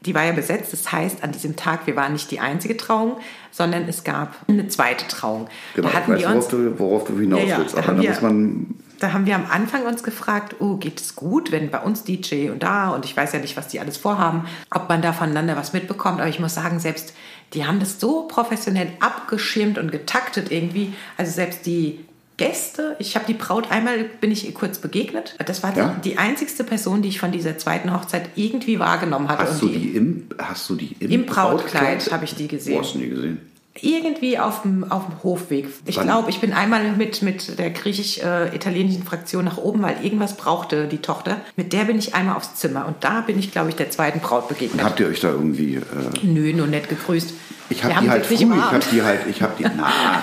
Die 0.00 0.14
war 0.14 0.24
ja 0.24 0.32
besetzt, 0.32 0.72
das 0.72 0.90
heißt, 0.90 1.22
an 1.22 1.32
diesem 1.32 1.56
Tag, 1.56 1.86
wir 1.86 1.94
waren 1.94 2.12
nicht 2.14 2.30
die 2.30 2.40
einzige 2.40 2.76
Trauung, 2.76 3.18
sondern 3.50 3.84
es 3.88 4.02
gab 4.02 4.34
eine 4.48 4.66
zweite 4.68 5.06
Trauung. 5.08 5.48
Genau, 5.74 5.88
da 5.88 5.92
ich 5.92 5.96
hatten 6.00 6.12
weiß, 6.12 6.20
wir 6.20 6.26
worauf 6.28 6.36
uns, 6.36 6.48
du, 6.48 6.78
worauf 6.78 7.04
du 7.04 7.18
hinaus 7.18 7.42
Ja, 7.46 7.58
willst. 7.58 7.74
da 7.76 7.78
Aber 7.82 7.92
da 7.94 8.02
wir- 8.02 8.10
muss 8.10 8.20
man 8.22 8.74
da 9.04 9.12
haben 9.12 9.26
wir 9.26 9.34
am 9.34 9.46
Anfang 9.50 9.84
uns 9.84 10.02
gefragt, 10.02 10.56
oh, 10.60 10.76
geht 10.76 10.98
es 10.98 11.14
gut, 11.14 11.52
wenn 11.52 11.70
bei 11.70 11.80
uns 11.80 12.04
DJ 12.04 12.48
und 12.48 12.62
da 12.62 12.88
und 12.90 13.04
ich 13.04 13.14
weiß 13.14 13.32
ja 13.34 13.38
nicht, 13.38 13.56
was 13.56 13.68
die 13.68 13.78
alles 13.78 13.98
vorhaben, 13.98 14.46
ob 14.70 14.88
man 14.88 15.02
da 15.02 15.12
voneinander 15.12 15.56
was 15.56 15.74
mitbekommt. 15.74 16.20
Aber 16.20 16.28
ich 16.30 16.40
muss 16.40 16.54
sagen, 16.54 16.80
selbst 16.80 17.12
die 17.52 17.66
haben 17.66 17.80
das 17.80 18.00
so 18.00 18.22
professionell 18.22 18.88
abgeschirmt 19.00 19.76
und 19.76 19.92
getaktet 19.92 20.50
irgendwie. 20.50 20.94
Also 21.18 21.32
selbst 21.32 21.66
die 21.66 22.00
Gäste, 22.38 22.96
ich 22.98 23.14
habe 23.14 23.26
die 23.26 23.34
Braut 23.34 23.70
einmal, 23.70 24.04
bin 24.04 24.32
ich 24.32 24.46
ihr 24.46 24.54
kurz 24.54 24.78
begegnet. 24.78 25.36
Das 25.44 25.62
war 25.62 25.72
die, 25.72 25.78
Ja? 25.80 25.96
die 26.02 26.18
einzigste 26.18 26.64
Person, 26.64 27.02
die 27.02 27.10
ich 27.10 27.20
von 27.20 27.30
dieser 27.30 27.58
zweiten 27.58 27.92
Hochzeit 27.92 28.30
irgendwie 28.34 28.78
wahrgenommen 28.78 29.28
hatte. 29.28 29.44
Hast 29.44 29.62
und 29.62 29.74
du 29.74 29.78
die 29.78 29.96
im, 29.96 30.28
hast 30.38 30.68
du 30.70 30.76
die 30.76 30.96
im, 30.98 31.10
Im 31.10 31.26
Brautkleid 31.26 32.10
habe 32.10 32.24
ich 32.24 32.34
die 32.34 32.48
gesehen. 32.48 32.76
Wo 32.76 32.80
hast 32.80 32.94
du 32.94 32.98
die 32.98 33.08
gesehen? 33.10 33.53
Irgendwie 33.80 34.38
auf 34.38 34.62
dem, 34.62 34.90
auf 34.90 35.06
dem 35.06 35.22
Hofweg. 35.24 35.66
Ich 35.86 36.00
glaube, 36.00 36.30
ich 36.30 36.40
bin 36.40 36.52
einmal 36.52 36.92
mit, 36.92 37.22
mit 37.22 37.58
der 37.58 37.70
griechisch-italienischen 37.70 39.02
Fraktion 39.04 39.44
nach 39.44 39.56
oben, 39.58 39.82
weil 39.82 39.96
irgendwas 40.02 40.36
brauchte 40.36 40.86
die 40.86 40.98
Tochter. 40.98 41.38
Mit 41.56 41.72
der 41.72 41.84
bin 41.84 41.98
ich 41.98 42.14
einmal 42.14 42.36
aufs 42.36 42.54
Zimmer 42.54 42.86
und 42.86 42.96
da 43.02 43.20
bin 43.22 43.38
ich, 43.38 43.50
glaube 43.52 43.70
ich, 43.70 43.76
der 43.76 43.90
zweiten 43.90 44.20
Braut 44.20 44.48
begegnet. 44.48 44.84
Habt 44.84 45.00
ihr 45.00 45.08
euch 45.08 45.20
da 45.20 45.28
irgendwie... 45.30 45.76
Äh, 45.76 45.80
Nö, 46.22 46.52
nur 46.52 46.66
nett 46.66 46.88
gegrüßt. 46.88 47.34
ich 47.70 47.84
haben 47.84 48.04
die 48.04 48.10
halt 48.10 48.26
früh, 48.26 48.34
ich 48.34 48.42
habe 48.44 48.52
umarmt. 48.52 48.86
die 48.92 49.02
halt, 49.02 49.20
ich 49.28 49.42
habe 49.42 49.52
die, 49.58 49.64
na, 49.76 50.22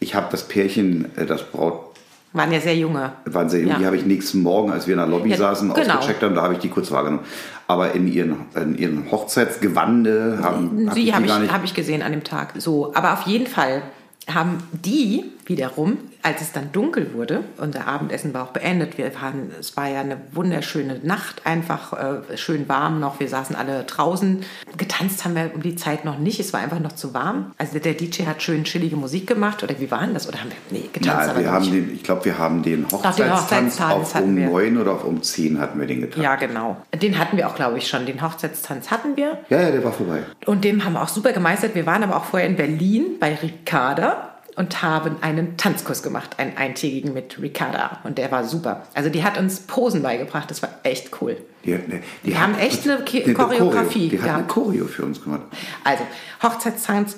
ich 0.00 0.14
habe 0.14 0.26
das 0.30 0.48
Pärchen, 0.48 1.16
äh, 1.16 1.26
das 1.26 1.44
Braut, 1.44 1.84
Waren 2.32 2.52
ja 2.52 2.60
sehr 2.60 2.76
junge. 2.76 3.12
waren 3.24 3.48
sehr 3.50 3.60
jung, 3.60 3.70
Ja. 3.70 3.78
die 3.78 3.86
habe 3.86 3.96
ich 3.96 4.04
nächsten 4.06 4.40
Morgen, 4.42 4.70
als 4.72 4.86
wir 4.86 4.94
in 4.94 4.98
der 4.98 5.06
Lobby 5.08 5.30
Ja, 5.30 5.36
saßen, 5.36 5.72
genau. 5.74 5.94
ausgecheckt 5.94 6.22
haben, 6.22 6.34
da 6.34 6.42
habe 6.42 6.54
ich 6.54 6.60
die 6.60 6.68
kurz 6.68 6.90
wahrgenommen. 6.90 7.24
Aber 7.70 7.94
in 7.94 8.08
ihren, 8.08 8.46
in 8.56 8.76
ihren 8.76 9.12
Hochzeitsgewande 9.12 10.40
haben 10.42 10.88
hab 10.88 10.94
Sie 10.96 11.14
habe 11.14 11.24
ich, 11.24 11.52
hab 11.52 11.62
ich 11.62 11.72
gesehen 11.72 12.02
an 12.02 12.10
dem 12.10 12.24
Tag. 12.24 12.54
So, 12.56 12.92
aber 12.96 13.12
auf 13.12 13.22
jeden 13.28 13.46
Fall 13.46 13.82
haben 14.28 14.58
die 14.72 15.22
wiederum, 15.46 15.98
als 16.22 16.40
es 16.40 16.52
dann 16.52 16.72
dunkel 16.72 17.14
wurde, 17.14 17.44
unser 17.58 17.86
Abendessen 17.86 18.34
war 18.34 18.44
auch 18.44 18.52
beendet. 18.52 18.98
Wir 18.98 19.14
waren, 19.14 19.50
es 19.58 19.76
war 19.76 19.88
ja 19.88 20.00
eine 20.00 20.16
wunderschöne 20.32 21.00
Nacht, 21.02 21.46
einfach 21.46 21.92
äh, 21.92 22.36
schön 22.36 22.68
warm 22.68 22.98
noch. 22.98 23.20
Wir 23.20 23.28
saßen 23.28 23.54
alle 23.54 23.84
draußen. 23.84 24.44
Getanzt 24.76 25.24
haben 25.24 25.34
wir 25.34 25.50
um 25.54 25.62
die 25.62 25.76
Zeit 25.76 26.04
noch 26.04 26.18
nicht. 26.18 26.40
Es 26.40 26.52
war 26.52 26.60
einfach 26.60 26.80
noch 26.80 26.92
zu 26.92 27.14
warm. 27.14 27.52
Also 27.58 27.78
der 27.78 27.94
DJ 27.94 28.24
hat 28.24 28.42
schön 28.42 28.64
chillige 28.64 28.96
Musik 28.96 29.26
gemacht. 29.26 29.62
Oder 29.62 29.78
wie 29.78 29.90
war 29.90 30.00
denn 30.00 30.14
das? 30.14 30.28
Oder 30.28 30.40
haben 30.40 30.50
wir, 30.50 30.78
nee, 30.78 30.90
getanzt 30.92 31.30
aber 31.30 31.40
wir 31.40 31.52
haben 31.52 31.70
den, 31.70 31.94
ich 31.94 32.02
glaube, 32.02 32.24
wir 32.24 32.38
haben 32.38 32.62
den 32.62 32.80
den 32.80 32.90
Hochzeitstanz 32.90 33.42
Hochzeitstanz 33.42 34.14
auf 34.14 34.22
um 34.22 34.34
neun 34.34 34.78
oder 34.78 34.92
auf 34.92 35.04
um 35.04 35.22
zehn 35.22 35.60
hatten 35.60 35.78
wir 35.80 35.86
den 35.86 36.02
getan. 36.02 36.22
Ja, 36.22 36.36
genau. 36.36 36.76
Den 37.00 37.18
hatten 37.18 37.36
wir 37.36 37.48
auch, 37.48 37.54
glaube 37.54 37.78
ich, 37.78 37.88
schon. 37.88 38.06
Den 38.06 38.22
Hochzeitstanz 38.22 38.90
hatten 38.90 39.16
wir. 39.16 39.38
ja, 39.48 39.60
ja, 39.60 39.70
der 39.70 39.84
war 39.84 39.92
vorbei. 39.92 40.22
Und 40.46 40.64
den 40.64 40.84
haben 40.84 40.94
wir 40.94 41.02
auch 41.02 41.08
super 41.08 41.32
gemeistert. 41.32 41.74
Wir 41.74 41.86
waren 41.86 42.02
aber 42.02 42.16
auch 42.16 42.24
vorher 42.24 42.48
in 42.48 42.56
Berlin 42.56 43.16
bei 43.18 43.34
Ricarda. 43.34 44.29
Und 44.60 44.82
haben 44.82 45.16
einen 45.22 45.56
Tanzkurs 45.56 46.02
gemacht, 46.02 46.38
einen 46.38 46.58
eintägigen 46.58 47.14
mit 47.14 47.40
Ricarda. 47.40 48.00
Und 48.04 48.18
der 48.18 48.30
war 48.30 48.44
super. 48.44 48.82
Also 48.92 49.08
die 49.08 49.24
hat 49.24 49.38
uns 49.38 49.60
Posen 49.60 50.02
beigebracht, 50.02 50.50
das 50.50 50.60
war 50.60 50.68
echt 50.82 51.22
cool. 51.22 51.38
Die, 51.64 51.72
die, 51.72 52.00
die 52.24 52.38
haben 52.38 52.54
echt 52.58 52.88
eine 52.88 53.04
Ke 53.04 53.34
Choreografie 53.34 54.08
Die 54.08 54.20
hat 54.20 54.30
eine 54.30 54.46
Choreo 54.46 54.86
für 54.86 55.04
uns 55.04 55.22
gemacht. 55.22 55.42
Also, 55.84 56.04
Hochzeitstanz, 56.42 57.16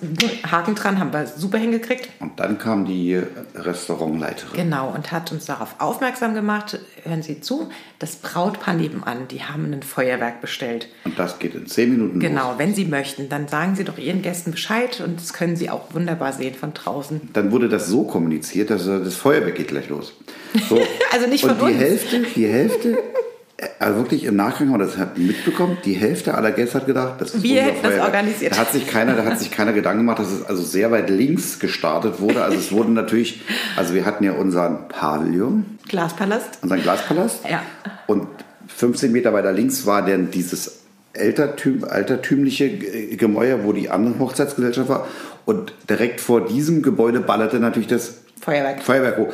Haken 0.51 0.75
dran, 0.75 0.99
haben 0.99 1.13
wir 1.13 1.27
super 1.27 1.59
hingekriegt. 1.59 2.09
Und 2.19 2.41
dann 2.41 2.59
kam 2.59 2.85
die 2.85 3.23
Restaurantleiterin. 3.55 4.57
Genau, 4.57 4.91
und 4.93 5.13
hat 5.13 5.31
uns 5.31 5.45
darauf 5.47 5.77
aufmerksam 5.79 6.35
gemacht, 6.35 6.79
hören 7.05 7.23
Sie 7.23 7.41
zu, 7.41 7.71
das 8.01 8.17
Brautpaar 8.17 8.75
nebenan, 8.75 9.29
die 9.29 9.43
haben 9.45 9.73
ein 9.73 9.83
Feuerwerk 9.83 10.41
bestellt. 10.41 10.89
Und 11.05 11.19
das 11.19 11.39
geht 11.39 11.55
in 11.55 11.67
zehn 11.67 11.91
Minuten 11.91 12.19
Genau, 12.19 12.51
los. 12.51 12.59
wenn 12.59 12.75
Sie 12.75 12.85
möchten, 12.85 13.29
dann 13.29 13.47
sagen 13.47 13.77
Sie 13.77 13.85
doch 13.85 13.99
Ihren 13.99 14.23
Gästen 14.23 14.51
Bescheid 14.51 15.01
und 15.01 15.21
das 15.21 15.33
können 15.33 15.55
Sie 15.57 15.71
auch 15.71 15.95
wunderbar 15.95 16.33
sehen 16.33 16.55
von 16.55 16.75
draußen. 16.75 17.31
Dann 17.33 17.53
wurde 17.53 17.69
das 17.69 17.87
so 17.87 18.03
kommuniziert, 18.05 18.71
dass 18.71 18.87
äh, 18.89 18.99
das 19.05 19.15
Feuerwerk 19.15 19.55
geht 19.55 19.69
gleich 19.69 19.89
los. 19.89 20.15
So. 20.69 20.81
also 21.13 21.29
nicht 21.29 21.43
von 21.43 21.51
und 21.53 21.61
die 21.61 21.73
uns. 21.75 21.77
Hälfte, 21.81 22.23
die 22.35 22.47
Hälfte 22.49 22.99
also 23.79 23.99
wirklich 23.99 24.25
im 24.25 24.37
Nachgang 24.37 24.71
haben 24.71 24.81
wir 24.81 24.87
das 24.87 24.97
mitbekommen. 25.17 25.79
Die 25.85 25.95
Hälfte 25.95 26.35
aller 26.35 26.53
Gäste 26.53 26.79
hat 26.79 26.87
gedacht, 26.87 27.21
das 27.21 27.35
ist 27.35 27.43
Wir 27.43 27.63
hätten 27.63 27.83
das 27.83 28.01
organisiert. 28.01 28.53
Da 28.53 28.59
hat 28.59 28.73
sich 28.73 28.87
keiner, 28.87 29.15
da 29.15 29.25
hat 29.25 29.39
sich 29.39 29.51
keiner 29.51 29.73
Gedanken 29.73 30.01
gemacht, 30.01 30.19
dass 30.19 30.31
es 30.31 30.45
also 30.45 30.63
sehr 30.63 30.91
weit 30.91 31.11
links 31.11 31.59
gestartet 31.59 32.21
wurde. 32.21 32.43
Also 32.43 32.59
es 32.59 32.73
wurden 32.73 32.95
natürlich, 32.95 33.43
also 33.77 33.95
wir 33.95 34.05
hatten 34.05 34.25
ja 34.25 34.33
unseren 34.33 34.89
Pavillon, 34.89 35.79
Glaspalast. 35.89 36.59
unseren 36.63 36.83
Glaspalast. 36.83 37.41
Ja. 37.49 37.63
Und 38.07 38.27
15 38.69 39.13
Meter 39.13 39.33
weiter 39.33 39.53
links 39.53 39.87
war 39.87 40.05
dann 40.05 40.31
dieses 40.31 40.81
altertüm, 41.17 41.85
altertümliche 41.85 42.71
Gemäuer, 43.17 43.65
wo 43.65 43.73
die 43.73 43.91
andere 43.91 44.19
Hochzeitsgesellschaft 44.19 44.89
war. 44.89 45.07
Und 45.45 45.75
direkt 45.89 46.21
vor 46.21 46.47
diesem 46.47 46.83
Gebäude 46.83 47.21
ballerte 47.21 47.59
natürlich 47.59 47.89
das 47.89 48.19
Feuerwerk. 48.41 48.83
Feuerwerk 48.83 49.19
hoch. 49.19 49.33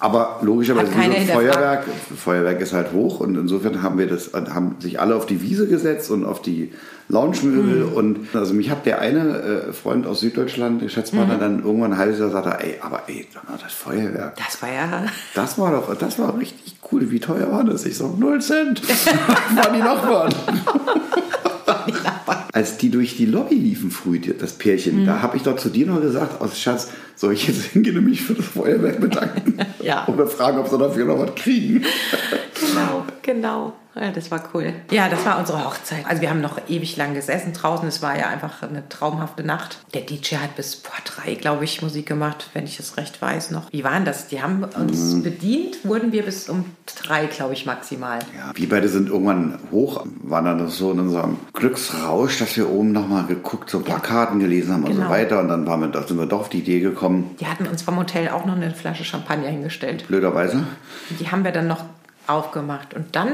Aber 0.00 0.38
logischerweise. 0.42 0.90
Feuerwerk, 0.92 1.84
Feuerwerk 2.16 2.60
ist 2.60 2.72
halt 2.72 2.92
hoch 2.92 3.20
und 3.20 3.36
insofern 3.36 3.82
haben 3.82 3.98
wir 3.98 4.06
das, 4.06 4.30
haben 4.34 4.76
sich 4.80 5.00
alle 5.00 5.14
auf 5.16 5.24
die 5.26 5.40
Wiese 5.40 5.66
gesetzt 5.66 6.10
und 6.10 6.24
auf 6.26 6.42
die 6.42 6.72
Lounge-Möbel 7.08 7.86
Mhm. 7.86 7.92
und 7.92 8.18
also 8.34 8.54
mich 8.54 8.70
hat 8.70 8.86
der 8.86 8.98
eine 9.00 9.38
äh, 9.68 9.72
Freund 9.72 10.06
aus 10.06 10.20
Süddeutschland, 10.20 10.80
der 10.80 10.84
Mhm. 10.86 10.88
Geschäftspartner, 10.88 11.36
dann 11.38 11.62
irgendwann 11.64 11.92
ein 11.92 11.98
halbes 11.98 12.18
Jahr 12.18 12.30
sagte, 12.30 12.58
ey, 12.64 12.76
aber 12.80 13.02
ey, 13.06 13.26
das 13.62 13.72
Feuerwerk, 13.72 14.36
Das 14.36 14.60
war 14.62 14.68
ja. 14.72 15.04
das 15.34 15.58
war 15.58 15.70
doch, 15.70 15.94
das 15.96 16.18
war 16.18 16.36
richtig 16.38 16.76
cool. 16.90 17.10
Wie 17.10 17.20
teuer 17.20 17.50
war 17.52 17.64
das? 17.64 17.86
Ich 17.86 17.96
so, 17.96 18.14
null 18.18 18.40
Cent. 18.40 18.82
waren 19.56 19.74
die 19.74 19.80
Nachbarn. 19.80 20.34
Als 22.52 22.76
die 22.78 22.90
durch 22.90 23.16
die 23.16 23.26
Lobby 23.26 23.54
liefen 23.56 23.90
früh, 23.90 24.18
das 24.20 24.52
Pärchen, 24.54 25.02
Mhm. 25.02 25.06
da 25.06 25.22
habe 25.22 25.36
ich 25.36 25.42
doch 25.42 25.56
zu 25.56 25.68
dir 25.68 25.86
noch 25.86 26.00
gesagt, 26.00 26.40
aus 26.40 26.58
Schatz, 26.58 26.88
soll 27.16 27.32
ich 27.34 27.46
jetzt 27.46 27.62
hingehen 27.64 27.96
und 27.98 28.04
mich 28.04 28.22
für 28.22 28.34
das 28.34 28.46
Feuerwerk 28.46 29.00
bedanken? 29.00 29.58
Ja. 29.82 30.06
Oder 30.08 30.26
fragen, 30.26 30.58
ob 30.58 30.68
sie 30.68 30.78
dafür 30.78 31.04
noch 31.04 31.18
was 31.18 31.34
kriegen? 31.34 31.84
Genau, 32.58 33.04
genau. 33.22 33.72
Ja, 33.96 34.10
das 34.10 34.30
war 34.30 34.42
cool. 34.54 34.72
Ja, 34.90 35.08
das 35.08 35.24
war 35.24 35.38
unsere 35.38 35.64
Hochzeit. 35.64 36.04
Also 36.08 36.20
wir 36.20 36.30
haben 36.30 36.40
noch 36.40 36.58
ewig 36.68 36.96
lang 36.96 37.14
gesessen 37.14 37.52
draußen. 37.52 37.86
Es 37.86 38.02
war 38.02 38.18
ja 38.18 38.26
einfach 38.28 38.62
eine 38.62 38.88
traumhafte 38.88 39.44
Nacht. 39.44 39.78
Der 39.94 40.00
DJ 40.02 40.36
hat 40.36 40.56
bis 40.56 40.74
vor 40.74 40.94
drei, 41.04 41.34
glaube 41.34 41.64
ich, 41.64 41.80
Musik 41.80 42.06
gemacht, 42.06 42.50
wenn 42.54 42.64
ich 42.64 42.80
es 42.80 42.96
recht 42.96 43.22
weiß 43.22 43.52
noch. 43.52 43.72
Wie 43.72 43.84
waren 43.84 44.04
das? 44.04 44.26
Die 44.26 44.42
haben 44.42 44.64
uns 44.64 45.22
bedient, 45.22 45.84
wurden 45.84 46.10
wir 46.12 46.24
bis 46.24 46.48
um 46.48 46.64
drei, 46.86 47.26
glaube 47.26 47.52
ich, 47.52 47.66
maximal. 47.66 48.18
Ja, 48.36 48.50
wir 48.54 48.68
beide 48.68 48.88
sind 48.88 49.08
irgendwann 49.08 49.58
hoch, 49.70 50.04
waren 50.22 50.44
dann 50.44 50.68
so 50.68 50.90
in 50.92 51.00
unserem 51.00 51.38
Glücksrausch, 51.52 52.38
dass 52.38 52.56
wir 52.56 52.68
oben 52.70 52.92
nochmal 52.92 53.24
geguckt, 53.26 53.70
so 53.70 53.80
Plakaten 53.80 54.40
gelesen 54.40 54.72
haben 54.74 54.84
und 54.84 54.90
Genau. 54.94 55.04
so 55.04 55.10
weiter. 55.10 55.40
Und 55.40 55.48
dann 55.48 55.66
waren 55.66 55.80
wir, 55.80 55.88
da 55.88 56.02
sind 56.06 56.18
wir 56.18 56.26
doch 56.26 56.40
auf 56.40 56.48
die 56.48 56.58
Idee 56.58 56.80
gekommen, 56.80 57.34
Die 57.40 57.46
hatten 57.46 57.66
uns 57.66 57.82
vom 57.82 57.96
Hotel 57.96 58.28
auch 58.30 58.44
noch 58.44 58.56
eine 58.56 58.72
Flasche 58.72 59.04
Champagner 59.04 59.48
hingestellt. 59.48 60.06
blöderweise, 60.08 60.64
Die 61.20 61.30
haben 61.30 61.44
wir 61.44 61.52
dann 61.52 61.66
noch 61.68 61.84
aufgemacht. 62.26 62.94
Und 62.94 63.14
dann, 63.16 63.32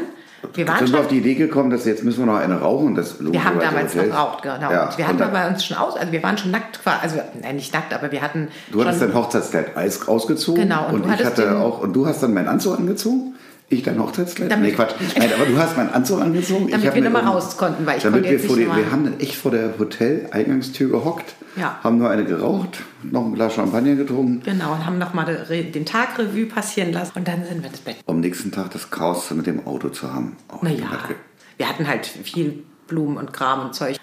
wir 0.55 0.67
waren 0.69 0.79
sind 0.79 0.89
wir 0.89 0.93
schon 0.97 1.01
auf 1.05 1.09
die 1.09 1.19
Idee 1.19 1.35
gekommen, 1.35 1.71
dass 1.71 1.85
jetzt 1.85 2.03
müssen 2.05 2.21
wir 2.21 2.27
noch 2.33 2.39
eine 2.41 2.61
rauchen. 2.61 2.95
Das 2.95 3.17
Wir 3.21 3.45
haben 3.45 3.59
damals 3.61 3.93
geraucht, 3.93 4.43
genau. 4.43 4.71
Ja, 4.71 4.91
wir 4.97 5.07
hatten 5.07 5.19
dann- 5.19 5.35
aber 5.35 5.49
uns 5.49 5.65
schon 5.65 5.77
aus, 5.77 5.97
also 5.97 6.11
wir 6.13 6.23
waren 6.23 6.39
schon 6.39 6.51
nackt, 6.51 6.83
quasi, 6.83 6.99
also 7.03 7.17
nein, 7.43 7.57
nicht 7.57 7.73
nackt, 7.75 7.93
aber 7.93 8.11
wir 8.11 8.23
hatten 8.23 8.49
Du 8.73 8.83
hattest 8.85 9.03
dein 9.03 9.15
Hochzeitskleid 9.15 9.77
Eis 9.77 10.09
ausgezogen. 10.09 10.63
Genau, 10.63 10.87
und 10.89 10.95
Und, 10.97 11.07
du 11.07 11.13
ich 11.15 11.25
hatte 11.25 11.43
den- 11.43 11.57
auch, 11.57 11.81
und 11.81 11.93
du 11.95 12.07
hast 12.07 12.23
dann 12.23 12.33
meinen 12.35 12.49
Anzug 12.49 12.79
angezogen. 12.79 13.35
Ich 13.73 13.85
dein 13.85 14.01
Hochzeitskleid? 14.01 14.51
Damit- 14.51 14.71
nee, 14.71 14.75
Quatsch. 14.77 14.95
Nein, 15.17 15.31
aber 15.33 15.47
du 15.47 15.57
hast 15.57 15.77
meinen 15.77 15.91
Anzug 15.91 16.21
angezogen. 16.21 16.65
ich 16.67 16.73
Damit 16.73 16.89
hab 16.89 16.95
wir 16.97 17.03
mir 17.03 17.09
noch 17.11 17.23
mal 17.23 17.29
um- 17.29 17.35
raus 17.37 17.57
konnten, 17.57 17.87
weil 17.87 17.99
ich 17.99 18.03
damit 18.03 18.25
konnte 18.25 18.31
wir 18.43 18.49
vor 18.49 18.57
nicht 18.57 18.67
der, 18.69 18.75
mal- 18.75 18.85
Wir 18.85 18.91
haben 18.91 19.05
dann 19.05 19.21
echt 19.21 19.37
vor 19.37 19.51
der 19.53 19.79
Hotel-Eingangstür 19.79 20.91
gehockt, 20.91 21.35
Ja. 21.55 21.79
haben 21.85 21.99
nur 21.99 22.11
eine 22.11 22.25
geraucht, 22.25 22.81
noch 23.05 23.25
ein 23.25 23.33
Glas 23.35 23.55
Champagner 23.55 23.95
getrunken. 23.95 24.43
genau, 24.45 24.73
und 24.73 24.85
haben 24.85 24.99
nochmal 24.99 25.47
den 25.49 25.87
Tag 25.87 26.19
Revue 26.19 26.47
passieren 26.47 26.93
lassen 26.93 27.13
und 27.15 27.29
dann 27.29 27.45
sind 27.45 27.63
wir 27.63 27.71
ins 27.71 27.79
Bett. 27.79 27.97
Um 28.07 28.17
am 28.17 28.21
nächsten 28.21 28.51
Tag 28.51 28.71
das 28.73 28.91
Chaos 28.91 29.31
mit 29.31 29.47
dem 29.47 29.65
Auto 29.65 29.89
zu 29.91 30.13
haben. 30.13 30.37
Oh, 30.49 30.57
ich 30.57 30.61
bin 30.77 30.81
Naja, 30.81 30.99
wir 31.57 31.69
hatten 31.69 31.87
halt 31.87 32.07
viel 32.07 32.65
Blumen 32.89 33.17
und 33.19 33.33
Kram 33.33 33.67
und 33.67 33.75
Zeug. 33.77 33.97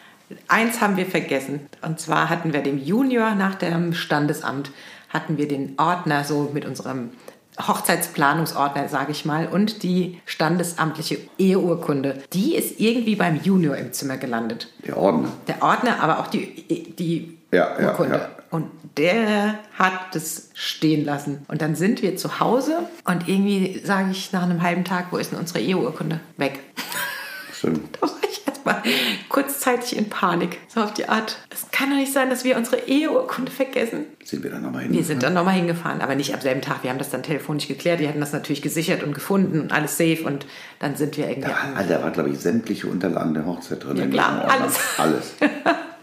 Eins 0.47 0.79
haben 0.79 0.95
wir 0.95 1.05
vergessen. 1.05 1.59
Und 1.81 1.99
zwar 1.99 2.29
hatten 2.29 2.53
wir 2.53 2.61
dem 2.61 2.77
Junior 2.77 3.35
nach 3.35 3.55
dem 3.55 3.93
Standesamt, 3.93 4.71
hatten 5.09 5.37
wir 5.37 5.47
den 5.49 5.73
Ordner 5.77 6.23
so 6.23 6.51
mit 6.53 6.65
unserem 6.65 7.09
Hochzeitsplanungsordner, 7.59 8.87
sage 8.89 9.11
ich 9.11 9.25
mal, 9.25 9.47
und 9.47 9.83
die 9.83 10.19
standesamtliche 10.25 11.17
Eheurkunde. 11.37 12.21
Die 12.33 12.55
ist 12.55 12.79
irgendwie 12.79 13.15
beim 13.15 13.39
Junior 13.41 13.75
im 13.77 13.93
Zimmer 13.93 14.17
gelandet. 14.17 14.71
Der 14.85 14.97
Ordner. 14.97 15.29
Der 15.47 15.61
Ordner, 15.63 16.01
aber 16.01 16.19
auch 16.19 16.27
die, 16.27 16.93
die 16.97 17.37
Ja, 17.51 17.79
ja, 17.79 17.89
Urkunde. 17.91 18.15
ja. 18.15 18.29
Und 18.49 18.65
der 18.97 19.55
hat 19.77 19.93
das 20.13 20.49
stehen 20.53 21.03
lassen. 21.03 21.45
Und 21.49 21.61
dann 21.61 21.75
sind 21.75 22.01
wir 22.01 22.15
zu 22.15 22.39
Hause 22.39 22.79
und 23.05 23.27
irgendwie 23.27 23.81
sage 23.83 24.11
ich 24.11 24.31
nach 24.31 24.43
einem 24.43 24.61
halben 24.61 24.85
Tag, 24.85 25.07
wo 25.11 25.17
ist 25.17 25.31
denn 25.31 25.39
unsere 25.39 25.59
Eheurkunde? 25.59 26.19
Weg. 26.37 26.59
Stimmt. 27.53 27.97
Da 28.01 28.07
war 28.07 28.15
ich 28.29 28.43
erstmal 28.67 28.93
kurzzeitig 29.29 29.97
in 29.97 30.09
Panik. 30.09 30.59
So 30.67 30.81
auf 30.81 30.93
die 30.93 31.07
Art, 31.09 31.37
es 31.49 31.69
kann 31.71 31.89
doch 31.89 31.97
nicht 31.97 32.13
sein, 32.13 32.29
dass 32.29 32.43
wir 32.43 32.57
unsere 32.57 32.77
Eheurkunde 32.87 33.51
vergessen. 33.51 34.05
Sind 34.23 34.43
wir 34.43 34.51
dann 34.51 34.63
nochmal 34.63 34.83
hin? 34.83 34.93
Wir 34.93 35.03
sind 35.03 35.23
dann 35.23 35.33
nochmal 35.33 35.55
hingefahren, 35.55 36.01
aber 36.01 36.15
nicht 36.15 36.33
am 36.33 36.41
selben 36.41 36.61
Tag. 36.61 36.83
Wir 36.83 36.89
haben 36.89 36.97
das 36.99 37.09
dann 37.09 37.23
telefonisch 37.23 37.67
geklärt. 37.67 37.99
Die 37.99 38.07
hatten 38.07 38.19
das 38.19 38.33
natürlich 38.33 38.61
gesichert 38.61 39.03
und 39.03 39.13
gefunden 39.13 39.61
und 39.61 39.71
alles 39.71 39.97
safe. 39.97 40.23
Und 40.25 40.45
dann 40.79 40.95
sind 40.95 41.17
wir 41.17 41.29
irgendwie 41.29 41.49
Da, 41.49 41.75
war- 41.75 41.83
da 41.83 42.03
war, 42.03 42.11
glaube 42.11 42.29
ich, 42.29 42.39
sämtliche 42.39 42.87
Unterlagen 42.87 43.33
der 43.33 43.45
Hochzeit 43.45 43.83
drin. 43.83 43.97
Ja, 43.97 44.07
klar, 44.07 44.47
alles. 44.49 44.75
Alles. 44.97 45.33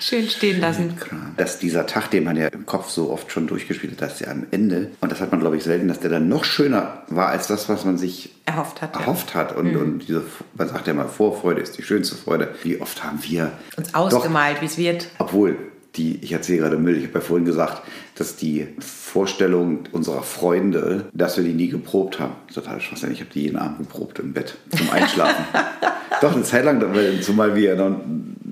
schön 0.00 0.28
stehen 0.28 0.60
lassen. 0.60 0.94
Dass 1.36 1.58
dieser 1.58 1.86
Tag, 1.86 2.10
den 2.10 2.24
man 2.24 2.36
ja 2.36 2.48
im 2.48 2.66
Kopf 2.66 2.90
so 2.90 3.10
oft 3.10 3.30
schon 3.30 3.46
durchgespielt 3.46 3.92
hat, 3.92 4.02
dass 4.02 4.18
der 4.18 4.30
am 4.30 4.46
Ende, 4.50 4.90
und 5.00 5.12
das 5.12 5.20
hat 5.20 5.30
man 5.30 5.40
glaube 5.40 5.56
ich 5.56 5.64
selten, 5.64 5.88
dass 5.88 6.00
der 6.00 6.10
dann 6.10 6.28
noch 6.28 6.44
schöner 6.44 7.02
war 7.08 7.28
als 7.28 7.46
das, 7.46 7.68
was 7.68 7.84
man 7.84 7.98
sich 7.98 8.30
Erhofft 8.46 8.82
hat. 8.82 8.94
Ja. 8.94 9.00
erhofft 9.02 9.34
hat. 9.34 9.56
Und, 9.56 9.76
und 9.76 10.08
diese, 10.08 10.24
man 10.54 10.68
sagt 10.68 10.86
ja 10.86 10.92
immer, 10.92 11.06
Vorfreude 11.06 11.60
ist 11.60 11.78
die 11.78 11.82
schönste 11.82 12.16
Freude. 12.16 12.54
Wie 12.62 12.80
oft 12.80 13.04
haben 13.04 13.20
wir 13.22 13.52
Uns 13.76 13.94
ausgemalt, 13.94 14.60
wie 14.60 14.66
es 14.66 14.76
wird. 14.78 15.08
obwohl 15.18 15.56
die, 15.96 16.22
ich 16.22 16.32
erzähle 16.32 16.58
gerade 16.58 16.78
Müll, 16.78 16.96
ich 16.96 17.04
habe 17.04 17.14
ja 17.14 17.20
vorhin 17.20 17.44
gesagt, 17.44 17.82
dass 18.14 18.36
die 18.36 18.68
Vorstellung 18.78 19.80
unserer 19.92 20.22
Freunde, 20.22 21.06
dass 21.12 21.36
wir 21.36 21.44
die 21.44 21.52
nie 21.52 21.68
geprobt 21.68 22.20
haben, 22.20 22.34
total 22.52 22.80
schwachsinnig. 22.80 23.18
Ich 23.18 23.20
habe 23.22 23.32
die 23.32 23.42
jeden 23.42 23.56
Abend 23.58 23.78
geprobt 23.78 24.18
im 24.20 24.32
Bett 24.32 24.56
zum 24.76 24.90
Einschlafen. 24.90 25.44
Doch, 26.20 26.34
eine 26.34 26.42
Zeit 26.42 26.64
lang, 26.64 26.82
zumal 27.22 27.56
wir 27.56 27.76
noch 27.76 28.00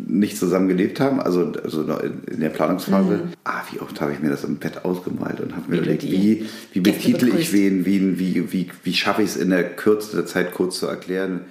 nicht 0.09 0.39
zusammen 0.39 0.69
gelebt 0.69 1.01
haben, 1.01 1.21
also, 1.21 1.53
also 1.63 1.83
in 1.83 2.41
der 2.41 2.49
Planungsphase. 2.49 3.29
Ah, 3.45 3.63
wie 3.71 3.81
oft 3.81 4.01
habe 4.01 4.13
ich 4.13 4.21
mir 4.21 4.31
das 4.31 4.45
im 4.45 4.57
Bett 4.57 4.85
ausgemalt 4.85 5.41
und 5.41 5.55
habe 5.55 5.71
mir 5.71 5.79
überlegt, 5.79 6.03
wie, 6.03 6.47
wie 6.73 6.81
betitel 6.81 7.33
ich 7.39 7.53
wen, 7.53 7.85
wie, 7.85 8.19
wie, 8.19 8.53
wie, 8.53 8.71
wie 8.83 8.95
schaffe 8.95 9.23
ich 9.23 9.31
es 9.31 9.37
in 9.37 9.51
der 9.51 9.65
Kürze 9.65 10.17
der 10.17 10.27
Zeit 10.27 10.55
kurz 10.55 10.79
zu 10.79 10.87
erklären, 10.87 11.43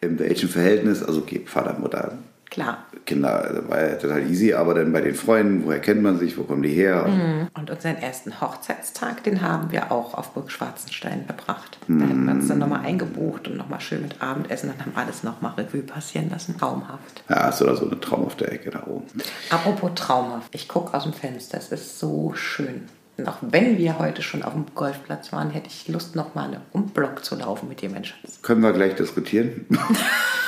in 0.00 0.18
welchem 0.18 0.48
Verhältnis, 0.48 1.02
also 1.02 1.20
okay, 1.20 1.42
Vater, 1.44 1.78
Mutter, 1.78 2.18
Klar. 2.50 2.86
Kinder, 3.04 3.50
das 3.52 3.68
war 3.68 3.88
ja 3.88 3.94
total 3.96 4.30
easy, 4.30 4.54
aber 4.54 4.74
dann 4.74 4.92
bei 4.92 5.00
den 5.00 5.14
Freunden, 5.14 5.64
woher 5.64 5.80
kennt 5.80 6.02
man 6.02 6.18
sich, 6.18 6.38
wo 6.38 6.44
kommen 6.44 6.62
die 6.62 6.70
her? 6.70 7.06
Und 7.54 7.70
unseren 7.70 7.96
ersten 7.96 8.40
Hochzeitstag, 8.40 9.24
den 9.24 9.42
haben 9.42 9.70
wir 9.72 9.92
auch 9.92 10.14
auf 10.14 10.32
Burg 10.32 10.50
Schwarzenstein 10.50 11.24
verbracht. 11.26 11.78
Da 11.88 12.04
hätten 12.04 12.24
wir 12.24 12.32
uns 12.32 12.48
dann 12.48 12.58
nochmal 12.58 12.84
eingebucht 12.84 13.48
und 13.48 13.56
nochmal 13.56 13.80
schön 13.80 14.02
mit 14.02 14.22
Abendessen 14.22 14.70
und 14.70 14.80
haben 14.80 14.92
alles 14.94 15.22
nochmal 15.22 15.52
Revue 15.56 15.82
passieren 15.82 16.30
lassen. 16.30 16.56
Traumhaft. 16.58 17.22
Ja, 17.28 17.48
ist 17.48 17.62
oder 17.62 17.76
so 17.76 17.86
eine 17.86 18.00
traumhafte 18.00 18.50
Ecke 18.50 18.70
da 18.70 18.84
oben. 18.86 19.06
Apropos 19.50 19.90
traumhaft. 19.94 20.54
Ich 20.54 20.68
gucke 20.68 20.96
aus 20.96 21.02
dem 21.02 21.12
Fenster. 21.12 21.58
Es 21.58 21.70
ist 21.70 21.98
so 21.98 22.32
schön. 22.34 22.82
Und 23.18 23.28
auch 23.28 23.38
wenn 23.40 23.78
wir 23.78 23.98
heute 23.98 24.22
schon 24.22 24.42
auf 24.42 24.52
dem 24.52 24.66
Golfplatz 24.74 25.32
waren, 25.32 25.50
hätte 25.50 25.68
ich 25.68 25.88
Lust, 25.88 26.16
nochmal 26.16 26.48
eine 26.48 26.60
Umblock 26.72 27.24
zu 27.24 27.34
laufen 27.34 27.68
mit 27.68 27.80
dir, 27.80 27.88
mein 27.88 28.04
Schatz. 28.04 28.42
Können 28.42 28.60
wir 28.60 28.72
gleich 28.72 28.94
diskutieren? 28.94 29.66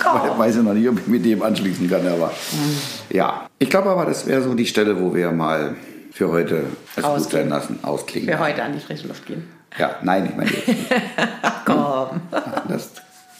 Ich 0.00 0.38
weiß 0.38 0.56
ja 0.56 0.62
noch 0.62 0.74
nicht, 0.74 0.88
ob 0.88 0.98
ich 0.98 1.06
mit 1.06 1.24
dem 1.24 1.42
anschließen 1.42 1.88
kann, 1.88 2.06
aber 2.06 2.32
ja. 3.10 3.48
Ich 3.58 3.70
glaube 3.70 3.90
aber, 3.90 4.04
das 4.04 4.26
wäre 4.26 4.42
so 4.42 4.54
die 4.54 4.66
Stelle, 4.66 5.00
wo 5.00 5.14
wir 5.14 5.30
mal 5.32 5.74
für 6.12 6.30
heute 6.30 6.64
es 6.96 7.02
gut 7.02 7.30
sein 7.30 7.48
lassen, 7.48 7.78
ausklingen. 7.82 8.28
Wir 8.28 8.38
heute 8.38 8.62
an 8.62 8.72
die 8.72 8.80
frische 8.80 9.08
Luft 9.08 9.26
gehen. 9.26 9.48
Ja, 9.78 9.96
nein, 10.02 10.26
ich 10.26 10.36
meine, 10.36 10.50
jetzt. 10.50 10.66
Komm. 11.66 12.20
das 12.68 12.90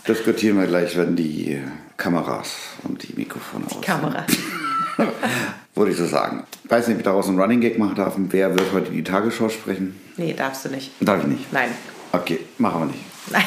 diskutieren 0.07 0.59
wir 0.59 0.67
gleich, 0.67 0.97
wenn 0.97 1.17
die 1.17 1.63
Kameras 1.97 2.55
und 2.83 3.03
die 3.03 3.15
Mikrofone 3.15 3.65
aus. 3.67 3.81
Kamera. 3.81 4.25
würde 5.77 5.91
ich 5.91 5.97
so 5.97 6.07
sagen. 6.07 6.45
Ich 6.65 6.71
weiß 6.71 6.89
nicht, 6.89 6.97
ob 6.97 7.01
ich 7.01 7.05
daraus 7.05 7.29
einen 7.29 7.39
Running 7.39 7.61
Gag 7.61 7.79
machen 7.79 7.95
darf. 7.95 8.15
Wer 8.17 8.55
wird 8.55 8.73
heute 8.73 8.91
die 8.91 9.05
Tagesschau 9.05 9.49
sprechen? 9.49 10.01
Nee, 10.17 10.33
darfst 10.33 10.65
du 10.65 10.71
nicht. 10.71 10.91
Darf 11.01 11.21
ich 11.23 11.29
nicht. 11.29 11.53
Nein. 11.53 11.69
Okay, 12.13 12.41
machen 12.59 12.81
wir 12.81 12.87
nicht. 12.87 13.01
Nein. 13.31 13.45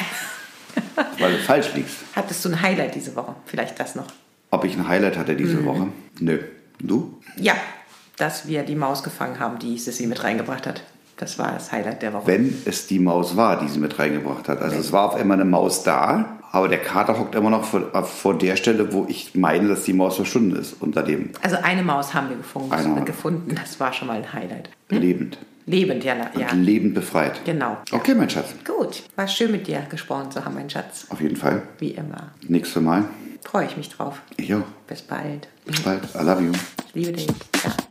Weil 1.18 1.32
du 1.32 1.38
falsch 1.38 1.74
liegst. 1.74 1.96
Hattest 2.16 2.44
du 2.44 2.50
ein 2.50 2.60
Highlight 2.62 2.94
diese 2.94 3.14
Woche? 3.16 3.34
Vielleicht 3.46 3.78
das 3.80 3.94
noch. 3.94 4.06
Ob 4.50 4.64
ich 4.64 4.76
ein 4.76 4.86
Highlight 4.88 5.16
hatte 5.18 5.36
diese 5.36 5.56
Mhm. 5.58 5.64
Woche? 5.66 5.86
Nö. 6.20 6.38
Du? 6.80 7.18
Ja, 7.36 7.54
dass 8.16 8.48
wir 8.48 8.62
die 8.62 8.74
Maus 8.76 9.02
gefangen 9.02 9.38
haben, 9.38 9.58
die 9.58 9.78
Sissy 9.78 10.06
mit 10.06 10.22
reingebracht 10.24 10.66
hat. 10.66 10.82
Das 11.16 11.38
war 11.38 11.52
das 11.52 11.70
Highlight 11.70 12.00
der 12.02 12.14
Woche. 12.14 12.26
Wenn 12.26 12.62
es 12.64 12.86
die 12.86 12.98
Maus 12.98 13.36
war, 13.36 13.60
die 13.60 13.68
sie 13.68 13.78
mit 13.78 13.98
reingebracht 13.98 14.48
hat. 14.48 14.60
Also 14.62 14.76
es 14.78 14.90
war 14.92 15.04
auf 15.10 15.14
einmal 15.16 15.38
eine 15.38 15.44
Maus 15.48 15.82
da, 15.82 16.38
aber 16.50 16.68
der 16.68 16.78
Kater 16.78 17.18
hockt 17.18 17.34
immer 17.34 17.50
noch 17.50 17.64
vor, 17.64 17.94
äh, 17.94 18.02
vor 18.02 18.36
der 18.38 18.56
Stelle, 18.56 18.92
wo 18.94 19.04
ich 19.08 19.34
meine, 19.34 19.68
dass 19.68 19.84
die 19.84 19.92
Maus 19.92 20.16
verschwunden 20.16 20.56
ist, 20.56 20.76
unter 20.80 21.02
dem 21.02 21.30
Also 21.42 21.56
eine 21.62 21.82
Maus 21.82 22.14
haben 22.14 22.30
wir 22.30 22.36
gefunden. 22.38 22.72
Eine 22.72 22.84
haben 22.84 22.96
wir. 22.96 23.04
gefunden. 23.04 23.54
Das 23.54 23.78
war 23.78 23.92
schon 23.92 24.08
mal 24.08 24.16
ein 24.16 24.32
Highlight. 24.32 24.70
lebend. 24.88 25.36
Lebend, 25.66 26.04
ja. 26.04 26.16
ja. 26.36 26.50
Und 26.50 26.64
lebend 26.64 26.94
befreit. 26.94 27.44
Genau. 27.44 27.78
Okay, 27.92 28.14
mein 28.14 28.30
Schatz. 28.30 28.54
Gut. 28.64 29.02
War 29.16 29.28
schön 29.28 29.52
mit 29.52 29.66
dir 29.66 29.80
gesprochen 29.88 30.30
zu 30.30 30.44
haben, 30.44 30.54
mein 30.54 30.68
Schatz. 30.70 31.06
Auf 31.10 31.20
jeden 31.20 31.36
Fall. 31.36 31.62
Wie 31.78 31.90
immer. 31.90 32.32
Nächstes 32.48 32.82
Mal. 32.82 33.04
Freue 33.44 33.66
ich 33.66 33.76
mich 33.76 33.88
drauf. 33.88 34.20
Ich 34.36 34.52
auch. 34.54 34.62
Bis 34.86 35.02
bald. 35.02 35.48
Bis 35.64 35.80
bald. 35.80 36.02
I 36.14 36.22
love 36.22 36.42
you. 36.42 36.52
Ich 36.88 36.94
liebe 36.94 37.12
dich. 37.12 37.26
Ja. 37.26 37.89